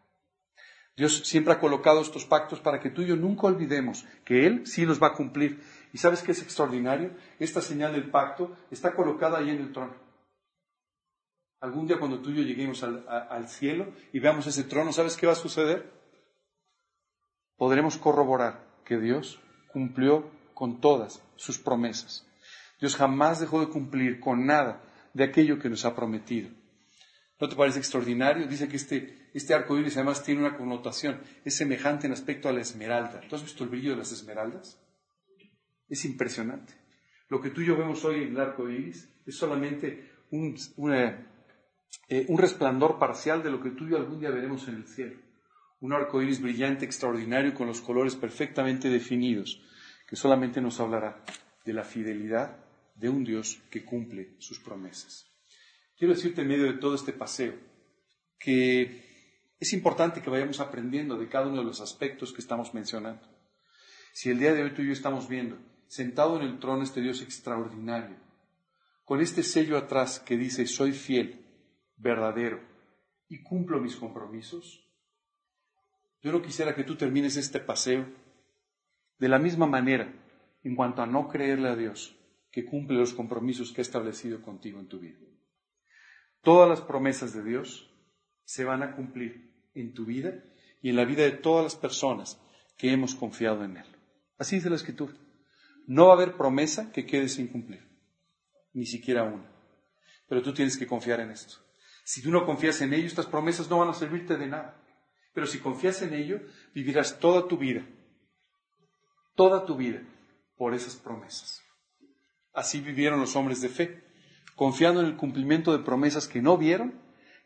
Dios 0.96 1.22
siempre 1.26 1.52
ha 1.52 1.58
colocado 1.58 2.00
estos 2.00 2.24
pactos 2.24 2.60
para 2.60 2.78
que 2.78 2.90
tú 2.90 3.02
y 3.02 3.06
yo 3.06 3.16
nunca 3.16 3.48
olvidemos 3.48 4.06
que 4.24 4.46
Él 4.46 4.66
sí 4.66 4.86
los 4.86 5.02
va 5.02 5.08
a 5.08 5.14
cumplir. 5.14 5.60
¿Y 5.92 5.98
sabes 5.98 6.22
qué 6.22 6.32
es 6.32 6.42
extraordinario? 6.42 7.16
Esta 7.40 7.60
señal 7.60 7.92
del 7.92 8.10
pacto 8.10 8.56
está 8.70 8.94
colocada 8.94 9.38
ahí 9.38 9.50
en 9.50 9.58
el 9.58 9.72
trono. 9.72 9.94
Algún 11.60 11.86
día 11.86 11.98
cuando 11.98 12.20
tú 12.20 12.30
y 12.30 12.36
yo 12.36 12.42
lleguemos 12.42 12.82
al, 12.82 13.04
al 13.08 13.48
cielo 13.48 13.92
y 14.12 14.20
veamos 14.20 14.46
ese 14.46 14.64
trono, 14.64 14.92
¿sabes 14.92 15.16
qué 15.16 15.26
va 15.26 15.32
a 15.32 15.36
suceder? 15.36 15.90
Podremos 17.56 17.96
corroborar 17.96 18.64
que 18.84 18.98
Dios 18.98 19.40
cumplió 19.72 20.30
con 20.52 20.80
todas 20.80 21.22
sus 21.36 21.58
promesas. 21.58 22.26
Dios 22.80 22.96
jamás 22.96 23.40
dejó 23.40 23.60
de 23.60 23.68
cumplir 23.68 24.20
con 24.20 24.46
nada 24.46 24.80
de 25.14 25.24
aquello 25.24 25.58
que 25.58 25.70
nos 25.70 25.84
ha 25.84 25.94
prometido. 25.94 26.50
¿No 27.40 27.48
te 27.48 27.56
parece 27.56 27.78
extraordinario? 27.78 28.46
Dice 28.46 28.68
que 28.68 28.76
este, 28.76 29.30
este 29.32 29.54
arco 29.54 29.78
iris 29.78 29.96
además 29.96 30.22
tiene 30.22 30.40
una 30.40 30.56
connotación, 30.56 31.20
es 31.44 31.56
semejante 31.56 32.06
en 32.06 32.12
aspecto 32.12 32.48
a 32.48 32.52
la 32.52 32.60
esmeralda. 32.60 33.20
¿Tú 33.28 33.36
has 33.36 33.42
visto 33.42 33.64
el 33.64 33.70
brillo 33.70 33.90
de 33.90 33.96
las 33.96 34.12
esmeraldas? 34.12 34.80
Es 35.88 36.04
impresionante. 36.04 36.74
Lo 37.28 37.40
que 37.40 37.50
tú 37.50 37.60
y 37.60 37.66
yo 37.66 37.76
vemos 37.76 38.04
hoy 38.04 38.22
en 38.22 38.30
el 38.30 38.40
arco 38.40 38.68
iris 38.68 39.12
es 39.26 39.36
solamente 39.36 40.12
un, 40.30 40.56
eh, 42.08 42.26
un 42.28 42.38
resplandor 42.38 42.98
parcial 42.98 43.42
de 43.42 43.50
lo 43.50 43.60
que 43.60 43.70
tú 43.70 43.86
y 43.86 43.90
yo 43.90 43.96
algún 43.96 44.20
día 44.20 44.30
veremos 44.30 44.68
en 44.68 44.76
el 44.76 44.86
cielo. 44.86 45.18
Un 45.80 45.92
arco 45.92 46.22
iris 46.22 46.40
brillante, 46.40 46.84
extraordinario, 46.84 47.54
con 47.54 47.66
los 47.66 47.80
colores 47.80 48.16
perfectamente 48.16 48.88
definidos, 48.88 49.60
que 50.08 50.16
solamente 50.16 50.60
nos 50.60 50.80
hablará 50.80 51.24
de 51.64 51.72
la 51.72 51.84
fidelidad 51.84 52.63
de 52.94 53.08
un 53.08 53.24
Dios 53.24 53.60
que 53.70 53.84
cumple 53.84 54.36
sus 54.38 54.60
promesas. 54.60 55.30
Quiero 55.96 56.14
decirte 56.14 56.42
en 56.42 56.48
medio 56.48 56.64
de 56.64 56.78
todo 56.78 56.94
este 56.94 57.12
paseo 57.12 57.54
que 58.38 59.04
es 59.60 59.72
importante 59.72 60.20
que 60.20 60.30
vayamos 60.30 60.60
aprendiendo 60.60 61.16
de 61.16 61.28
cada 61.28 61.46
uno 61.46 61.58
de 61.58 61.64
los 61.64 61.80
aspectos 61.80 62.32
que 62.32 62.40
estamos 62.40 62.74
mencionando. 62.74 63.26
Si 64.12 64.30
el 64.30 64.38
día 64.38 64.52
de 64.52 64.62
hoy 64.62 64.74
tú 64.74 64.82
y 64.82 64.86
yo 64.86 64.92
estamos 64.92 65.28
viendo, 65.28 65.58
sentado 65.86 66.36
en 66.36 66.42
el 66.42 66.58
trono 66.58 66.82
este 66.82 67.00
Dios 67.00 67.22
extraordinario, 67.22 68.16
con 69.04 69.20
este 69.20 69.42
sello 69.42 69.76
atrás 69.76 70.20
que 70.20 70.36
dice, 70.36 70.66
soy 70.66 70.92
fiel, 70.92 71.44
verdadero, 71.96 72.60
y 73.28 73.42
cumplo 73.42 73.80
mis 73.80 73.96
compromisos, 73.96 74.86
yo 76.22 76.32
no 76.32 76.42
quisiera 76.42 76.74
que 76.74 76.84
tú 76.84 76.96
termines 76.96 77.36
este 77.36 77.60
paseo 77.60 78.06
de 79.18 79.28
la 79.28 79.38
misma 79.38 79.66
manera 79.66 80.12
en 80.62 80.74
cuanto 80.74 81.02
a 81.02 81.06
no 81.06 81.28
creerle 81.28 81.68
a 81.68 81.76
Dios, 81.76 82.16
que 82.54 82.64
cumple 82.64 82.96
los 82.96 83.12
compromisos 83.12 83.72
que 83.72 83.80
ha 83.80 83.82
establecido 83.82 84.40
contigo 84.40 84.78
en 84.78 84.86
tu 84.86 85.00
vida. 85.00 85.18
Todas 86.40 86.68
las 86.68 86.82
promesas 86.82 87.34
de 87.34 87.42
Dios 87.42 87.90
se 88.44 88.62
van 88.62 88.84
a 88.84 88.94
cumplir 88.94 89.50
en 89.74 89.92
tu 89.92 90.04
vida 90.04 90.40
y 90.80 90.90
en 90.90 90.94
la 90.94 91.04
vida 91.04 91.24
de 91.24 91.32
todas 91.32 91.64
las 91.64 91.74
personas 91.74 92.40
que 92.78 92.92
hemos 92.92 93.16
confiado 93.16 93.64
en 93.64 93.78
Él. 93.78 93.86
Así 94.38 94.54
dice 94.54 94.70
la 94.70 94.76
Escritura. 94.76 95.14
No 95.88 96.06
va 96.06 96.12
a 96.12 96.14
haber 96.14 96.36
promesa 96.36 96.92
que 96.92 97.04
quede 97.04 97.28
sin 97.28 97.48
cumplir, 97.48 97.88
ni 98.72 98.86
siquiera 98.86 99.24
una. 99.24 99.50
Pero 100.28 100.40
tú 100.40 100.54
tienes 100.54 100.76
que 100.76 100.86
confiar 100.86 101.18
en 101.18 101.32
esto. 101.32 101.56
Si 102.04 102.22
tú 102.22 102.30
no 102.30 102.46
confías 102.46 102.80
en 102.82 102.94
ello, 102.94 103.08
estas 103.08 103.26
promesas 103.26 103.68
no 103.68 103.78
van 103.78 103.88
a 103.88 103.94
servirte 103.94 104.36
de 104.36 104.46
nada. 104.46 104.80
Pero 105.32 105.48
si 105.48 105.58
confías 105.58 106.02
en 106.02 106.14
ello, 106.14 106.40
vivirás 106.72 107.18
toda 107.18 107.48
tu 107.48 107.58
vida, 107.58 107.84
toda 109.34 109.66
tu 109.66 109.74
vida, 109.74 110.06
por 110.56 110.72
esas 110.72 110.94
promesas. 110.94 111.63
Así 112.54 112.80
vivieron 112.80 113.20
los 113.20 113.34
hombres 113.36 113.60
de 113.60 113.68
fe, 113.68 114.04
confiando 114.54 115.00
en 115.00 115.06
el 115.06 115.16
cumplimiento 115.16 115.76
de 115.76 115.84
promesas 115.84 116.28
que 116.28 116.40
no 116.40 116.56
vieron, 116.56 117.00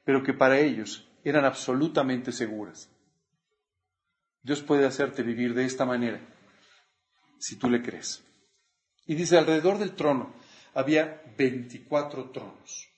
pero 0.04 0.22
que 0.22 0.34
para 0.34 0.60
ellos 0.60 1.08
eran 1.24 1.44
absolutamente 1.44 2.30
seguras. 2.30 2.90
Dios 4.42 4.62
puede 4.62 4.86
hacerte 4.86 5.22
vivir 5.22 5.54
de 5.54 5.64
esta 5.64 5.84
manera, 5.84 6.20
si 7.38 7.56
tú 7.56 7.68
le 7.68 7.82
crees. 7.82 8.22
Y 9.06 9.14
dice, 9.14 9.38
alrededor 9.38 9.78
del 9.78 9.94
trono 9.94 10.34
había 10.74 11.22
veinticuatro 11.36 12.30
tronos. 12.30 12.88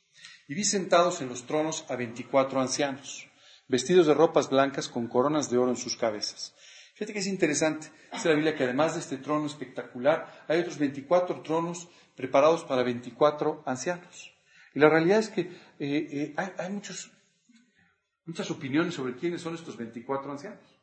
Y 0.48 0.54
vi 0.54 0.64
sentados 0.64 1.20
en 1.20 1.28
los 1.28 1.46
tronos 1.46 1.84
a 1.88 1.96
veinticuatro 1.96 2.61
ancianos, 2.61 3.28
vestidos 3.68 4.08
de 4.08 4.14
ropas 4.14 4.50
blancas 4.50 4.88
con 4.88 5.06
coronas 5.06 5.48
de 5.48 5.58
oro 5.58 5.70
en 5.70 5.76
sus 5.76 5.96
cabezas. 5.96 6.54
Fíjate 7.01 7.14
que 7.14 7.20
es 7.20 7.28
interesante. 7.28 7.86
Dice 8.12 8.28
la 8.28 8.34
Biblia 8.34 8.55
que 8.55 8.64
además 8.64 8.92
de 8.92 9.01
este 9.01 9.16
trono 9.16 9.46
espectacular, 9.46 10.44
hay 10.46 10.61
otros 10.61 10.76
24 10.76 11.40
tronos 11.40 11.88
preparados 12.14 12.62
para 12.62 12.82
24 12.82 13.62
ancianos. 13.64 14.36
Y 14.74 14.80
la 14.80 14.90
realidad 14.90 15.20
es 15.20 15.30
que 15.30 15.40
eh, 15.40 15.55
eh, 15.78 16.34
hay, 16.36 16.70
muchos, 16.70 17.11
muchas 18.26 18.51
opiniones 18.51 18.92
sobre 18.92 19.16
quiénes 19.16 19.40
son 19.40 19.55
estos 19.55 19.78
24 19.78 20.30
ancianos. 20.30 20.78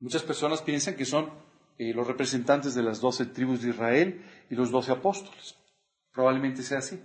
Muchas 0.00 0.22
personas 0.22 0.62
piensan 0.62 0.96
que 0.96 1.04
son 1.04 1.30
eh, 1.76 1.92
los 1.92 2.06
representantes 2.06 2.74
de 2.74 2.82
las 2.82 3.02
doce 3.02 3.26
tribus 3.26 3.60
de 3.60 3.68
Israel 3.68 4.24
y 4.48 4.54
los 4.54 4.70
doce 4.70 4.92
apóstoles. 4.92 5.58
Probablemente 6.10 6.62
sea 6.62 6.78
así. 6.78 6.98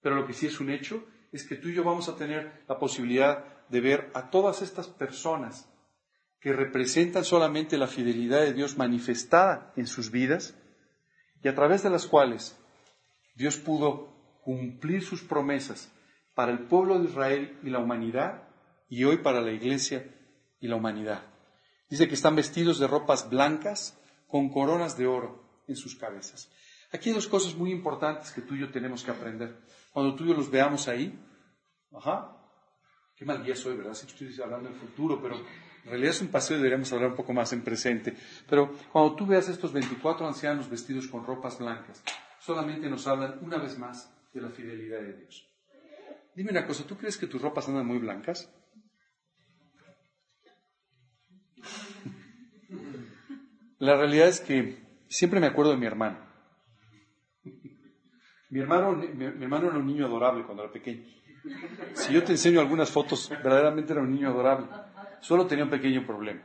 Pero 0.00 0.14
lo 0.14 0.26
que 0.26 0.32
sí 0.32 0.46
es 0.46 0.58
un 0.58 0.70
hecho 0.70 1.04
es 1.32 1.46
que 1.46 1.56
tú 1.56 1.68
y 1.68 1.74
yo 1.74 1.84
vamos 1.84 2.08
a 2.08 2.16
tener 2.16 2.64
la 2.66 2.78
posibilidad 2.78 3.44
de 3.68 3.80
ver 3.82 4.10
a 4.14 4.30
todas 4.30 4.62
estas 4.62 4.88
personas 4.88 5.68
que 6.40 6.52
representan 6.52 7.24
solamente 7.24 7.78
la 7.78 7.86
fidelidad 7.86 8.40
de 8.40 8.52
Dios 8.52 8.76
manifestada 8.76 9.72
en 9.76 9.86
sus 9.86 10.10
vidas 10.10 10.54
y 11.42 11.48
a 11.48 11.54
través 11.54 11.82
de 11.82 11.90
las 11.90 12.06
cuales 12.06 12.56
Dios 13.34 13.56
pudo 13.56 14.40
cumplir 14.42 15.02
sus 15.02 15.22
promesas 15.22 15.92
para 16.34 16.52
el 16.52 16.60
pueblo 16.60 16.98
de 16.98 17.06
Israel 17.06 17.58
y 17.62 17.70
la 17.70 17.78
humanidad 17.78 18.42
y 18.88 19.04
hoy 19.04 19.18
para 19.18 19.40
la 19.40 19.52
iglesia 19.52 20.14
y 20.60 20.68
la 20.68 20.76
humanidad. 20.76 21.22
Dice 21.88 22.08
que 22.08 22.14
están 22.14 22.36
vestidos 22.36 22.78
de 22.78 22.86
ropas 22.86 23.28
blancas 23.28 23.98
con 24.28 24.48
coronas 24.50 24.96
de 24.96 25.06
oro 25.06 25.62
en 25.66 25.76
sus 25.76 25.96
cabezas. 25.96 26.50
Aquí 26.92 27.10
hay 27.10 27.14
dos 27.14 27.28
cosas 27.28 27.54
muy 27.54 27.70
importantes 27.70 28.30
que 28.30 28.42
tú 28.42 28.54
y 28.54 28.60
yo 28.60 28.70
tenemos 28.70 29.02
que 29.02 29.10
aprender. 29.10 29.56
Cuando 29.92 30.14
tú 30.14 30.24
y 30.24 30.28
yo 30.28 30.34
los 30.34 30.50
veamos 30.50 30.88
ahí, 30.88 31.18
ajá, 31.92 32.36
qué 33.16 33.24
mal 33.24 33.42
día 33.42 33.56
soy, 33.56 33.76
¿verdad? 33.76 33.94
Si 33.94 34.06
estoy 34.06 34.42
hablando 34.42 34.68
del 34.68 34.78
futuro, 34.78 35.20
pero 35.20 35.36
en 35.86 35.90
realidad 35.90 36.10
es 36.10 36.20
un 36.20 36.28
paseo 36.28 36.56
y 36.56 36.58
deberíamos 36.58 36.92
hablar 36.92 37.10
un 37.10 37.16
poco 37.16 37.32
más 37.32 37.52
en 37.52 37.62
presente. 37.62 38.12
Pero 38.50 38.74
cuando 38.90 39.14
tú 39.14 39.24
veas 39.24 39.48
estos 39.48 39.72
24 39.72 40.26
ancianos 40.26 40.68
vestidos 40.68 41.06
con 41.06 41.24
ropas 41.24 41.60
blancas, 41.60 42.02
solamente 42.40 42.90
nos 42.90 43.06
hablan 43.06 43.38
una 43.40 43.58
vez 43.58 43.78
más 43.78 44.12
de 44.34 44.40
la 44.40 44.48
fidelidad 44.48 45.00
de 45.00 45.12
Dios. 45.12 45.48
Dime 46.34 46.50
una 46.50 46.66
cosa, 46.66 46.84
¿tú 46.84 46.96
crees 46.96 47.16
que 47.16 47.28
tus 47.28 47.40
ropas 47.40 47.68
andan 47.68 47.86
muy 47.86 47.98
blancas? 47.98 48.52
La 53.78 53.96
realidad 53.96 54.26
es 54.26 54.40
que 54.40 54.82
siempre 55.06 55.38
me 55.38 55.46
acuerdo 55.46 55.70
de 55.70 55.76
mi 55.76 55.86
hermano. 55.86 56.18
Mi 58.50 58.58
hermano, 58.58 58.96
mi 58.96 59.24
hermano 59.24 59.68
era 59.68 59.78
un 59.78 59.86
niño 59.86 60.06
adorable 60.06 60.44
cuando 60.44 60.64
era 60.64 60.72
pequeño. 60.72 61.04
Si 61.94 62.12
yo 62.12 62.24
te 62.24 62.32
enseño 62.32 62.58
algunas 62.60 62.90
fotos, 62.90 63.28
verdaderamente 63.28 63.92
era 63.92 64.02
un 64.02 64.10
niño 64.10 64.28
adorable. 64.30 64.66
Solo 65.26 65.48
tenía 65.48 65.64
un 65.64 65.70
pequeño 65.70 66.06
problema. 66.06 66.42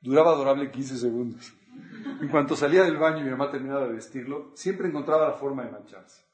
Duraba 0.00 0.32
adorable 0.32 0.72
15 0.72 0.98
segundos. 0.98 1.54
En 2.20 2.26
cuanto 2.26 2.56
salía 2.56 2.82
del 2.82 2.96
baño 2.96 3.20
y 3.20 3.22
mi 3.22 3.30
mamá 3.30 3.48
terminaba 3.48 3.86
de 3.86 3.92
vestirlo, 3.92 4.50
siempre 4.56 4.88
encontraba 4.88 5.28
la 5.28 5.34
forma 5.34 5.64
de 5.64 5.70
mancharse. 5.70 6.24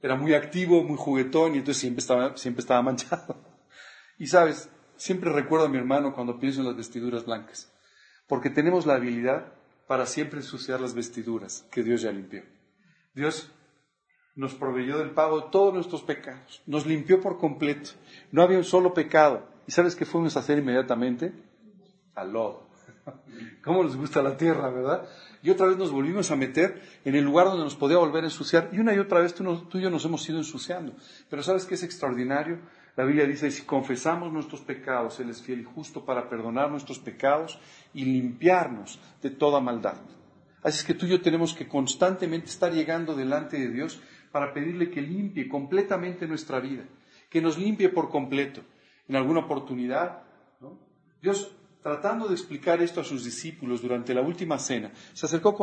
Era 0.00 0.16
muy 0.16 0.32
activo, 0.32 0.82
muy 0.82 0.96
juguetón 0.96 1.54
y 1.54 1.58
entonces 1.58 1.82
siempre 1.82 2.00
estaba, 2.00 2.38
siempre 2.38 2.62
estaba 2.62 2.80
manchado. 2.80 3.36
Y 4.18 4.28
sabes, 4.28 4.70
siempre 4.96 5.30
recuerdo 5.30 5.66
a 5.66 5.68
mi 5.68 5.76
hermano 5.76 6.14
cuando 6.14 6.40
pienso 6.40 6.60
en 6.60 6.68
las 6.68 6.76
vestiduras 6.76 7.26
blancas, 7.26 7.70
porque 8.26 8.48
tenemos 8.48 8.86
la 8.86 8.94
habilidad 8.94 9.52
para 9.86 10.06
siempre 10.06 10.38
ensuciar 10.38 10.80
las 10.80 10.94
vestiduras 10.94 11.68
que 11.70 11.82
Dios 11.82 12.00
ya 12.00 12.12
limpió. 12.12 12.42
Dios 13.12 13.52
nos 14.34 14.54
proveyó 14.54 14.96
del 14.96 15.10
pago 15.10 15.38
de 15.38 15.50
todos 15.50 15.74
nuestros 15.74 16.00
pecados, 16.00 16.62
nos 16.64 16.86
limpió 16.86 17.20
por 17.20 17.36
completo. 17.36 17.90
No 18.32 18.40
había 18.40 18.56
un 18.56 18.64
solo 18.64 18.94
pecado. 18.94 19.54
¿Y 19.66 19.72
sabes 19.72 19.96
qué 19.96 20.04
fuimos 20.04 20.36
a 20.36 20.40
hacer 20.40 20.58
inmediatamente? 20.58 21.32
Al 22.14 22.32
lodo. 22.32 22.68
¿Cómo 23.64 23.82
nos 23.82 23.96
gusta 23.96 24.22
la 24.22 24.36
tierra, 24.36 24.70
verdad? 24.70 25.08
Y 25.42 25.50
otra 25.50 25.66
vez 25.66 25.76
nos 25.76 25.90
volvimos 25.90 26.30
a 26.30 26.36
meter 26.36 26.80
en 27.04 27.14
el 27.14 27.24
lugar 27.24 27.46
donde 27.46 27.64
nos 27.64 27.76
podía 27.76 27.98
volver 27.98 28.24
a 28.24 28.26
ensuciar. 28.26 28.70
Y 28.72 28.78
una 28.78 28.94
y 28.94 28.98
otra 28.98 29.20
vez 29.20 29.34
tú, 29.34 29.44
y 29.74 29.80
yo 29.80 29.90
nos 29.90 30.04
hemos 30.04 30.28
ido 30.28 30.38
ensuciando. 30.38 30.94
Pero 31.28 31.42
¿sabes 31.42 31.66
qué 31.66 31.74
es 31.74 31.82
extraordinario? 31.82 32.58
La 32.96 33.04
Biblia 33.04 33.26
dice, 33.26 33.50
si 33.50 33.62
confesamos 33.62 34.32
nuestros 34.32 34.60
pecados, 34.62 35.20
Él 35.20 35.30
es 35.30 35.42
fiel 35.42 35.60
y 35.60 35.64
justo 35.64 36.04
para 36.04 36.28
perdonar 36.28 36.70
nuestros 36.70 36.98
pecados 36.98 37.58
y 37.92 38.04
limpiarnos 38.04 38.98
de 39.22 39.30
toda 39.30 39.60
maldad. 39.60 39.96
Así 40.62 40.78
es 40.78 40.84
que 40.84 40.94
tú 40.94 41.06
y 41.06 41.10
yo 41.10 41.20
tenemos 41.20 41.54
que 41.54 41.68
constantemente 41.68 42.46
estar 42.46 42.72
llegando 42.72 43.14
delante 43.14 43.58
de 43.58 43.68
Dios 43.68 44.00
para 44.32 44.52
pedirle 44.52 44.90
que 44.90 45.02
limpie 45.02 45.48
completamente 45.48 46.26
nuestra 46.26 46.58
vida, 46.58 46.84
que 47.28 47.40
nos 47.40 47.58
limpie 47.58 47.88
por 47.88 48.08
completo. 48.08 48.62
En 49.08 49.16
alguna 49.16 49.40
oportunidad, 49.40 50.22
Dios, 51.22 51.54
tratando 51.82 52.26
de 52.28 52.34
explicar 52.34 52.82
esto 52.82 53.00
a 53.00 53.04
sus 53.04 53.24
discípulos 53.24 53.80
durante 53.82 54.12
la 54.14 54.20
última 54.20 54.58
cena, 54.58 54.92
se 55.12 55.26
acercó 55.26 55.56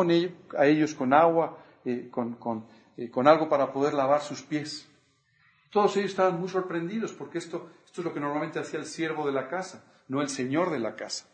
a 0.58 0.66
ellos 0.66 0.94
con 0.94 1.14
agua, 1.14 1.58
eh, 1.86 2.10
eh, 2.98 3.10
con, 3.10 3.28
algo 3.28 3.50
para 3.50 3.72
poder 3.74 3.94
lavar 3.94 4.22
sus 4.22 4.42
pies. 4.42 4.90
Todos 5.70 5.98
ellos 5.98 6.12
estaban 6.12 6.40
muy 6.40 6.50
sorprendidos 6.50 7.12
porque 7.14 7.40
esto, 7.40 7.70
esto 7.86 8.02
es 8.02 8.06
lo 8.06 8.14
que 8.14 8.20
normalmente 8.20 8.60
hacía 8.60 8.80
el 8.80 8.86
siervo 8.86 9.26
de 9.26 9.34
la 9.34 9.48
casa, 9.48 9.84
no 10.08 10.22
el 10.22 10.30
señor 10.30 10.70
de 10.72 10.80
la 10.80 10.96
casa. 10.96 11.26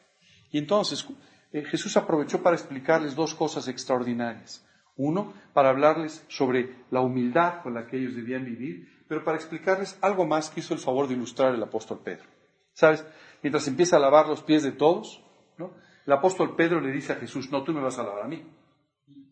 Y 0.51 0.57
entonces 0.57 1.05
eh, 1.51 1.63
Jesús 1.65 1.95
aprovechó 1.97 2.41
para 2.41 2.55
explicarles 2.55 3.15
dos 3.15 3.35
cosas 3.35 3.67
extraordinarias. 3.67 4.65
Uno, 4.95 5.33
para 5.53 5.69
hablarles 5.69 6.25
sobre 6.27 6.83
la 6.91 7.01
humildad 7.01 7.61
con 7.61 7.73
la 7.73 7.87
que 7.87 7.97
ellos 7.97 8.15
debían 8.15 8.43
vivir, 8.43 8.98
pero 9.09 9.23
para 9.23 9.37
explicarles 9.37 9.97
algo 10.01 10.25
más 10.25 10.51
que 10.51 10.59
hizo 10.59 10.75
el 10.75 10.79
favor 10.79 11.07
de 11.07 11.15
ilustrar 11.15 11.53
el 11.55 11.63
apóstol 11.63 11.99
Pedro. 12.03 12.25
¿Sabes? 12.73 13.03
Mientras 13.41 13.67
empieza 13.67 13.97
a 13.97 13.99
lavar 13.99 14.27
los 14.27 14.43
pies 14.43 14.61
de 14.61 14.71
todos, 14.71 15.25
¿no? 15.57 15.73
el 16.05 16.13
apóstol 16.13 16.55
Pedro 16.55 16.79
le 16.79 16.91
dice 16.91 17.13
a 17.13 17.15
Jesús, 17.15 17.49
no, 17.51 17.63
tú 17.63 17.73
me 17.73 17.81
vas 17.81 17.97
a 17.97 18.03
lavar 18.03 18.23
a 18.23 18.27
mí. 18.27 18.47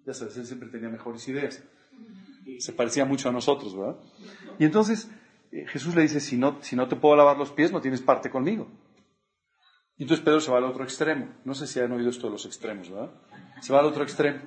Ya 0.04 0.14
sabes, 0.14 0.36
él 0.38 0.48
siempre 0.48 0.70
tenía 0.70 0.90
mejores 0.90 1.28
ideas. 1.28 1.64
Se 2.58 2.74
parecía 2.74 3.06
mucho 3.06 3.30
a 3.30 3.32
nosotros, 3.32 3.78
¿verdad? 3.78 3.98
Y 4.58 4.66
entonces 4.66 5.12
eh, 5.52 5.66
Jesús 5.68 5.96
le 5.96 6.02
dice, 6.02 6.22
si 6.22 6.38
no, 6.38 6.58
si 6.62 6.76
no 6.76 6.88
te 6.88 6.96
puedo 6.96 7.16
lavar 7.16 7.38
los 7.38 7.52
pies, 7.52 7.72
no 7.72 7.80
tienes 7.80 8.02
parte 8.02 8.32
conmigo. 8.32 8.68
Y 9.98 10.04
entonces 10.04 10.26
Pedro 10.26 10.40
se 10.40 10.50
va 10.50 10.58
al 10.58 10.64
otro 10.64 10.84
extremo. 10.84 11.36
No 11.46 11.54
sé 11.54 11.68
si 11.68 11.80
han 11.80 11.92
oído 11.92 12.10
esto 12.10 12.28
de 12.28 12.34
los 12.34 12.48
extremos, 12.48 12.90
¿verdad? 12.90 13.12
Se 13.62 13.74
va 13.74 13.80
al 13.80 13.86
otro 13.86 14.02
extremo. 14.02 14.40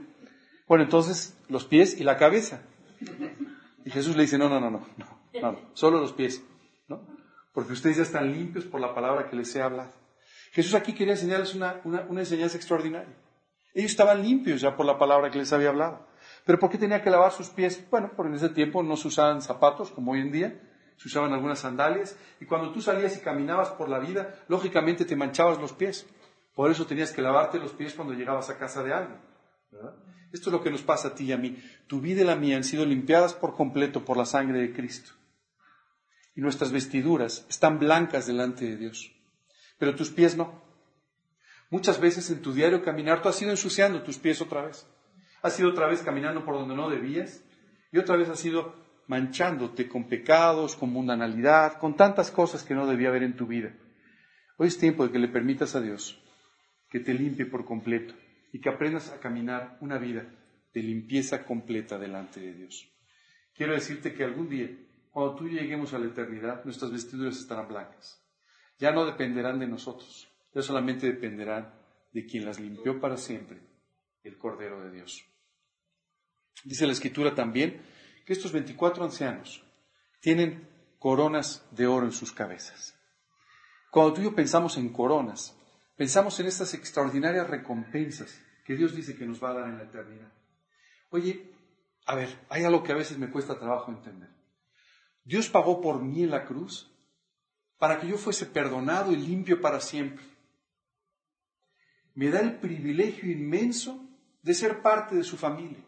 Bueno, 0.66 0.82
entonces 0.82 1.38
los 1.48 1.64
pies 1.64 2.00
y 2.00 2.02
la 2.02 2.16
cabeza. 2.16 2.62
Y 3.84 3.90
Jesús 3.90 4.16
le 4.16 4.22
dice, 4.22 4.38
no, 4.38 4.48
no, 4.48 4.60
no, 4.60 4.70
no, 4.70 4.86
no, 4.96 5.19
solo 5.74 6.00
los 6.00 6.12
pies, 6.12 6.44
¿no? 6.88 7.06
Porque 7.52 7.72
ustedes 7.72 7.96
ya 7.96 8.02
están 8.02 8.32
limpios 8.32 8.64
por 8.64 8.80
la 8.80 8.94
palabra 8.94 9.28
que 9.28 9.36
les 9.36 9.54
he 9.56 9.62
hablado. 9.62 9.92
Jesús 10.52 10.74
aquí 10.74 10.94
quería 10.94 11.14
enseñarles 11.14 11.54
una, 11.54 11.80
una, 11.84 12.20
enseñanza 12.20 12.56
extraordinaria. 12.56 13.14
Ellos 13.72 13.92
estaban 13.92 14.22
limpios 14.22 14.60
ya 14.60 14.76
por 14.76 14.86
la 14.86 14.98
palabra 14.98 15.30
que 15.30 15.38
les 15.38 15.52
había 15.52 15.68
hablado. 15.68 16.06
Pero 16.44 16.58
¿por 16.58 16.70
qué 16.70 16.78
tenía 16.78 17.02
que 17.02 17.10
lavar 17.10 17.32
sus 17.32 17.48
pies? 17.48 17.84
Bueno, 17.90 18.10
porque 18.16 18.30
en 18.30 18.36
ese 18.36 18.48
tiempo 18.48 18.82
no 18.82 18.96
se 18.96 19.08
usaban 19.08 19.42
zapatos 19.42 19.90
como 19.90 20.12
hoy 20.12 20.20
en 20.20 20.32
día, 20.32 20.60
se 20.96 21.08
usaban 21.08 21.32
algunas 21.32 21.60
sandalias, 21.60 22.18
y 22.40 22.46
cuando 22.46 22.72
tú 22.72 22.80
salías 22.80 23.16
y 23.16 23.20
caminabas 23.20 23.70
por 23.70 23.88
la 23.88 23.98
vida, 24.00 24.34
lógicamente 24.48 25.04
te 25.04 25.16
manchabas 25.16 25.58
los 25.60 25.72
pies. 25.72 26.06
Por 26.54 26.70
eso 26.70 26.86
tenías 26.86 27.12
que 27.12 27.22
lavarte 27.22 27.58
los 27.58 27.72
pies 27.72 27.94
cuando 27.94 28.12
llegabas 28.14 28.50
a 28.50 28.58
casa 28.58 28.82
de 28.82 28.92
alguien. 28.92 29.20
¿verdad? 29.70 29.94
Esto 30.32 30.50
es 30.50 30.52
lo 30.52 30.62
que 30.62 30.70
nos 30.70 30.82
pasa 30.82 31.08
a 31.08 31.14
ti 31.14 31.24
y 31.24 31.32
a 31.32 31.36
mí. 31.36 31.56
Tu 31.86 32.00
vida 32.00 32.22
y 32.22 32.24
la 32.24 32.36
mía 32.36 32.56
han 32.56 32.64
sido 32.64 32.84
limpiadas 32.84 33.34
por 33.34 33.54
completo 33.54 34.04
por 34.04 34.16
la 34.16 34.24
sangre 34.24 34.60
de 34.60 34.72
Cristo. 34.72 35.12
Y 36.34 36.40
nuestras 36.40 36.72
vestiduras 36.72 37.46
están 37.48 37.78
blancas 37.78 38.26
delante 38.26 38.64
de 38.64 38.76
Dios. 38.76 39.12
Pero 39.78 39.94
tus 39.94 40.10
pies 40.10 40.36
no. 40.36 40.62
Muchas 41.70 42.00
veces 42.00 42.30
en 42.30 42.42
tu 42.42 42.52
diario 42.52 42.82
caminar 42.82 43.22
tú 43.22 43.28
has 43.28 43.40
ido 43.40 43.50
ensuciando 43.50 44.02
tus 44.02 44.18
pies 44.18 44.40
otra 44.40 44.62
vez. 44.62 44.86
Has 45.42 45.58
ido 45.58 45.70
otra 45.70 45.86
vez 45.86 46.02
caminando 46.02 46.44
por 46.44 46.54
donde 46.54 46.74
no 46.74 46.90
debías. 46.90 47.42
Y 47.92 47.98
otra 47.98 48.16
vez 48.16 48.28
has 48.28 48.44
ido 48.44 48.74
manchándote 49.06 49.88
con 49.88 50.08
pecados, 50.08 50.76
con 50.76 50.90
mundanalidad, 50.90 51.78
con 51.78 51.96
tantas 51.96 52.30
cosas 52.30 52.62
que 52.62 52.74
no 52.74 52.86
debía 52.86 53.08
haber 53.08 53.24
en 53.24 53.36
tu 53.36 53.46
vida. 53.46 53.74
Hoy 54.56 54.68
es 54.68 54.78
tiempo 54.78 55.06
de 55.06 55.12
que 55.12 55.18
le 55.18 55.28
permitas 55.28 55.74
a 55.74 55.80
Dios 55.80 56.20
que 56.90 57.00
te 57.00 57.14
limpie 57.14 57.46
por 57.46 57.64
completo 57.64 58.14
y 58.52 58.60
que 58.60 58.68
aprendas 58.68 59.10
a 59.10 59.20
caminar 59.20 59.78
una 59.80 59.96
vida 59.98 60.26
de 60.74 60.82
limpieza 60.82 61.44
completa 61.44 61.98
delante 61.98 62.40
de 62.40 62.52
Dios. 62.52 62.88
Quiero 63.54 63.74
decirte 63.74 64.12
que 64.12 64.24
algún 64.24 64.48
día, 64.48 64.68
cuando 65.10 65.34
tú 65.34 65.48
lleguemos 65.48 65.92
a 65.92 65.98
la 65.98 66.06
eternidad, 66.06 66.64
nuestras 66.64 66.90
vestiduras 66.90 67.36
estarán 67.36 67.68
blancas. 67.68 68.22
Ya 68.78 68.92
no 68.92 69.04
dependerán 69.04 69.58
de 69.58 69.66
nosotros, 69.66 70.28
ya 70.54 70.62
solamente 70.62 71.06
dependerán 71.06 71.74
de 72.12 72.26
quien 72.26 72.44
las 72.44 72.58
limpió 72.58 73.00
para 73.00 73.16
siempre, 73.16 73.60
el 74.22 74.38
Cordero 74.38 74.82
de 74.82 74.90
Dios. 74.90 75.24
Dice 76.64 76.86
la 76.86 76.92
Escritura 76.92 77.34
también 77.34 77.82
que 78.24 78.32
estos 78.32 78.52
24 78.52 79.04
ancianos 79.04 79.64
tienen 80.20 80.68
coronas 80.98 81.66
de 81.70 81.86
oro 81.86 82.06
en 82.06 82.12
sus 82.12 82.32
cabezas. 82.32 82.98
Cuando 83.90 84.14
tú 84.14 84.20
y 84.20 84.24
yo 84.24 84.34
pensamos 84.34 84.76
en 84.76 84.90
coronas, 84.92 85.56
Pensamos 86.00 86.40
en 86.40 86.46
estas 86.46 86.72
extraordinarias 86.72 87.46
recompensas 87.46 88.42
que 88.64 88.74
Dios 88.74 88.96
dice 88.96 89.18
que 89.18 89.26
nos 89.26 89.44
va 89.44 89.50
a 89.50 89.52
dar 89.52 89.68
en 89.68 89.76
la 89.76 89.84
eternidad. 89.84 90.32
Oye, 91.10 91.52
a 92.06 92.14
ver, 92.14 92.30
hay 92.48 92.64
algo 92.64 92.82
que 92.82 92.92
a 92.92 92.96
veces 92.96 93.18
me 93.18 93.30
cuesta 93.30 93.58
trabajo 93.58 93.92
entender. 93.92 94.30
Dios 95.30 95.48
pagó 95.48 95.80
por 95.80 96.02
mí 96.02 96.24
en 96.24 96.32
la 96.32 96.44
cruz 96.44 96.90
para 97.78 98.00
que 98.00 98.08
yo 98.08 98.18
fuese 98.18 98.46
perdonado 98.46 99.12
y 99.12 99.16
limpio 99.16 99.60
para 99.60 99.80
siempre. 99.80 100.24
me 102.14 102.30
da 102.30 102.40
el 102.40 102.58
privilegio 102.58 103.30
inmenso 103.30 104.04
de 104.42 104.54
ser 104.54 104.82
parte 104.82 105.14
de 105.14 105.22
su 105.22 105.36
familia. 105.36 105.78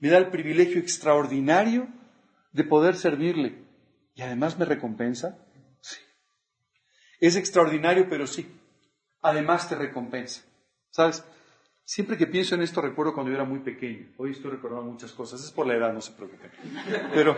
Me 0.00 0.08
da 0.08 0.18
el 0.18 0.30
privilegio 0.30 0.80
extraordinario 0.80 1.86
de 2.50 2.64
poder 2.64 2.96
servirle. 2.96 3.64
Y 4.16 4.22
además 4.22 4.58
me 4.58 4.64
recompensa. 4.64 5.38
Sí. 5.80 6.00
Es 7.20 7.36
extraordinario, 7.36 8.08
pero 8.10 8.26
sí. 8.26 8.44
Además 9.22 9.68
te 9.68 9.76
recompensa. 9.76 10.42
¿Sabes? 10.90 11.24
Siempre 11.84 12.18
que 12.18 12.26
pienso 12.26 12.56
en 12.56 12.62
esto 12.62 12.80
recuerdo 12.80 13.14
cuando 13.14 13.30
yo 13.30 13.36
era 13.36 13.46
muy 13.46 13.60
pequeño. 13.60 14.12
Hoy 14.16 14.32
estoy 14.32 14.50
recordando 14.50 14.90
muchas 14.90 15.12
cosas. 15.12 15.44
Es 15.44 15.52
por 15.52 15.66
la 15.66 15.76
edad, 15.76 15.92
no 15.92 16.00
se 16.00 16.12
preocupen. 16.12 16.50
Pero 17.14 17.36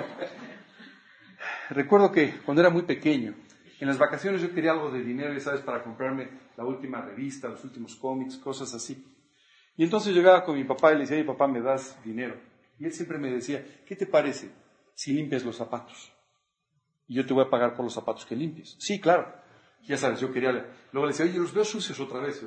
recuerdo 1.74 2.12
que 2.12 2.38
cuando 2.44 2.60
era 2.60 2.70
muy 2.70 2.82
pequeño, 2.82 3.34
en 3.80 3.88
las 3.88 3.98
vacaciones 3.98 4.42
yo 4.42 4.52
quería 4.52 4.72
algo 4.72 4.90
de 4.90 5.02
dinero, 5.02 5.38
¿sabes? 5.40 5.62
Para 5.62 5.82
comprarme 5.82 6.28
la 6.56 6.64
última 6.64 7.00
revista, 7.00 7.48
los 7.48 7.64
últimos 7.64 7.96
cómics, 7.96 8.36
cosas 8.36 8.74
así. 8.74 9.02
Y 9.76 9.84
entonces 9.84 10.14
llegaba 10.14 10.44
con 10.44 10.56
mi 10.56 10.64
papá 10.64 10.92
y 10.92 10.94
le 10.96 11.00
decía, 11.00 11.16
mi 11.16 11.24
papá, 11.24 11.48
¿me 11.48 11.62
das 11.62 11.98
dinero? 12.04 12.38
Y 12.78 12.84
él 12.84 12.92
siempre 12.92 13.18
me 13.18 13.30
decía, 13.30 13.64
¿qué 13.86 13.96
te 13.96 14.06
parece 14.06 14.50
si 14.94 15.14
limpias 15.14 15.44
los 15.44 15.56
zapatos? 15.56 16.12
Y 17.08 17.14
yo 17.14 17.24
te 17.24 17.32
voy 17.32 17.44
a 17.44 17.50
pagar 17.50 17.74
por 17.74 17.84
los 17.84 17.94
zapatos 17.94 18.26
que 18.26 18.36
limpies. 18.36 18.76
Sí, 18.78 19.00
claro. 19.00 19.32
Ya 19.84 19.96
sabes, 19.96 20.20
yo 20.20 20.30
quería... 20.30 20.52
Luego 20.92 21.06
le 21.06 21.12
decía, 21.12 21.24
oye, 21.24 21.38
los 21.38 21.54
veo 21.54 21.64
sucios 21.64 21.98
otra 22.00 22.20
vez, 22.20 22.42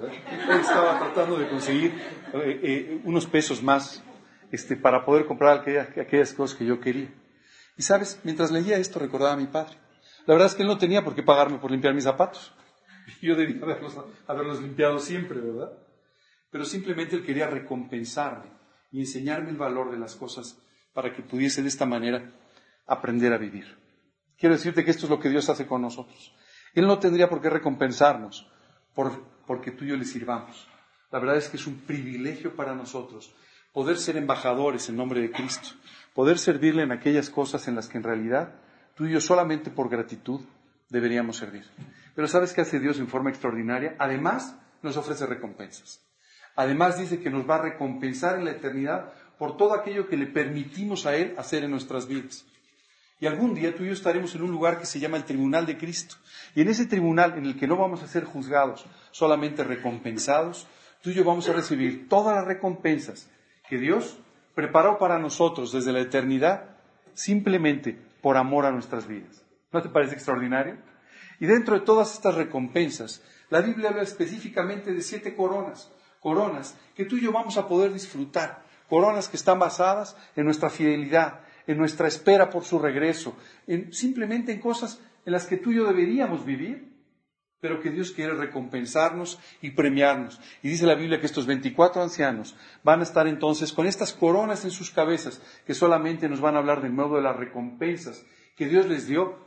estaba 0.61 0.99
tratando 0.99 1.37
de 1.37 1.49
conseguir 1.49 1.91
eh, 2.33 2.59
eh, 2.61 3.01
unos 3.05 3.25
pesos 3.25 3.63
más 3.63 4.03
este, 4.51 4.75
para 4.75 5.03
poder 5.03 5.25
comprar 5.25 5.59
aquellas 5.59 6.33
cosas 6.33 6.55
que 6.55 6.65
yo 6.65 6.79
quería. 6.79 7.09
Y 7.77 7.81
sabes, 7.81 8.19
mientras 8.23 8.51
leía 8.51 8.77
esto 8.77 8.99
recordaba 8.99 9.33
a 9.33 9.37
mi 9.37 9.47
padre. 9.47 9.77
La 10.25 10.33
verdad 10.33 10.47
es 10.47 10.55
que 10.55 10.61
él 10.61 10.67
no 10.67 10.77
tenía 10.77 11.03
por 11.03 11.15
qué 11.15 11.23
pagarme 11.23 11.57
por 11.57 11.71
limpiar 11.71 11.93
mis 11.93 12.03
zapatos. 12.03 12.53
Yo 13.21 13.35
debía 13.35 13.61
haberlos, 14.27 14.61
limpiado 14.61 14.99
siempre, 14.99 15.39
¿verdad? 15.39 15.73
Pero 16.49 16.65
simplemente 16.65 17.15
él 17.15 17.25
quería 17.25 17.47
recompensarme 17.47 18.51
y 18.91 18.99
enseñarme 18.99 19.49
el 19.49 19.57
valor 19.57 19.91
de 19.91 19.97
las 19.97 20.15
cosas 20.15 20.57
para 20.93 21.11
que 21.13 21.23
pudiese 21.23 21.61
de 21.61 21.67
esta 21.67 21.85
manera 21.85 22.31
aprender 22.85 23.33
a 23.33 23.37
vivir. 23.37 23.77
Quiero 24.37 24.55
decirte 24.55 24.85
que 24.85 24.91
esto 24.91 25.05
es 25.05 25.09
lo 25.09 25.19
que 25.19 25.29
Dios 25.29 25.49
hace 25.49 25.65
con 25.65 25.81
nosotros. 25.81 26.33
Él 26.73 26.85
no 26.87 26.99
tendría 26.99 27.29
por 27.29 27.41
qué 27.41 27.49
recompensarnos 27.49 28.47
por, 28.93 29.23
porque 29.47 29.71
tú 29.71 29.85
y 29.85 29.89
yo 29.89 29.97
le 29.97 30.05
sirvamos. 30.05 30.67
La 31.11 31.19
verdad 31.19 31.37
es 31.37 31.49
que 31.49 31.57
es 31.57 31.67
un 31.67 31.81
privilegio 31.81 32.55
para 32.55 32.75
nosotros 32.75 33.33
poder 33.71 33.97
ser 33.97 34.17
embajadores 34.17 34.87
en 34.89 34.97
nombre 34.97 35.21
de 35.21 35.31
Cristo, 35.31 35.69
poder 36.13 36.37
servirle 36.37 36.83
en 36.83 36.91
aquellas 36.91 37.29
cosas 37.29 37.67
en 37.67 37.75
las 37.75 37.87
que 37.87 37.97
en 37.97 38.03
realidad 38.03 38.55
tú 38.95 39.05
y 39.05 39.11
yo 39.11 39.19
solamente 39.19 39.69
por 39.69 39.89
gratitud 39.89 40.41
deberíamos 40.89 41.37
servir. 41.37 41.65
Pero 42.15 42.27
¿sabes 42.27 42.53
qué 42.53 42.61
hace 42.61 42.79
Dios 42.79 42.99
en 42.99 43.07
forma 43.07 43.29
extraordinaria? 43.29 43.95
Además, 43.97 44.55
nos 44.81 44.97
ofrece 44.97 45.25
recompensas. 45.25 46.05
Además 46.55 46.99
dice 46.99 47.19
que 47.19 47.31
nos 47.31 47.49
va 47.49 47.55
a 47.55 47.61
recompensar 47.63 48.37
en 48.37 48.45
la 48.45 48.51
eternidad 48.51 49.11
por 49.39 49.57
todo 49.57 49.73
aquello 49.73 50.07
que 50.07 50.17
le 50.17 50.27
permitimos 50.27 51.05
a 51.05 51.15
Él 51.15 51.33
hacer 51.37 51.63
en 51.63 51.71
nuestras 51.71 52.07
vidas. 52.07 52.45
Y 53.19 53.25
algún 53.25 53.55
día 53.55 53.75
tú 53.75 53.83
y 53.83 53.87
yo 53.87 53.93
estaremos 53.93 54.35
en 54.35 54.43
un 54.43 54.51
lugar 54.51 54.79
que 54.79 54.85
se 54.85 54.99
llama 54.99 55.17
el 55.17 55.23
Tribunal 55.23 55.65
de 55.65 55.77
Cristo. 55.77 56.15
Y 56.55 56.61
en 56.61 56.67
ese 56.67 56.85
tribunal 56.85 57.37
en 57.37 57.45
el 57.45 57.57
que 57.57 57.67
no 57.67 57.77
vamos 57.77 58.03
a 58.03 58.07
ser 58.07 58.25
juzgados, 58.25 58.85
solamente 59.11 59.63
recompensados, 59.63 60.67
tú 61.01 61.09
y 61.09 61.13
yo 61.13 61.23
vamos 61.23 61.47
a 61.49 61.53
recibir 61.53 62.09
todas 62.09 62.35
las 62.35 62.45
recompensas 62.45 63.29
que 63.69 63.77
Dios 63.77 64.19
preparó 64.55 64.97
para 64.97 65.19
nosotros 65.19 65.71
desde 65.71 65.91
la 65.91 66.01
eternidad 66.01 66.69
simplemente 67.13 67.97
por 68.21 68.37
amor 68.37 68.65
a 68.65 68.71
nuestras 68.71 69.07
vidas. 69.07 69.43
¿No 69.71 69.81
te 69.81 69.89
parece 69.89 70.13
extraordinario? 70.13 70.77
Y 71.39 71.45
dentro 71.45 71.77
de 71.77 71.85
todas 71.85 72.13
estas 72.13 72.35
recompensas, 72.35 73.23
la 73.49 73.61
Biblia 73.61 73.89
habla 73.89 74.03
específicamente 74.03 74.93
de 74.93 75.01
siete 75.01 75.35
coronas, 75.35 75.91
coronas 76.19 76.77
que 76.95 77.05
tú 77.05 77.17
y 77.17 77.21
yo 77.21 77.31
vamos 77.31 77.57
a 77.57 77.67
poder 77.67 77.91
disfrutar, 77.91 78.63
coronas 78.89 79.27
que 79.27 79.37
están 79.37 79.59
basadas 79.59 80.15
en 80.35 80.45
nuestra 80.45 80.69
fidelidad, 80.69 81.41
en 81.67 81.77
nuestra 81.77 82.07
espera 82.07 82.49
por 82.49 82.63
su 82.63 82.79
regreso, 82.79 83.35
en, 83.67 83.91
simplemente 83.93 84.51
en 84.51 84.59
cosas 84.59 85.01
en 85.25 85.33
las 85.33 85.45
que 85.45 85.57
tú 85.57 85.71
y 85.71 85.75
yo 85.75 85.85
deberíamos 85.85 86.45
vivir, 86.45 86.92
pero 87.63 87.79
que 87.79 87.91
Dios 87.91 88.11
quiere 88.11 88.33
recompensarnos 88.33 89.39
y 89.61 89.71
premiarnos. 89.71 90.37
Y 90.63 90.67
dice 90.67 90.85
la 90.85 90.95
Biblia 90.95 91.21
que 91.21 91.27
estos 91.27 91.45
24 91.45 92.03
ancianos 92.03 92.57
van 92.83 92.99
a 92.99 93.03
estar 93.03 93.25
entonces 93.25 93.71
con 93.71 93.87
estas 93.87 94.11
coronas 94.11 94.65
en 94.65 94.71
sus 94.71 94.91
cabezas, 94.91 95.41
que 95.65 95.73
solamente 95.73 96.27
nos 96.27 96.41
van 96.41 96.57
a 96.57 96.59
hablar 96.59 96.81
de 96.81 96.89
modo 96.89 97.15
de 97.15 97.21
las 97.21 97.37
recompensas 97.37 98.25
que 98.57 98.67
Dios 98.67 98.87
les 98.87 99.07
dio 99.07 99.39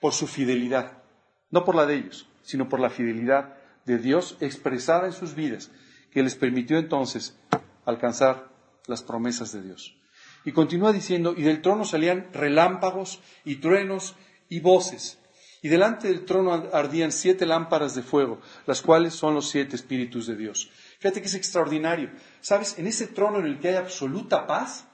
por 0.00 0.12
su 0.12 0.28
fidelidad, 0.28 1.02
no 1.50 1.64
por 1.64 1.74
la 1.74 1.84
de 1.84 1.96
ellos, 1.96 2.28
sino 2.42 2.68
por 2.68 2.78
la 2.78 2.90
fidelidad 2.90 3.56
de 3.86 3.98
Dios 3.98 4.36
expresada 4.38 5.06
en 5.06 5.12
sus 5.12 5.34
vidas, 5.34 5.72
que 6.12 6.22
les 6.22 6.36
permitió 6.36 6.78
entonces 6.78 7.36
alcanzar 7.84 8.52
las 8.86 9.02
promesas 9.02 9.50
de 9.50 9.62
Dios. 9.62 9.96
Y 10.44 10.52
continúa 10.52 10.92
diciendo, 10.92 11.34
y 11.36 11.42
del 11.42 11.60
trono 11.60 11.84
salían 11.84 12.28
relámpagos 12.32 13.20
y 13.44 13.56
truenos 13.56 14.14
y 14.48 14.60
voces 14.60 15.18
y 15.62 15.68
delante 15.68 16.08
del 16.08 16.24
trono 16.24 16.52
ardían 16.72 17.12
siete 17.12 17.46
lámparas 17.46 17.94
de 17.94 18.02
fuego, 18.02 18.40
las 18.66 18.82
cuales 18.82 19.14
son 19.14 19.34
los 19.34 19.48
siete 19.48 19.76
espíritus 19.76 20.26
de 20.26 20.36
Dios. 20.36 20.70
Fíjate 20.98 21.20
que 21.20 21.28
es 21.28 21.34
extraordinario. 21.36 22.10
¿Sabes? 22.40 22.78
En 22.78 22.88
ese 22.88 23.06
trono 23.06 23.38
en 23.38 23.46
el 23.46 23.60
que 23.60 23.68
hay 23.68 23.76
absoluta 23.76 24.46
paz, 24.48 24.88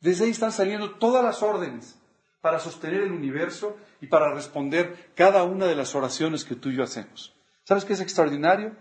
desde 0.00 0.24
ahí 0.24 0.32
están 0.32 0.50
saliendo 0.50 0.96
todas 0.96 1.24
las 1.24 1.40
órdenes 1.42 1.98
para 2.40 2.58
sostener 2.58 3.04
el 3.04 3.12
universo 3.12 3.76
y 4.00 4.08
para 4.08 4.34
responder 4.34 5.12
cada 5.14 5.44
una 5.44 5.66
de 5.66 5.76
las 5.76 5.94
oraciones 5.94 6.44
que 6.44 6.56
tú 6.56 6.70
y 6.70 6.76
yo 6.76 6.82
hacemos. 6.82 7.34
¿Sabes 7.62 7.84
qué 7.84 7.92
es 7.92 8.00
extraordinario? 8.00 8.76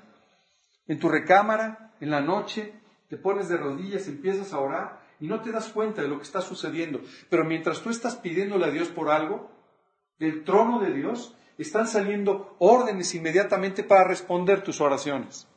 En 0.88 1.00
tu 1.00 1.08
recámara, 1.08 1.96
en 2.00 2.10
la 2.10 2.22
noche, 2.22 2.74
te 3.10 3.18
pones 3.18 3.48
de 3.48 3.58
rodillas, 3.58 4.08
empiezas 4.08 4.54
a 4.54 4.60
orar 4.60 5.06
y 5.20 5.28
no 5.28 5.42
te 5.42 5.52
das 5.52 5.70
cuenta 5.70 6.02
de 6.02 6.08
lo 6.08 6.18
que 6.18 6.24
está 6.24 6.42
sucediendo. 6.42 7.02
Pero 7.30 7.46
mientras 7.46 7.82
tú 7.82 7.92
estás 7.92 8.16
pidiéndole 8.16 8.66
a 8.66 8.72
Dios 8.72 8.90
por 8.90 9.10
algo, 9.10 9.55
del 10.20 10.44
trono 10.44 10.80
de 10.80 10.94
Dios 10.94 11.36
están 11.58 11.88
saliendo 11.88 12.56
órdenes 12.60 13.14
inmediatamente 13.16 13.84
para 13.84 14.04
responder 14.04 14.64
tus 14.64 14.82
oraciones. 14.82 15.48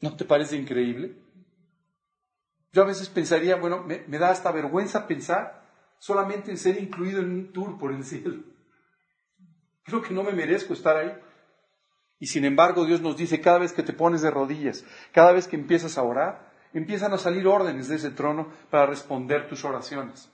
¿No 0.00 0.16
te 0.16 0.24
parece 0.24 0.56
increíble? 0.56 1.16
Yo 2.72 2.82
a 2.82 2.86
veces 2.86 3.08
pensaría, 3.08 3.56
bueno, 3.56 3.82
me, 3.84 4.18
da 4.18 4.30
hasta 4.30 4.52
vergüenza 4.52 5.06
pensar 5.06 5.66
solamente 5.98 6.50
en 6.50 6.58
ser 6.58 6.80
incluido 6.80 7.20
en 7.20 7.30
un 7.30 7.52
tour 7.52 7.78
por 7.78 7.92
el 7.92 8.04
cielo. 8.04 8.42
Creo 9.84 10.02
que 10.02 10.14
no 10.14 10.22
me 10.22 10.32
merezco 10.32 10.74
estar 10.74 10.96
ahí. 10.96 11.12
Y 12.20 12.26
sin 12.26 12.44
embargo 12.44 12.84
Dios 12.84 13.00
nos 13.00 13.16
dice, 13.16 13.40
cada 13.40 13.58
vez 13.58 13.72
que 13.72 13.82
te 13.82 13.92
pones 13.92 14.22
de 14.22 14.30
rodillas, 14.30 14.84
cada 15.12 15.32
vez 15.32 15.48
que 15.48 15.56
empiezas 15.56 15.98
a 15.98 16.02
orar, 16.02 16.52
empiezan 16.72 17.12
a 17.12 17.18
salir 17.18 17.46
órdenes 17.46 17.88
de 17.88 17.96
ese 17.96 18.10
trono 18.10 18.52
para 18.70 18.86
responder 18.86 19.48
tus 19.48 19.64
oraciones. 19.64 20.30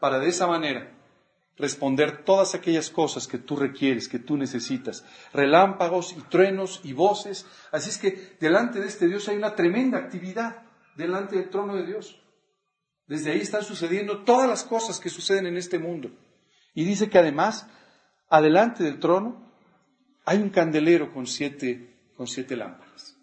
Para 0.00 0.18
de 0.18 0.28
esa 0.28 0.46
manera 0.46 0.97
responder 1.58 2.24
todas 2.24 2.54
aquellas 2.54 2.90
cosas 2.90 3.26
que 3.26 3.38
tú 3.38 3.56
requieres, 3.56 4.08
que 4.08 4.18
tú 4.18 4.36
necesitas. 4.36 5.04
Relámpagos 5.32 6.14
y 6.16 6.20
truenos 6.22 6.80
y 6.84 6.92
voces. 6.92 7.46
Así 7.72 7.90
es 7.90 7.98
que 7.98 8.36
delante 8.40 8.80
de 8.80 8.86
este 8.86 9.08
Dios 9.08 9.28
hay 9.28 9.36
una 9.36 9.54
tremenda 9.54 9.98
actividad, 9.98 10.62
delante 10.96 11.36
del 11.36 11.50
trono 11.50 11.76
de 11.76 11.86
Dios. 11.86 12.20
Desde 13.06 13.32
ahí 13.32 13.40
están 13.40 13.62
sucediendo 13.62 14.24
todas 14.24 14.48
las 14.48 14.64
cosas 14.64 15.00
que 15.00 15.10
suceden 15.10 15.46
en 15.46 15.56
este 15.56 15.78
mundo. 15.78 16.10
Y 16.74 16.84
dice 16.84 17.08
que 17.08 17.18
además, 17.18 17.66
adelante 18.28 18.84
del 18.84 19.00
trono, 19.00 19.50
hay 20.24 20.38
un 20.38 20.50
candelero 20.50 21.12
con 21.12 21.26
siete, 21.26 22.12
con 22.16 22.26
siete 22.26 22.54
lámparas. 22.54 23.16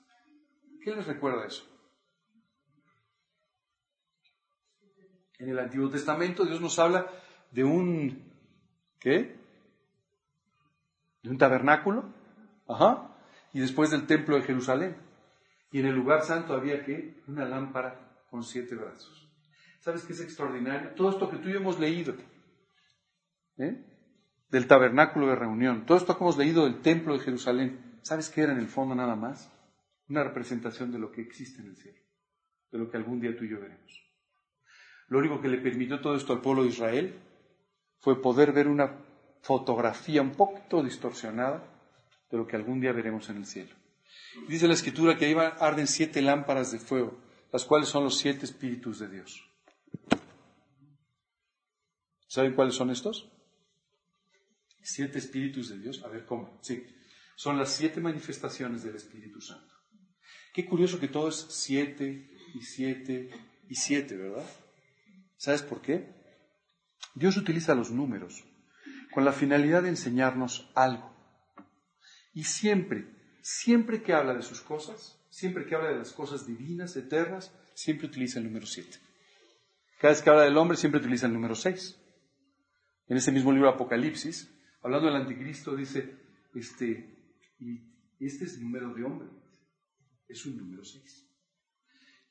¿Qué 0.83 0.93
les 0.95 1.05
recuerda 1.05 1.45
eso? 1.45 1.63
En 5.37 5.49
el 5.49 5.59
Antiguo 5.59 5.89
Testamento 5.89 6.45
Dios 6.45 6.61
nos 6.61 6.79
habla 6.79 7.07
de 7.51 7.63
un, 7.63 8.24
¿qué? 9.05 9.37
De 11.21 11.29
un 11.29 11.37
tabernáculo, 11.37 12.11
ajá, 12.67 13.15
y 13.53 13.59
después 13.59 13.91
del 13.91 14.07
templo 14.07 14.35
de 14.35 14.41
Jerusalén. 14.41 14.97
Y 15.71 15.79
en 15.79 15.85
el 15.85 15.95
lugar 15.95 16.23
santo 16.23 16.55
había 16.55 16.83
que 16.83 17.21
una 17.27 17.45
lámpara 17.45 18.23
con 18.31 18.43
siete 18.43 18.73
brazos. 18.73 19.29
¿Sabes 19.79 20.03
qué 20.05 20.13
es 20.13 20.21
extraordinario? 20.21 20.95
Todo 20.95 21.11
esto 21.11 21.29
que 21.29 21.37
tú 21.37 21.49
y 21.49 21.53
yo 21.53 21.59
hemos 21.59 21.79
leído, 21.79 22.15
¿eh? 23.57 23.85
del 24.49 24.65
tabernáculo 24.65 25.27
de 25.27 25.35
reunión, 25.35 25.85
todo 25.85 25.99
esto 25.99 26.17
que 26.17 26.23
hemos 26.23 26.37
leído 26.37 26.63
del 26.63 26.81
templo 26.81 27.13
de 27.13 27.19
Jerusalén, 27.19 27.99
¿sabes 28.01 28.29
qué 28.29 28.41
era 28.41 28.53
en 28.53 28.59
el 28.59 28.67
fondo 28.67 28.95
nada 28.95 29.15
más? 29.15 29.51
Una 30.09 30.23
representación 30.23 30.91
de 30.91 30.97
lo 30.97 31.11
que 31.11 31.21
existe 31.21 31.61
en 31.61 31.67
el 31.67 31.77
cielo, 31.77 32.01
de 32.71 32.79
lo 32.79 32.89
que 32.89 32.97
algún 32.97 33.19
día 33.19 33.37
tú 33.37 33.43
y 33.43 33.49
yo 33.49 33.59
veremos. 33.59 34.01
Lo 35.09 35.19
único 35.19 35.39
que 35.39 35.49
le 35.49 35.59
permitió 35.59 36.01
todo 36.01 36.15
esto 36.15 36.33
al 36.33 36.41
pueblo 36.41 36.63
de 36.63 36.69
Israel 36.69 37.19
fue 37.99 38.21
poder 38.21 38.51
ver 38.51 38.67
una 38.67 38.97
fotografía 39.41 40.21
un 40.21 40.31
poquito 40.31 40.83
distorsionada 40.83 41.63
de 42.29 42.37
lo 42.37 42.47
que 42.47 42.55
algún 42.55 42.79
día 42.81 42.91
veremos 42.91 43.29
en 43.29 43.37
el 43.37 43.45
cielo. 43.45 43.75
Dice 44.47 44.67
la 44.67 44.73
escritura 44.73 45.17
que 45.17 45.25
ahí 45.25 45.35
arden 45.59 45.87
siete 45.87 46.21
lámparas 46.21 46.71
de 46.71 46.79
fuego, 46.79 47.17
las 47.51 47.63
cuales 47.63 47.89
son 47.89 48.03
los 48.03 48.17
siete 48.17 48.45
espíritus 48.45 48.99
de 48.99 49.09
Dios. 49.09 49.49
¿Saben 52.27 52.53
cuáles 52.53 52.75
son 52.75 52.89
estos? 52.89 53.31
Siete 54.81 55.19
espíritus 55.19 55.69
de 55.69 55.79
Dios. 55.79 56.03
A 56.03 56.09
ver, 56.09 56.25
¿cómo? 56.25 56.59
Sí. 56.61 56.85
Son 57.35 57.57
las 57.57 57.71
siete 57.71 58.01
manifestaciones 58.01 58.83
del 58.83 58.95
Espíritu 58.95 59.41
Santo. 59.41 59.73
Qué 60.53 60.65
curioso 60.65 60.99
que 60.99 61.07
todo 61.07 61.29
es 61.29 61.47
siete 61.49 62.29
y 62.53 62.61
siete 62.61 63.29
y 63.69 63.75
siete, 63.75 64.15
¿verdad? 64.15 64.45
¿Sabes 65.37 65.61
por 65.61 65.81
qué? 65.81 66.13
Dios 67.15 67.37
utiliza 67.37 67.73
los 67.75 67.91
números 67.91 68.43
con 69.11 69.23
la 69.23 69.31
finalidad 69.31 69.83
de 69.83 69.89
enseñarnos 69.89 70.69
algo. 70.75 71.15
Y 72.33 72.43
siempre, 72.43 73.07
siempre 73.41 74.03
que 74.03 74.13
habla 74.13 74.33
de 74.33 74.41
sus 74.41 74.59
cosas, 74.59 75.17
siempre 75.29 75.65
que 75.65 75.75
habla 75.75 75.89
de 75.89 75.97
las 75.97 76.11
cosas 76.11 76.45
divinas, 76.45 76.95
eternas, 76.97 77.53
siempre 77.73 78.07
utiliza 78.07 78.39
el 78.39 78.45
número 78.45 78.65
siete. 78.65 78.97
Cada 79.99 80.13
vez 80.13 80.21
que 80.21 80.29
habla 80.29 80.43
del 80.43 80.57
hombre, 80.57 80.77
siempre 80.77 80.99
utiliza 80.99 81.27
el 81.27 81.33
número 81.33 81.55
seis. 81.55 81.97
En 83.07 83.15
ese 83.15 83.31
mismo 83.31 83.53
libro 83.53 83.69
Apocalipsis, 83.69 84.51
hablando 84.81 85.07
del 85.07 85.15
anticristo, 85.15 85.75
dice, 85.75 86.17
este, 86.53 87.15
y 87.59 88.25
este 88.25 88.45
es 88.45 88.55
el 88.55 88.63
número 88.63 88.93
de 88.93 89.03
hombre, 89.03 89.29
es 90.27 90.45
un 90.45 90.57
número 90.57 90.83
seis. 90.83 91.25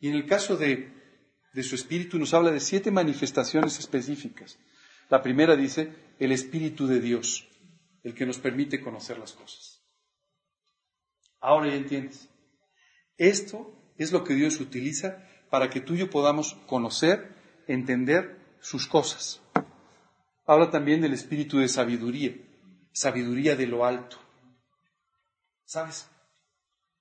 Y 0.01 0.09
en 0.09 0.17
el 0.17 0.27
caso 0.27 0.57
de, 0.57 0.93
de 1.55 1.63
su 1.63 1.75
espíritu 1.75 2.19
nos 2.19 2.35
habla 2.35 2.51
de 2.51 2.61
siete 2.61 2.91
manifestaciones 2.91 3.79
específicas. 3.79 4.59
La 5.09 5.23
primera 5.23 5.57
dice, 5.57 5.93
el 6.19 6.33
espíritu 6.33 6.87
de 6.87 7.01
Dios, 7.01 7.49
el 8.03 8.15
que 8.15 8.27
nos 8.27 8.39
permite 8.39 8.81
conocer 8.81 9.19
las 9.19 9.33
cosas. 9.33 9.83
Ahora 11.41 11.69
ya 11.69 11.77
entiendes. 11.77 12.29
Esto 13.17 13.75
es 13.99 14.13
lo 14.13 14.25
que 14.25 14.35
Dios 14.35 14.61
utiliza 14.61 15.23
para 15.51 15.71
que 15.71 15.81
tú 15.81 15.95
y 15.95 15.99
yo 15.99 16.11
podamos 16.11 16.55
conocer, 16.67 17.35
entender 17.67 18.39
sus 18.61 18.87
cosas. 18.87 19.41
Habla 20.47 20.71
también 20.71 21.01
del 21.01 21.13
espíritu 21.13 21.59
de 21.59 21.69
sabiduría, 21.69 22.35
sabiduría 22.93 23.57
de 23.57 23.67
lo 23.67 23.85
alto. 23.85 24.19
¿Sabes? 25.65 26.11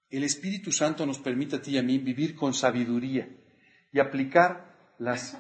El 0.10 0.24
Espíritu 0.24 0.72
Santo 0.72 1.06
nos 1.06 1.20
permite 1.20 1.56
a 1.56 1.62
ti 1.62 1.72
y 1.72 1.78
a 1.78 1.84
mí 1.84 1.98
vivir 1.98 2.36
con 2.36 2.54
sabiduría 2.54 3.28
y 3.92 4.00
aplicar 4.00 4.94
las 5.00 5.38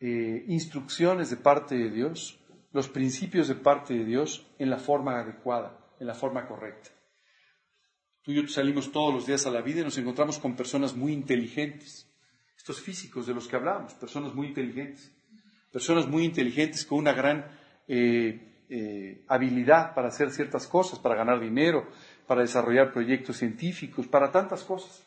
eh, 0.00 0.44
instrucciones 0.48 1.30
de 1.30 1.36
parte 1.36 1.76
de 1.76 1.90
Dios, 1.90 2.38
los 2.72 2.88
principios 2.88 3.48
de 3.48 3.54
parte 3.54 3.94
de 3.94 4.04
Dios 4.04 4.46
en 4.58 4.70
la 4.70 4.78
forma 4.78 5.20
adecuada, 5.20 5.78
en 5.98 6.06
la 6.06 6.14
forma 6.14 6.46
correcta. 6.46 6.90
Tú 8.22 8.32
y 8.32 8.36
yo 8.36 8.48
salimos 8.48 8.92
todos 8.92 9.12
los 9.12 9.26
días 9.26 9.46
a 9.46 9.50
la 9.50 9.62
vida 9.62 9.80
y 9.80 9.84
nos 9.84 9.98
encontramos 9.98 10.38
con 10.38 10.54
personas 10.54 10.94
muy 10.94 11.12
inteligentes. 11.12 12.06
Estos 12.56 12.80
físicos 12.80 13.26
de 13.26 13.34
los 13.34 13.48
que 13.48 13.56
hablamos, 13.56 13.94
personas 13.94 14.34
muy 14.34 14.48
inteligentes 14.48 15.12
personas 15.70 16.08
muy 16.08 16.24
inteligentes 16.24 16.84
con 16.84 16.98
una 16.98 17.12
gran 17.12 17.46
eh, 17.86 18.64
eh, 18.68 19.24
habilidad 19.28 19.94
para 19.94 20.08
hacer 20.08 20.30
ciertas 20.30 20.66
cosas, 20.66 20.98
para 20.98 21.14
ganar 21.14 21.40
dinero, 21.40 21.88
para 22.26 22.42
desarrollar 22.42 22.92
proyectos 22.92 23.36
científicos, 23.36 24.06
para 24.06 24.30
tantas 24.30 24.64
cosas. 24.64 25.06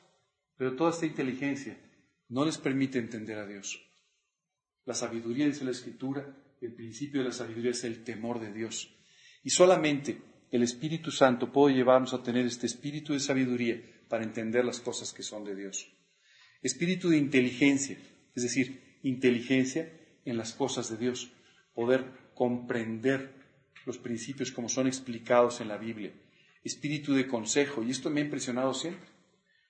Pero 0.57 0.75
toda 0.75 0.91
esta 0.91 1.05
inteligencia 1.05 1.77
no 2.29 2.45
les 2.45 2.57
permite 2.57 2.99
entender 2.99 3.37
a 3.37 3.45
Dios. 3.45 3.79
La 4.85 4.93
sabiduría, 4.93 5.45
dice 5.45 5.65
la 5.65 5.71
Escritura, 5.71 6.35
el 6.59 6.73
principio 6.73 7.21
de 7.21 7.27
la 7.27 7.33
sabiduría 7.33 7.71
es 7.71 7.83
el 7.83 8.03
temor 8.03 8.39
de 8.39 8.51
Dios. 8.51 8.95
Y 9.43 9.49
solamente 9.49 10.21
el 10.51 10.63
Espíritu 10.63 11.11
Santo 11.11 11.51
puede 11.51 11.75
llevarnos 11.75 12.13
a 12.13 12.21
tener 12.23 12.45
este 12.45 12.65
espíritu 12.65 13.13
de 13.13 13.19
sabiduría 13.19 13.81
para 14.09 14.23
entender 14.23 14.65
las 14.65 14.79
cosas 14.79 15.13
que 15.13 15.23
son 15.23 15.45
de 15.45 15.55
Dios. 15.55 15.91
Espíritu 16.61 17.09
de 17.09 17.17
inteligencia, 17.17 17.97
es 18.35 18.43
decir, 18.43 18.99
inteligencia 19.03 19.91
en 20.25 20.37
las 20.37 20.53
cosas 20.53 20.89
de 20.89 20.97
Dios, 20.97 21.31
poder 21.73 22.31
comprender 22.35 23.33
los 23.85 23.97
principios 23.97 24.51
como 24.51 24.69
son 24.69 24.87
explicados 24.87 25.61
en 25.61 25.69
la 25.69 25.77
Biblia. 25.77 26.13
Espíritu 26.63 27.13
de 27.13 27.27
consejo, 27.27 27.81
y 27.83 27.91
esto 27.91 28.09
me 28.09 28.21
ha 28.21 28.25
impresionado 28.25 28.73
siempre, 28.73 29.09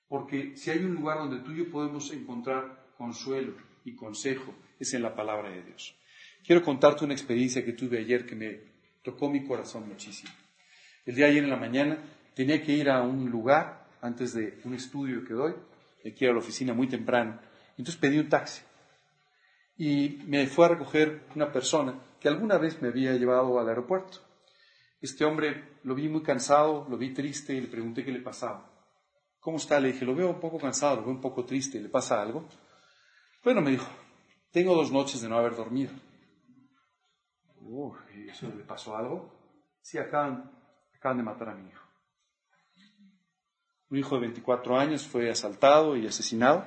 porque 0.08 0.58
si 0.58 0.72
hay 0.72 0.80
un 0.80 0.96
lugar 0.96 1.20
donde 1.20 1.40
tú 1.40 1.52
y 1.52 1.60
yo 1.60 1.72
podemos 1.72 2.12
encontrar 2.12 2.94
consuelo 2.98 3.56
y 3.86 3.96
consejo, 3.96 4.54
es 4.82 4.94
en 4.94 5.04
la 5.04 5.16
palabra 5.16 5.50
de 5.50 5.64
Dios. 5.64 5.96
Quiero 6.44 6.64
contarte 6.64 7.06
una 7.06 7.14
experiencia 7.14 7.64
que 7.64 7.74
tuve 7.74 8.00
ayer 8.00 8.26
que 8.26 8.36
me 8.36 8.60
tocó 9.04 9.30
mi 9.30 9.46
corazón 9.46 9.88
muchísimo. 9.88 10.32
El 11.06 11.16
día 11.16 11.28
ayer 11.28 11.44
en 11.44 11.50
la 11.50 11.58
mañana 11.58 11.98
tenía 12.34 12.62
que 12.64 12.74
ir 12.74 12.90
a 12.90 13.02
un 13.02 13.30
lugar 13.30 13.88
antes 14.02 14.34
de 14.34 14.60
un 14.64 14.74
estudio 14.74 15.24
que 15.24 15.34
doy, 15.34 15.54
aquí 16.06 16.26
a 16.26 16.34
la 16.34 16.40
oficina 16.40 16.74
muy 16.74 16.88
temprano, 16.88 17.40
entonces 17.78 17.98
pedí 17.98 18.18
un 18.18 18.30
taxi 18.30 18.62
y 19.78 20.20
me 20.28 20.46
fue 20.48 20.66
a 20.66 20.70
recoger 20.70 21.24
una 21.36 21.52
persona 21.52 22.00
que 22.20 22.28
alguna 22.28 22.58
vez 22.58 22.82
me 22.82 22.90
había 22.90 23.14
llevado 23.14 23.60
al 23.60 23.68
aeropuerto. 23.68 24.20
Este 25.02 25.26
hombre 25.26 25.80
lo 25.84 25.96
vi 25.96 26.08
muy 26.08 26.22
cansado, 26.22 26.86
lo 26.90 26.98
vi 26.98 27.14
triste 27.14 27.54
y 27.56 27.62
le 27.62 27.68
pregunté 27.68 28.04
qué 28.06 28.12
le 28.12 28.20
pasaba. 28.20 28.70
¿Cómo 29.40 29.58
está? 29.58 29.80
Le 29.80 29.92
dije, 29.92 30.06
lo 30.06 30.14
veo 30.14 30.30
un 30.30 30.40
poco 30.40 30.60
cansado, 30.60 30.98
lo 30.98 31.02
veo 31.02 31.12
un 31.12 31.22
poco 31.22 31.46
triste, 31.46 31.80
¿le 31.80 31.90
pasa 31.90 32.22
algo? 32.22 32.48
Bueno, 33.44 33.62
me 33.62 33.72
dijo, 33.72 33.88
tengo 34.52 34.76
dos 34.76 34.92
noches 34.92 35.22
de 35.22 35.30
no 35.30 35.38
haber 35.38 35.56
dormido. 35.56 35.92
¿y 38.16 38.30
¿eso 38.30 38.48
le 38.48 38.64
pasó 38.64 38.96
algo? 38.96 39.32
Sí, 39.82 39.98
acaban, 39.98 40.52
acaban 40.96 41.18
de 41.18 41.24
matar 41.24 41.50
a 41.50 41.56
mi 41.56 41.70
hijo. 41.70 41.86
Un 43.90 43.98
hijo 43.98 44.16
de 44.16 44.22
24 44.22 44.78
años 44.78 45.08
fue 45.08 45.30
asaltado 45.30 45.98
y 45.98 46.08
asesinado 46.08 46.66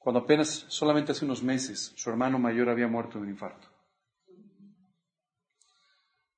cuando 0.00 0.20
apenas, 0.20 0.64
solamente 0.68 1.12
hace 1.12 1.26
unos 1.26 1.42
meses, 1.42 1.92
su 1.94 2.08
hermano 2.08 2.38
mayor 2.38 2.70
había 2.70 2.88
muerto 2.88 3.18
de 3.18 3.24
un 3.24 3.28
infarto. 3.28 3.68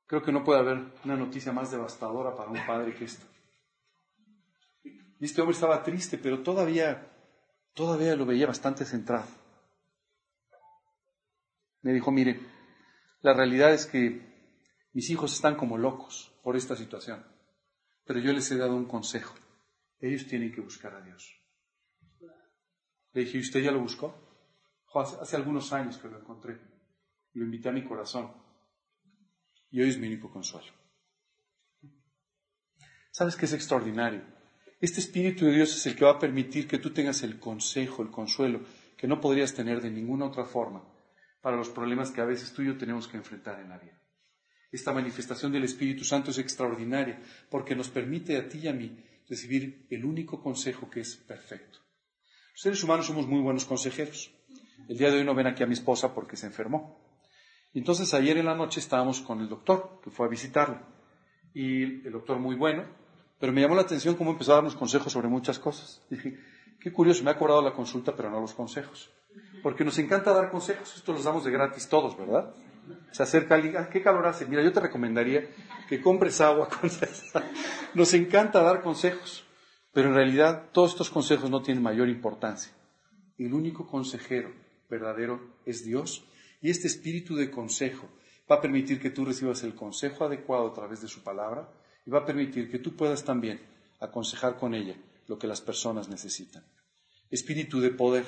Creo 0.05 0.21
que 0.21 0.33
no 0.33 0.43
puede 0.43 0.59
haber 0.59 0.93
una 1.05 1.17
noticia 1.17 1.53
más 1.53 1.71
devastadora 1.71 2.35
para 2.35 2.51
un 2.51 2.67
padre 2.67 2.93
que 2.93 3.05
esta. 3.05 3.25
Y 4.83 5.25
este 5.25 5.41
hombre 5.41 5.55
estaba 5.55 5.81
triste, 5.85 6.19
pero 6.19 6.43
todavía, 6.43 7.09
todavía 7.73 8.17
lo 8.17 8.27
veía 8.27 8.49
bastante 8.49 8.85
centrado. 8.85 9.29
Me 11.83 11.93
dijo, 11.93 12.13
mire, 12.13 12.41
la 13.23 13.35
realidad 13.35 13.75
es 13.75 13.87
que 13.87 14.21
mis 14.93 15.11
hijos 15.11 15.33
están 15.35 15.57
como 15.57 15.79
locos 15.79 16.33
por 16.43 16.57
esta 16.57 16.77
situación, 16.77 17.25
pero 18.05 18.21
yo 18.21 18.33
les 18.33 18.51
he 18.51 18.57
dado 18.57 18.77
un 18.77 18.87
consejo. 18.87 19.35
Ellos 20.01 20.27
tienen 20.27 20.53
que 20.53 20.61
buscar 20.61 20.95
a 20.95 21.01
Dios. 21.01 21.39
Le 23.13 23.25
dije, 23.25 23.39
¿y 23.39 23.41
usted 23.41 23.61
ya 23.61 23.73
lo 23.73 23.81
buscó? 23.81 24.15
Hace, 24.95 25.37
algunos 25.37 25.73
años 25.73 25.99
que 25.99 26.09
lo 26.09 26.19
encontré. 26.19 26.61
Lo 27.35 27.45
invité 27.45 27.69
a 27.69 27.73
mi 27.73 27.85
corazón. 27.85 28.33
Y 29.71 29.81
hoy 29.81 29.89
es 29.89 29.99
mi 29.99 30.07
único 30.07 30.31
consuelo. 30.31 30.73
¿Sabes 33.11 33.37
qué 33.37 33.47
es 33.47 33.53
extraordinario? 33.53 34.23
Este 34.81 35.01
Espíritu 35.01 35.47
de 35.47 35.53
Dios 35.53 35.75
es 35.75 35.87
el 35.87 35.97
que 35.97 36.05
va 36.05 36.13
a 36.13 36.19
permitir 36.19 36.67
que 36.67 36.79
tú 36.79 36.93
tengas 36.93 37.23
el 37.23 37.39
consejo, 37.39 38.03
el 38.03 38.11
consuelo, 38.11 38.65
que 38.97 39.07
no 39.07 39.21
podrías 39.21 39.55
tener 39.55 39.81
de 39.81 39.91
ninguna 39.91 40.27
otra 40.27 40.45
forma 40.45 40.92
para 41.43 41.57
los 41.57 41.69
problemas 41.69 42.11
que 42.11 42.21
a 42.21 42.25
veces 42.25 42.53
tú 42.53 42.63
y 42.63 42.67
yo 42.67 42.79
tenemos 42.79 43.09
que 43.09 43.19
enfrentar 43.19 43.61
en 43.61 43.69
la 43.69 43.79
vida. 43.79 44.01
Esta 44.71 44.93
manifestación 44.93 45.53
del 45.53 45.65
Espíritu 45.65 46.05
Santo 46.05 46.31
es 46.31 46.39
extraordinaria 46.39 47.21
porque 47.51 47.77
nos 47.77 47.91
permite 47.91 48.39
a 48.39 48.49
ti 48.49 48.61
y 48.61 48.69
a 48.69 48.73
mí 48.73 48.97
recibir 49.29 49.87
el 49.91 50.05
único 50.05 50.43
consejo 50.43 50.89
que 50.89 51.01
es 51.01 51.17
perfecto. 51.17 51.81
Los 52.53 52.61
seres 52.61 52.83
humanos 52.83 53.07
somos 53.07 53.27
muy 53.27 53.41
buenos 53.41 53.65
consejeros. 53.65 54.31
El 54.89 54.97
día 54.97 55.11
de 55.11 55.19
hoy 55.19 55.25
no 55.25 55.35
ven 55.35 55.47
aquí 55.47 55.63
a 55.63 55.67
mi 55.67 55.75
esposa 55.75 56.15
porque 56.15 56.37
se 56.37 56.47
enfermó. 56.47 56.99
Entonces 57.75 58.15
ayer 58.15 58.37
en 58.37 58.47
la 58.47 58.55
noche 58.55 58.81
estábamos 58.81 59.21
con 59.21 59.41
el 59.41 59.49
doctor, 59.49 60.01
que 60.03 60.11
fue 60.11 60.27
a 60.27 60.31
visitarla. 60.31 60.87
Y 61.55 62.07
el 62.07 62.13
doctor 62.13 62.39
muy 62.39 62.57
bueno, 62.57 62.85
pero 63.39 63.53
me 63.53 63.61
llamó 63.61 63.75
la 63.75 63.83
atención 63.83 64.15
cómo 64.15 64.31
empezó 64.31 64.53
a 64.53 64.57
darnos 64.57 64.77
consejos 64.77 65.13
sobre 65.13 65.29
muchas 65.29 65.59
cosas. 65.59 66.01
dije, 66.11 66.39
qué 66.81 66.93
curioso, 66.93 67.25
me 67.25 67.31
ha 67.31 67.37
cobrado 67.37 67.63
la 67.63 67.73
consulta, 67.73 68.15
pero 68.15 68.31
no 68.31 68.41
los 68.41 68.55
consejos. 68.55 69.11
Porque 69.63 69.85
nos 69.85 69.99
encanta 69.99 70.33
dar 70.33 70.51
consejos, 70.51 70.97
esto 70.97 71.13
los 71.13 71.25
damos 71.25 71.45
de 71.45 71.51
gratis 71.51 71.89
todos, 71.89 72.17
¿verdad? 72.19 72.55
Se 73.13 73.23
acerca 73.23 73.55
alguien, 73.55 73.77
ah, 73.77 73.89
¿qué 73.89 74.03
calor 74.03 74.27
hace? 74.27 74.47
Mira, 74.47 74.63
yo 74.63 74.73
te 74.73 74.81
recomendaría 74.81 75.49
que 75.89 76.01
compres 76.01 76.41
agua 76.41 76.69
Nos 77.95 78.15
encanta 78.15 78.63
dar 78.63 78.83
consejos. 78.83 79.45
Pero 79.93 80.09
en 80.09 80.15
realidad 80.15 80.71
todos 80.73 80.93
estos 80.93 81.11
consejos 81.11 81.51
no 81.51 81.63
tienen 81.63 81.83
mayor 81.83 82.09
importancia. 82.09 82.73
El 83.37 83.53
único 83.53 83.87
consejero 83.87 84.53
verdadero 84.89 85.41
es 85.67 85.85
Dios 85.85 86.25
y 86.61 86.71
este 86.71 86.87
espíritu 86.87 87.37
de 87.37 87.51
consejo 87.51 88.09
va 88.51 88.57
a 88.57 88.61
permitir 88.61 89.01
que 89.01 89.11
tú 89.11 89.25
recibas 89.25 89.63
el 89.63 89.75
consejo 89.75 90.25
adecuado 90.25 90.69
a 90.69 90.73
través 90.73 91.03
de 91.03 91.09
su 91.09 91.23
palabra 91.23 91.69
y 92.07 92.11
va 92.11 92.21
a 92.21 92.25
permitir 92.25 92.71
que 92.71 92.79
tú 92.79 92.97
puedas 92.97 93.25
también 93.25 93.61
aconsejar 94.01 94.57
con 94.57 94.75
ella 94.75 94.97
lo 95.29 95.39
que 95.39 95.47
las 95.47 95.61
personas 95.61 96.09
necesitan. 96.09 96.65
Espíritu 97.31 97.81
de 97.81 97.91
poder, 97.91 98.25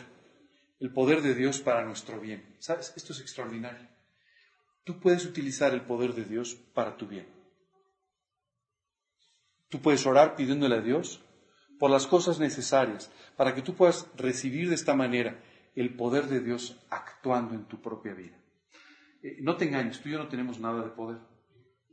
el 0.81 0.93
poder 0.93 1.23
de 1.23 1.35
Dios 1.35 1.61
para 1.61 1.85
nuestro 1.85 2.21
bien. 2.21 2.57
¿Sabes? 2.59 2.93
Esto 2.97 3.13
es 3.13 3.21
extraordinario. 3.21 3.89
Tú 4.85 5.01
puedes 5.01 5.25
utilizar 5.25 5.73
el 5.73 5.83
poder 5.83 6.15
de 6.15 6.25
Dios 6.25 6.55
para 6.75 6.97
tu 6.97 7.07
bien. 7.07 7.27
Tú 9.69 9.81
puedes 9.81 10.07
orar 10.07 10.37
pidiéndole 10.37 10.77
a 10.77 10.81
Dios 10.81 11.21
por 11.79 11.91
las 11.91 12.07
cosas 12.07 12.39
necesarias, 12.39 13.11
para 13.37 13.55
que 13.55 13.63
tú 13.63 13.75
puedas 13.75 14.09
recibir 14.17 14.69
de 14.69 14.75
esta 14.75 14.95
manera 14.95 15.43
el 15.75 15.97
poder 15.97 16.27
de 16.27 16.41
Dios 16.41 16.81
actuando 16.91 17.55
en 17.55 17.65
tu 17.67 17.81
propia 17.81 18.15
vida. 18.15 18.39
Eh, 19.23 19.39
no 19.41 19.57
te 19.57 19.65
engañes, 19.65 20.01
tú 20.01 20.09
y 20.09 20.13
yo 20.13 20.19
no 20.19 20.29
tenemos 20.29 20.61
nada 20.61 20.83
de 20.83 20.91
poder. 20.91 21.19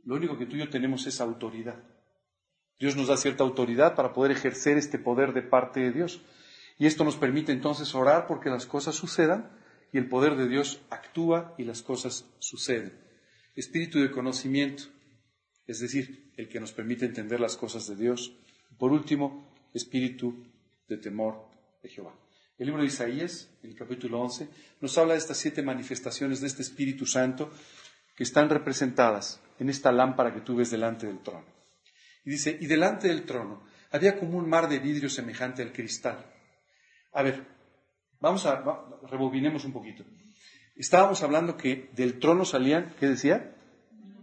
Lo 0.04 0.16
único 0.16 0.38
que 0.38 0.46
tú 0.46 0.56
y 0.56 0.60
yo 0.60 0.70
tenemos 0.70 1.06
es 1.06 1.20
autoridad. 1.20 1.82
Dios 2.78 2.96
nos 2.96 3.08
da 3.08 3.16
cierta 3.16 3.44
autoridad 3.44 3.94
para 3.94 4.12
poder 4.12 4.32
ejercer 4.32 4.76
este 4.76 4.98
poder 4.98 5.32
de 5.32 5.42
parte 5.42 5.80
de 5.80 5.92
Dios. 5.92 6.20
Y 6.78 6.86
esto 6.86 7.04
nos 7.04 7.16
permite 7.16 7.52
entonces 7.52 7.94
orar 7.94 8.26
porque 8.26 8.50
las 8.50 8.66
cosas 8.66 8.94
sucedan 8.94 9.50
y 9.92 9.98
el 9.98 10.08
poder 10.08 10.36
de 10.36 10.48
Dios 10.48 10.80
actúa 10.90 11.54
y 11.58 11.64
las 11.64 11.82
cosas 11.82 12.24
suceden. 12.38 12.98
Espíritu 13.54 14.00
de 14.00 14.10
conocimiento, 14.10 14.84
es 15.66 15.80
decir, 15.80 16.32
el 16.36 16.48
que 16.48 16.60
nos 16.60 16.72
permite 16.72 17.04
entender 17.04 17.40
las 17.40 17.56
cosas 17.56 17.86
de 17.86 17.96
Dios. 17.96 18.32
Por 18.78 18.92
último, 18.92 19.52
espíritu 19.74 20.46
de 20.88 20.96
temor 20.96 21.46
de 21.82 21.88
Jehová. 21.90 22.14
El 22.58 22.66
libro 22.66 22.82
de 22.82 22.88
Isaías, 22.88 23.50
en 23.62 23.70
el 23.70 23.76
capítulo 23.76 24.20
11, 24.20 24.48
nos 24.80 24.96
habla 24.96 25.14
de 25.14 25.18
estas 25.18 25.38
siete 25.38 25.62
manifestaciones 25.62 26.40
de 26.40 26.46
este 26.46 26.62
Espíritu 26.62 27.06
Santo 27.06 27.50
que 28.14 28.22
están 28.22 28.48
representadas 28.50 29.40
en 29.58 29.68
esta 29.68 29.90
lámpara 29.90 30.32
que 30.32 30.42
tú 30.42 30.56
ves 30.56 30.70
delante 30.70 31.06
del 31.06 31.22
trono. 31.22 31.44
Y 32.24 32.30
dice, 32.30 32.56
y 32.60 32.66
delante 32.66 33.08
del 33.08 33.24
trono 33.24 33.64
había 33.90 34.18
como 34.18 34.38
un 34.38 34.48
mar 34.48 34.68
de 34.68 34.78
vidrio 34.78 35.08
semejante 35.08 35.62
al 35.62 35.72
cristal. 35.72 36.24
A 37.12 37.22
ver, 37.22 37.46
vamos 38.20 38.46
a, 38.46 38.62
rebobinemos 39.10 39.64
un 39.64 39.72
poquito. 39.72 40.04
Estábamos 40.76 41.22
hablando 41.22 41.56
que 41.56 41.90
del 41.92 42.18
trono 42.18 42.44
salían, 42.44 42.94
¿qué 42.98 43.06
decía? 43.06 43.54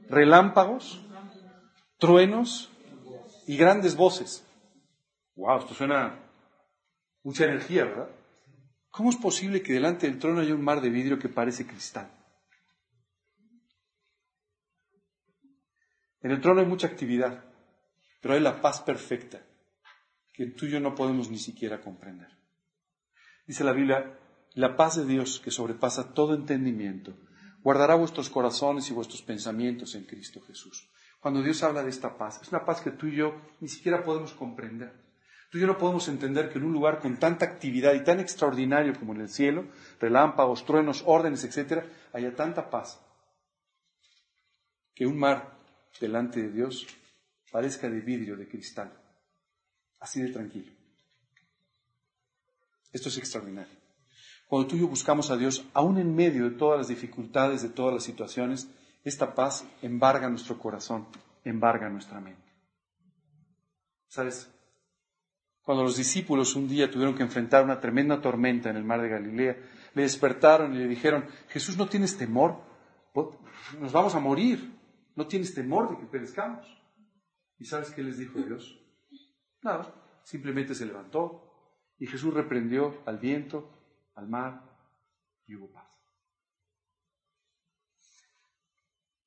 Relámpagos, 0.09 0.99
truenos 1.99 2.71
y 3.45 3.57
grandes 3.57 3.95
voces. 3.95 4.45
Wow, 5.35 5.59
esto 5.59 5.75
suena 5.75 6.19
mucha 7.23 7.45
energía, 7.45 7.85
¿verdad? 7.85 8.09
¿Cómo 8.89 9.11
es 9.11 9.17
posible 9.17 9.61
que 9.61 9.73
delante 9.73 10.07
del 10.07 10.17
trono 10.17 10.41
haya 10.41 10.55
un 10.55 10.63
mar 10.63 10.81
de 10.81 10.89
vidrio 10.89 11.19
que 11.19 11.29
parece 11.29 11.67
cristal? 11.67 12.11
En 16.21 16.31
el 16.31 16.41
trono 16.41 16.61
hay 16.61 16.65
mucha 16.67 16.87
actividad, 16.87 17.45
pero 18.19 18.33
hay 18.33 18.39
la 18.41 18.59
paz 18.59 18.81
perfecta 18.81 19.41
que 20.33 20.47
tú 20.47 20.65
y 20.65 20.71
yo 20.71 20.79
no 20.79 20.95
podemos 20.95 21.29
ni 21.29 21.37
siquiera 21.37 21.79
comprender. 21.79 22.38
Dice 23.49 23.63
la 23.63 23.73
Biblia, 23.73 24.15
la 24.53 24.75
paz 24.75 24.95
de 24.95 25.05
Dios 25.05 25.41
que 25.43 25.49
sobrepasa 25.49 26.13
todo 26.13 26.35
entendimiento, 26.35 27.17
guardará 27.63 27.95
vuestros 27.95 28.29
corazones 28.29 28.87
y 28.91 28.93
vuestros 28.93 29.23
pensamientos 29.23 29.95
en 29.95 30.03
Cristo 30.03 30.39
Jesús. 30.41 30.87
Cuando 31.19 31.41
Dios 31.41 31.63
habla 31.63 31.81
de 31.81 31.89
esta 31.89 32.15
paz, 32.15 32.39
es 32.43 32.49
una 32.49 32.63
paz 32.63 32.79
que 32.79 32.91
tú 32.91 33.07
y 33.07 33.15
yo 33.15 33.41
ni 33.59 33.67
siquiera 33.67 34.03
podemos 34.03 34.33
comprender. 34.33 34.93
Tú 35.49 35.57
y 35.57 35.61
yo 35.61 35.65
no 35.65 35.79
podemos 35.79 36.07
entender 36.09 36.51
que 36.51 36.59
en 36.59 36.65
un 36.65 36.73
lugar 36.73 36.99
con 36.99 37.17
tanta 37.17 37.45
actividad 37.45 37.95
y 37.95 38.03
tan 38.03 38.19
extraordinario 38.19 38.93
como 38.93 39.15
en 39.15 39.21
el 39.21 39.29
cielo, 39.29 39.65
relámpagos, 39.99 40.63
truenos, 40.63 41.01
órdenes, 41.07 41.43
etc., 41.43 41.85
haya 42.13 42.35
tanta 42.35 42.69
paz. 42.69 43.03
Que 44.93 45.07
un 45.07 45.17
mar 45.17 45.57
delante 45.99 46.39
de 46.39 46.51
Dios 46.51 46.85
parezca 47.51 47.89
de 47.89 47.99
vidrio, 47.99 48.37
de 48.37 48.47
cristal. 48.47 48.93
Así 49.99 50.21
de 50.21 50.29
tranquilo. 50.29 50.78
Esto 52.91 53.09
es 53.09 53.17
extraordinario. 53.17 53.77
Cuando 54.47 54.67
tú 54.67 54.75
y 54.75 54.79
yo 54.79 54.87
buscamos 54.87 55.29
a 55.29 55.37
Dios, 55.37 55.65
aún 55.73 55.99
en 55.99 56.15
medio 56.15 56.49
de 56.49 56.55
todas 56.55 56.79
las 56.79 56.87
dificultades, 56.87 57.61
de 57.61 57.69
todas 57.69 57.93
las 57.93 58.03
situaciones, 58.03 58.67
esta 59.03 59.35
paz 59.35 59.65
embarga 59.81 60.29
nuestro 60.29 60.57
corazón, 60.57 61.07
embarga 61.43 61.89
nuestra 61.89 62.19
mente. 62.19 62.51
¿Sabes? 64.07 64.51
Cuando 65.61 65.83
los 65.83 65.97
discípulos 65.97 66.55
un 66.55 66.67
día 66.67 66.89
tuvieron 66.89 67.15
que 67.15 67.21
enfrentar 67.21 67.63
una 67.63 67.79
tremenda 67.79 68.21
tormenta 68.21 68.71
en 68.71 68.75
el 68.75 68.83
mar 68.83 69.01
de 69.01 69.09
Galilea, 69.09 69.57
le 69.93 70.01
despertaron 70.01 70.73
y 70.73 70.79
le 70.79 70.87
dijeron, 70.87 71.25
Jesús, 71.49 71.77
¿no 71.77 71.87
tienes 71.87 72.17
temor? 72.17 72.59
Nos 73.79 73.91
vamos 73.91 74.15
a 74.15 74.19
morir. 74.19 74.77
¿No 75.15 75.27
tienes 75.27 75.53
temor 75.53 75.89
de 75.89 75.97
que 75.97 76.05
perezcamos? 76.05 76.65
¿Y 77.59 77.65
sabes 77.65 77.91
qué 77.91 78.01
les 78.01 78.17
dijo 78.17 78.39
Dios? 78.39 78.79
Nada, 79.61 79.93
simplemente 80.23 80.73
se 80.73 80.85
levantó 80.85 81.48
y 81.99 82.07
Jesús 82.07 82.33
reprendió 82.33 83.01
al 83.05 83.19
viento, 83.19 83.69
al 84.15 84.27
mar 84.27 84.63
y 85.45 85.55
hubo 85.55 85.71
paz. 85.71 85.89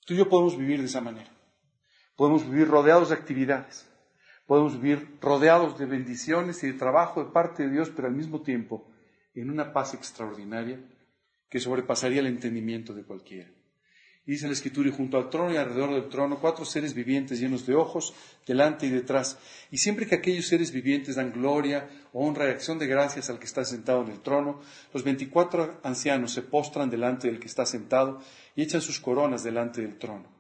Tú 0.05 0.15
y 0.15 0.17
yo 0.17 0.29
podemos 0.29 0.57
vivir 0.57 0.81
de 0.81 0.87
esa 0.87 1.01
manera. 1.01 1.31
Podemos 2.17 2.49
vivir 2.49 2.69
rodeados 2.69 3.11
de 3.11 3.15
actividades. 3.15 3.89
Podemos 4.47 4.81
vivir 4.81 5.19
rodeados 5.21 5.79
de 5.79 5.87
bendiciones 5.87 6.63
y 6.65 6.69
de 6.69 6.79
trabajo 6.79 7.25
de 7.25 7.31
parte 7.31 7.65
de 7.65 7.71
Dios, 7.71 7.91
pero 7.95 8.09
al 8.09 8.15
mismo 8.15 8.43
tiempo 8.43 8.91
en 9.35 9.51
una 9.51 9.73
paz 9.73 9.95
extraordinaria 9.95 10.81
que 11.49 11.61
sobrepasaría 11.61 12.21
el 12.21 12.27
entendimiento 12.27 12.95
de 12.95 13.05
cualquiera. 13.05 13.51
Dice 14.25 14.47
la 14.47 14.53
Escritura, 14.53 14.89
y 14.89 14.93
junto 14.93 15.17
al 15.17 15.31
trono 15.31 15.53
y 15.53 15.57
alrededor 15.57 15.91
del 15.91 16.09
trono, 16.09 16.39
cuatro 16.41 16.65
seres 16.65 16.95
vivientes 16.95 17.41
llenos 17.41 17.67
de 17.67 17.75
ojos, 17.75 18.15
delante 18.47 18.87
y 18.87 18.91
detrás. 18.91 19.37
Y 19.73 19.79
siempre 19.79 20.07
que 20.07 20.15
aquellos 20.15 20.47
seres 20.47 20.71
vivientes 20.71 21.17
dan 21.17 21.33
gloria, 21.33 21.91
honra 22.13 22.47
y 22.47 22.51
acción 22.51 22.79
de 22.79 22.87
gracias 22.87 23.31
al 23.31 23.41
que 23.41 23.47
está 23.47 23.65
sentado 23.65 24.03
en 24.03 24.11
el 24.11 24.21
trono, 24.21 24.61
los 24.95 25.03
veinticuatro 25.03 25.81
ancianos 25.83 26.33
se 26.33 26.43
postran 26.43 26.89
delante 26.89 27.27
del 27.27 27.41
que 27.41 27.49
está 27.49 27.67
sentado 27.67 28.21
y 28.55 28.63
echan 28.63 28.81
sus 28.81 29.01
coronas 29.01 29.43
delante 29.43 29.83
del 29.83 29.99
trono. 29.99 30.31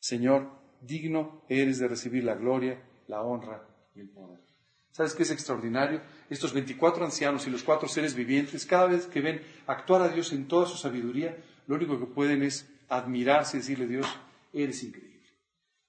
Señor, 0.00 0.50
digno 0.80 1.44
eres 1.48 1.78
de 1.78 1.86
recibir 1.86 2.24
la 2.24 2.34
gloria, 2.34 2.82
la 3.06 3.22
honra 3.22 3.62
y 3.94 4.00
el 4.00 4.08
poder. 4.08 4.40
¿Sabes 4.90 5.14
qué 5.14 5.22
es 5.22 5.30
extraordinario? 5.30 6.02
Estos 6.28 6.52
veinticuatro 6.52 7.04
ancianos 7.04 7.46
y 7.46 7.50
los 7.50 7.62
cuatro 7.62 7.86
seres 7.86 8.16
vivientes, 8.16 8.66
cada 8.66 8.86
vez 8.86 9.06
que 9.06 9.20
ven 9.20 9.40
actuar 9.68 10.02
a 10.02 10.08
Dios 10.08 10.32
en 10.32 10.48
toda 10.48 10.66
su 10.66 10.76
sabiduría, 10.76 11.36
lo 11.68 11.76
único 11.76 12.00
que 12.00 12.06
pueden 12.06 12.42
es 12.42 12.68
admirarse 12.88 13.56
y 13.56 13.60
decirle, 13.60 13.86
Dios, 13.86 14.06
eres 14.52 14.82
increíble. 14.82 15.08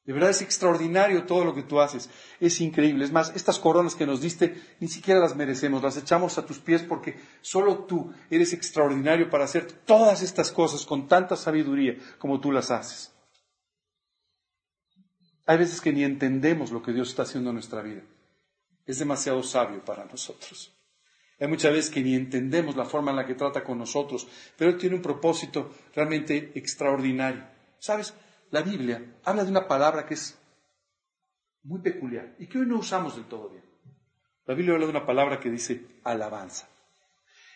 De 0.10 0.14
verdad 0.14 0.32
es 0.32 0.42
extraordinario 0.42 1.26
todo 1.26 1.46
lo 1.46 1.54
que 1.54 1.62
tú 1.62 1.80
haces. 1.80 2.10
Es 2.40 2.62
increíble. 2.62 3.06
Es 3.06 3.12
más, 3.12 3.32
estas 3.36 3.60
coronas 3.60 3.94
que 3.94 4.08
nos 4.08 4.22
diste 4.22 4.60
ni 4.80 4.88
siquiera 4.88 5.20
las 5.20 5.36
merecemos. 5.36 5.84
Las 5.84 5.98
echamos 5.98 6.38
a 6.40 6.46
tus 6.48 6.58
pies 6.58 6.82
porque 6.82 7.20
solo 7.42 7.84
tú 7.84 8.12
eres 8.32 8.54
extraordinario 8.54 9.30
para 9.30 9.44
hacer 9.44 9.72
todas 9.72 10.24
estas 10.24 10.52
cosas 10.52 10.84
con 10.84 11.08
tanta 11.08 11.36
sabiduría 11.36 11.96
como 12.18 12.40
tú 12.40 12.52
las 12.52 12.72
haces. 12.72 13.14
Hay 15.46 15.60
veces 15.60 15.80
que 15.80 15.94
ni 15.94 16.04
entendemos 16.04 16.72
lo 16.72 16.82
que 16.82 16.92
Dios 16.92 17.10
está 17.10 17.22
haciendo 17.22 17.52
en 17.52 17.58
nuestra 17.58 17.84
vida. 17.84 18.02
Es 18.88 18.98
demasiado 18.98 19.44
sabio 19.44 19.86
para 19.86 20.06
nosotros. 20.06 20.79
Hay 21.40 21.48
muchas 21.48 21.72
veces 21.72 21.92
que 21.92 22.02
ni 22.02 22.16
entendemos 22.16 22.76
la 22.76 22.86
forma 22.86 23.12
en 23.12 23.18
la 23.18 23.26
que 23.26 23.36
trata 23.36 23.64
con 23.64 23.78
nosotros, 23.78 24.28
pero 24.58 24.76
tiene 24.78 24.96
un 24.96 25.02
propósito 25.02 25.72
realmente 25.96 26.52
extraordinario. 26.56 27.44
¿Sabes? 27.80 28.14
La 28.52 28.62
Biblia 28.62 29.20
habla 29.24 29.46
de 29.46 29.52
una 29.52 29.68
palabra 29.68 30.06
que 30.06 30.16
es 30.16 30.38
muy 31.64 31.82
peculiar 31.82 32.36
y 32.40 32.48
que 32.48 32.60
hoy 32.60 32.66
no 32.66 32.80
usamos 32.80 33.16
del 33.16 33.26
todo 33.26 33.50
bien. 33.50 33.64
La 34.46 34.56
Biblia 34.56 34.74
habla 34.74 34.88
de 34.88 34.92
una 34.92 35.06
palabra 35.06 35.40
que 35.40 35.50
dice 35.50 36.02
alabanza. 36.04 36.68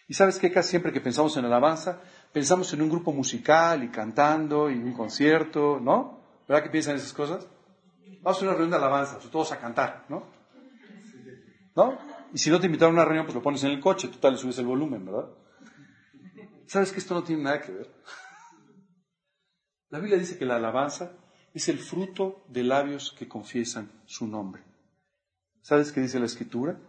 Y 0.08 0.14
sabes 0.14 0.38
que 0.38 0.52
casi 0.52 0.72
siempre 0.72 0.94
que 0.94 1.02
pensamos 1.02 1.36
en 1.38 1.46
alabanza, 1.46 2.00
pensamos 2.32 2.72
en 2.74 2.82
un 2.82 2.90
grupo 2.90 3.12
musical 3.12 3.84
y 3.84 3.90
cantando 3.90 4.70
y 4.70 4.76
un 4.76 4.94
concierto, 4.94 5.80
¿no? 5.82 6.22
¿Verdad 6.48 6.64
que 6.64 6.70
piensan 6.70 6.96
esas 6.96 7.14
cosas? 7.14 7.48
Vamos 8.22 8.42
a 8.42 8.46
una 8.46 8.52
reunión 8.54 8.72
de 8.72 8.78
alabanza, 8.78 9.18
todos 9.32 9.52
a 9.52 9.60
cantar, 9.60 10.06
¿no? 10.08 10.24
¿No? 11.76 12.13
Y 12.34 12.40
si 12.40 12.50
no 12.50 12.60
te 12.60 12.66
invitaron 12.66 12.96
a 12.96 13.02
una 13.02 13.06
reunión, 13.06 13.26
pues 13.26 13.36
lo 13.36 13.44
pones 13.44 13.64
en 13.64 13.72
el 13.72 13.80
coche, 13.80 14.08
tú 14.08 14.18
tal 14.18 14.34
le 14.34 14.40
subes 14.40 14.58
el 14.58 14.66
volumen, 14.66 15.06
¿verdad? 15.06 15.30
¿Sabes 16.66 16.92
que 16.92 17.00
esto 17.00 17.14
no 17.14 17.24
tiene 17.24 17.44
nada 17.44 17.62
que 17.62 17.72
ver? 17.72 17.94
La 19.90 20.00
Biblia 20.00 20.18
dice 20.18 20.40
que 20.40 20.46
la 20.46 20.56
alabanza 20.56 21.12
es 21.54 21.70
el 21.70 21.78
fruto 21.78 22.44
de 22.48 22.64
labios 22.64 23.16
que 23.18 23.28
confiesan 23.28 23.92
su 24.08 24.28
nombre. 24.28 24.64
¿Sabes 25.62 25.92
qué 25.92 26.02
dice 26.02 26.20
la 26.20 26.26
Escritura? 26.26 26.80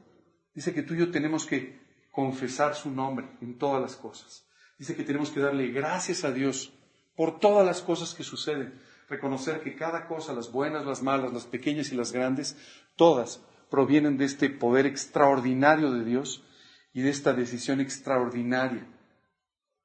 Dice 0.54 0.72
que 0.72 0.82
tú 0.82 0.94
y 0.94 1.00
yo 1.00 1.10
tenemos 1.10 1.44
que 1.44 1.78
confesar 2.10 2.74
su 2.74 2.90
nombre 2.90 3.28
en 3.42 3.58
todas 3.58 3.82
las 3.82 3.96
cosas. 3.96 4.48
Dice 4.78 4.96
que 4.96 5.04
tenemos 5.04 5.30
que 5.30 5.40
darle 5.40 5.68
gracias 5.68 6.24
a 6.24 6.32
Dios 6.32 6.72
por 7.16 7.38
todas 7.38 7.66
las 7.66 7.82
cosas 7.82 8.14
que 8.14 8.24
suceden. 8.24 8.80
Reconocer 9.10 9.60
que 9.60 9.76
cada 9.76 10.06
cosa, 10.06 10.32
las 10.32 10.50
buenas, 10.50 10.86
las 10.86 11.02
malas, 11.02 11.34
las 11.34 11.44
pequeñas 11.44 11.92
y 11.92 11.96
las 11.96 12.12
grandes, 12.12 12.56
todas 12.96 13.44
provienen 13.74 14.16
de 14.16 14.24
este 14.24 14.50
poder 14.50 14.86
extraordinario 14.86 15.90
de 15.90 16.04
Dios 16.04 16.44
y 16.92 17.02
de 17.02 17.10
esta 17.10 17.32
decisión 17.32 17.80
extraordinaria 17.80 18.86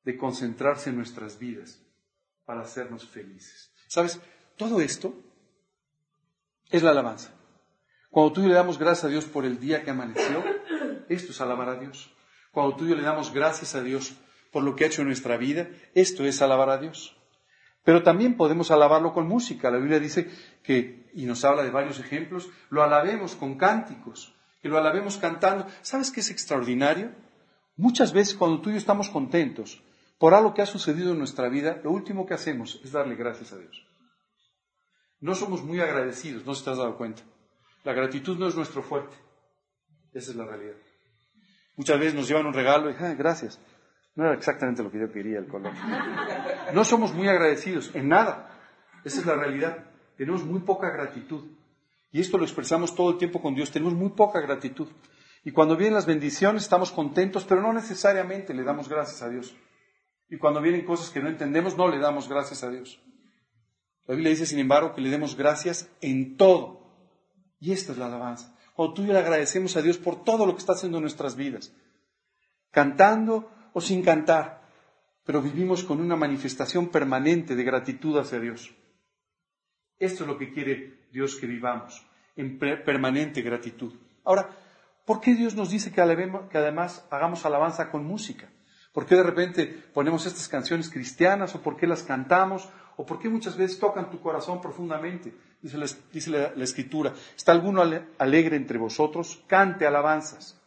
de 0.03 0.15
concentrarse 0.15 0.91
en 0.91 0.97
nuestras 0.97 1.39
vidas 1.39 1.81
para 2.45 2.61
hacernos 2.61 3.09
felices. 3.09 3.73
¿Sabes? 3.87 4.21
Todo 4.57 4.79
esto 4.79 5.15
es 6.69 6.83
la 6.83 6.91
alabanza. 6.91 7.33
Cuando 8.11 8.31
tú 8.31 8.41
y 8.41 8.43
yo 8.43 8.49
le 8.49 8.55
damos 8.55 8.77
gracias 8.77 9.05
a 9.05 9.07
Dios 9.07 9.25
por 9.25 9.43
el 9.43 9.59
día 9.59 9.83
que 9.83 9.89
amaneció, 9.89 10.43
esto 11.09 11.31
es 11.31 11.41
alabar 11.41 11.69
a 11.69 11.79
Dios. 11.79 12.13
Cuando 12.51 12.75
tú 12.75 12.85
y 12.85 12.89
yo 12.89 12.95
le 12.95 13.01
damos 13.01 13.33
gracias 13.33 13.73
a 13.73 13.81
Dios 13.81 14.13
por 14.51 14.61
lo 14.61 14.75
que 14.75 14.83
ha 14.83 14.87
hecho 14.87 15.01
en 15.01 15.07
nuestra 15.07 15.35
vida, 15.37 15.67
esto 15.95 16.25
es 16.25 16.43
alabar 16.43 16.69
a 16.69 16.77
Dios. 16.77 17.18
Pero 17.89 18.03
también 18.03 18.37
podemos 18.37 18.69
alabarlo 18.69 19.13
con 19.13 19.27
música. 19.27 19.71
La 19.71 19.79
Biblia 19.79 19.99
dice 19.99 20.29
que, 20.61 21.09
y 21.15 21.25
nos 21.25 21.43
habla 21.43 21.63
de 21.63 21.71
varios 21.71 21.99
ejemplos, 21.99 22.47
lo 22.69 22.83
alabemos 22.83 23.33
con 23.33 23.57
cánticos, 23.57 24.31
que 24.61 24.69
lo 24.69 24.77
alabemos 24.77 25.17
cantando. 25.17 25.65
¿Sabes 25.81 26.11
qué 26.11 26.19
es 26.19 26.29
extraordinario? 26.29 27.09
Muchas 27.77 28.13
veces 28.13 28.35
cuando 28.35 28.61
tú 28.61 28.69
y 28.69 28.73
yo 28.73 28.77
estamos 28.77 29.09
contentos 29.09 29.81
por 30.19 30.35
algo 30.35 30.53
que 30.53 30.61
ha 30.61 30.67
sucedido 30.67 31.13
en 31.13 31.17
nuestra 31.17 31.49
vida, 31.49 31.81
lo 31.83 31.89
último 31.89 32.27
que 32.27 32.35
hacemos 32.35 32.79
es 32.83 32.91
darle 32.91 33.15
gracias 33.15 33.53
a 33.53 33.57
Dios. 33.57 33.83
No 35.19 35.33
somos 35.33 35.63
muy 35.63 35.79
agradecidos, 35.79 36.45
no 36.45 36.53
se 36.53 36.65
te 36.65 36.69
has 36.69 36.77
dado 36.77 36.95
cuenta. 36.95 37.23
La 37.85 37.93
gratitud 37.93 38.37
no 38.37 38.47
es 38.47 38.55
nuestro 38.55 38.83
fuerte. 38.83 39.17
Esa 40.13 40.29
es 40.29 40.37
la 40.37 40.45
realidad. 40.45 40.75
Muchas 41.75 41.97
veces 41.97 42.13
nos 42.13 42.27
llevan 42.27 42.45
un 42.45 42.53
regalo 42.53 42.91
y, 42.91 42.95
ah, 42.99 43.15
gracias. 43.17 43.59
No 44.19 44.25
era 44.25 44.33
exactamente 44.33 44.83
lo 44.83 44.91
que 44.91 44.99
yo 44.99 45.09
quería 45.13 45.39
el 45.39 45.47
color. 45.47 45.71
No 46.73 46.83
somos 46.83 47.13
muy 47.13 47.29
agradecidos 47.29 47.89
en 47.93 48.09
nada. 48.09 48.51
Esa 49.05 49.21
es 49.21 49.25
la 49.25 49.35
realidad. 49.35 49.85
Tenemos 50.17 50.43
muy 50.43 50.59
poca 50.59 50.89
gratitud. 50.89 51.45
Y 52.11 52.19
esto 52.19 52.37
lo 52.37 52.43
expresamos 52.43 52.93
todo 52.93 53.11
el 53.11 53.17
tiempo 53.17 53.41
con 53.41 53.55
Dios. 53.55 53.71
Tenemos 53.71 53.93
muy 53.93 54.09
poca 54.09 54.41
gratitud. 54.41 54.89
Y 55.45 55.51
cuando 55.51 55.77
vienen 55.77 55.93
las 55.93 56.05
bendiciones 56.05 56.63
estamos 56.63 56.91
contentos, 56.91 57.45
pero 57.45 57.61
no 57.61 57.71
necesariamente 57.71 58.53
le 58.53 58.63
damos 58.63 58.89
gracias 58.89 59.21
a 59.21 59.29
Dios. 59.29 59.55
Y 60.29 60.37
cuando 60.37 60.59
vienen 60.59 60.83
cosas 60.83 61.11
que 61.11 61.21
no 61.21 61.29
entendemos, 61.29 61.77
no 61.77 61.87
le 61.87 61.97
damos 61.99 62.27
gracias 62.27 62.61
a 62.65 62.69
Dios. 62.69 63.01
La 64.05 64.15
Biblia 64.15 64.31
dice, 64.31 64.45
sin 64.45 64.59
embargo, 64.59 64.93
que 64.93 64.99
le 64.99 65.11
demos 65.11 65.37
gracias 65.37 65.89
en 66.01 66.35
todo. 66.35 66.93
Y 67.61 67.71
esta 67.71 67.93
es 67.93 67.97
la 67.97 68.07
alabanza. 68.07 68.53
Cuando 68.73 68.95
tú 68.95 69.03
y 69.03 69.05
yo 69.05 69.13
le 69.13 69.19
agradecemos 69.19 69.77
a 69.77 69.81
Dios 69.81 69.97
por 69.97 70.25
todo 70.25 70.45
lo 70.45 70.55
que 70.55 70.59
está 70.59 70.73
haciendo 70.73 70.97
en 70.97 71.03
nuestras 71.03 71.37
vidas, 71.37 71.73
cantando 72.69 73.49
o 73.73 73.81
sin 73.81 74.03
cantar, 74.03 74.61
pero 75.25 75.41
vivimos 75.41 75.83
con 75.83 75.99
una 75.99 76.15
manifestación 76.15 76.89
permanente 76.89 77.55
de 77.55 77.63
gratitud 77.63 78.17
hacia 78.17 78.39
Dios. 78.39 78.73
Esto 79.97 80.23
es 80.23 80.27
lo 80.29 80.37
que 80.37 80.51
quiere 80.51 81.07
Dios 81.11 81.35
que 81.35 81.47
vivamos, 81.47 82.05
en 82.35 82.57
permanente 82.57 83.41
gratitud. 83.41 83.93
Ahora, 84.23 84.49
¿por 85.05 85.19
qué 85.19 85.35
Dios 85.35 85.55
nos 85.55 85.69
dice 85.69 85.91
que 85.91 86.01
además 86.01 87.05
hagamos 87.11 87.45
alabanza 87.45 87.91
con 87.91 88.05
música? 88.05 88.49
¿Por 88.93 89.05
qué 89.05 89.15
de 89.15 89.23
repente 89.23 89.67
ponemos 89.93 90.25
estas 90.25 90.47
canciones 90.47 90.89
cristianas 90.89 91.53
o 91.55 91.61
por 91.61 91.77
qué 91.77 91.85
las 91.85 92.03
cantamos 92.03 92.67
o 92.97 93.05
por 93.05 93.19
qué 93.19 93.29
muchas 93.29 93.55
veces 93.55 93.79
tocan 93.79 94.09
tu 94.09 94.19
corazón 94.19 94.61
profundamente? 94.61 95.33
Dice 95.61 95.77
la, 96.27 96.63
escritura, 96.63 97.13
¿está 97.35 97.51
alguno 97.51 97.83
alegre 98.17 98.55
entre 98.55 98.77
vosotros? 98.77 99.43
Cante 99.47 99.85
alabanzas. 99.85 100.58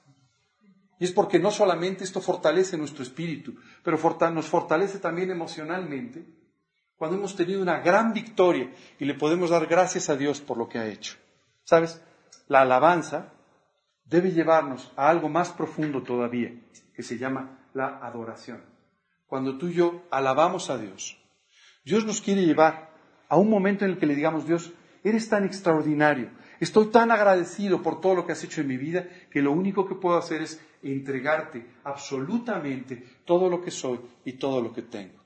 Y 1.03 1.05
es 1.05 1.11
porque 1.11 1.41
no 1.41 1.51
solamente 1.51 2.05
esto 2.05 2.21
fortalece 2.21 2.79
nuestro 2.79 3.03
espíritu, 3.03 3.57
pero 3.83 3.99
nos 4.31 4.47
fortalece 4.47 5.01
también 5.01 5.33
emocionalmente 5.33 6.25
cuando 6.95 7.17
hemos 7.17 7.35
tenido 7.35 7.61
una 7.61 7.81
gran 7.81 8.13
victoria 8.13 8.73
y 9.01 9.05
le 9.05 9.15
podemos 9.15 9.51
dar 9.51 9.67
gracias 9.67 10.09
a 10.11 10.17
Dios 10.17 10.41
por 10.41 10.57
lo 10.57 10.69
que 10.69 10.79
ha 10.79 10.87
hecho. 10.87 11.17
¿Sabes? 11.65 12.01
La 12.47 12.61
alabanza 12.61 13.33
debe 14.05 14.31
llevarnos 14.31 14.93
a 14.95 15.09
algo 15.09 15.29
más 15.29 15.51
profundo 15.51 16.05
todavía, 16.05 16.53
que 16.95 17.03
se 17.03 17.19
llama 17.19 17.67
la 17.75 17.99
adoración. 17.99 18.63
Cuando 19.27 19.59
tú 19.59 19.71
y 19.71 19.75
yo 19.75 20.05
alabamos 20.09 20.71
a 20.71 20.79
Dios, 20.79 21.19
Dios 21.85 22.05
nos 22.05 22.21
quiere 22.21 22.47
llevar 22.47 22.95
a 23.29 23.39
un 23.39 23.51
momento 23.51 23.85
en 23.85 23.91
el 23.91 23.99
que 23.99 24.07
le 24.07 24.15
digamos, 24.15 24.47
Dios, 24.47 24.73
eres 25.03 25.29
tan 25.29 25.45
extraordinario, 25.45 26.31
estoy 26.65 26.87
tan 26.87 27.11
agradecido 27.11 27.83
por 27.83 28.01
todo 28.01 28.15
lo 28.15 28.27
que 28.27 28.33
has 28.33 28.45
hecho 28.45 28.61
en 28.61 28.69
mi 28.69 28.77
vida, 28.77 29.07
que 29.31 29.43
lo 29.43 29.53
único 29.53 29.87
que 29.87 29.95
puedo 29.95 30.17
hacer 30.17 30.43
es 30.43 30.61
entregarte 30.83 31.65
absolutamente 31.85 33.03
todo 33.25 33.49
lo 33.49 33.61
que 33.61 33.71
soy 33.71 34.01
y 34.25 34.35
todo 34.35 34.61
lo 34.61 34.73
que 34.73 34.83
tengo. 34.83 35.22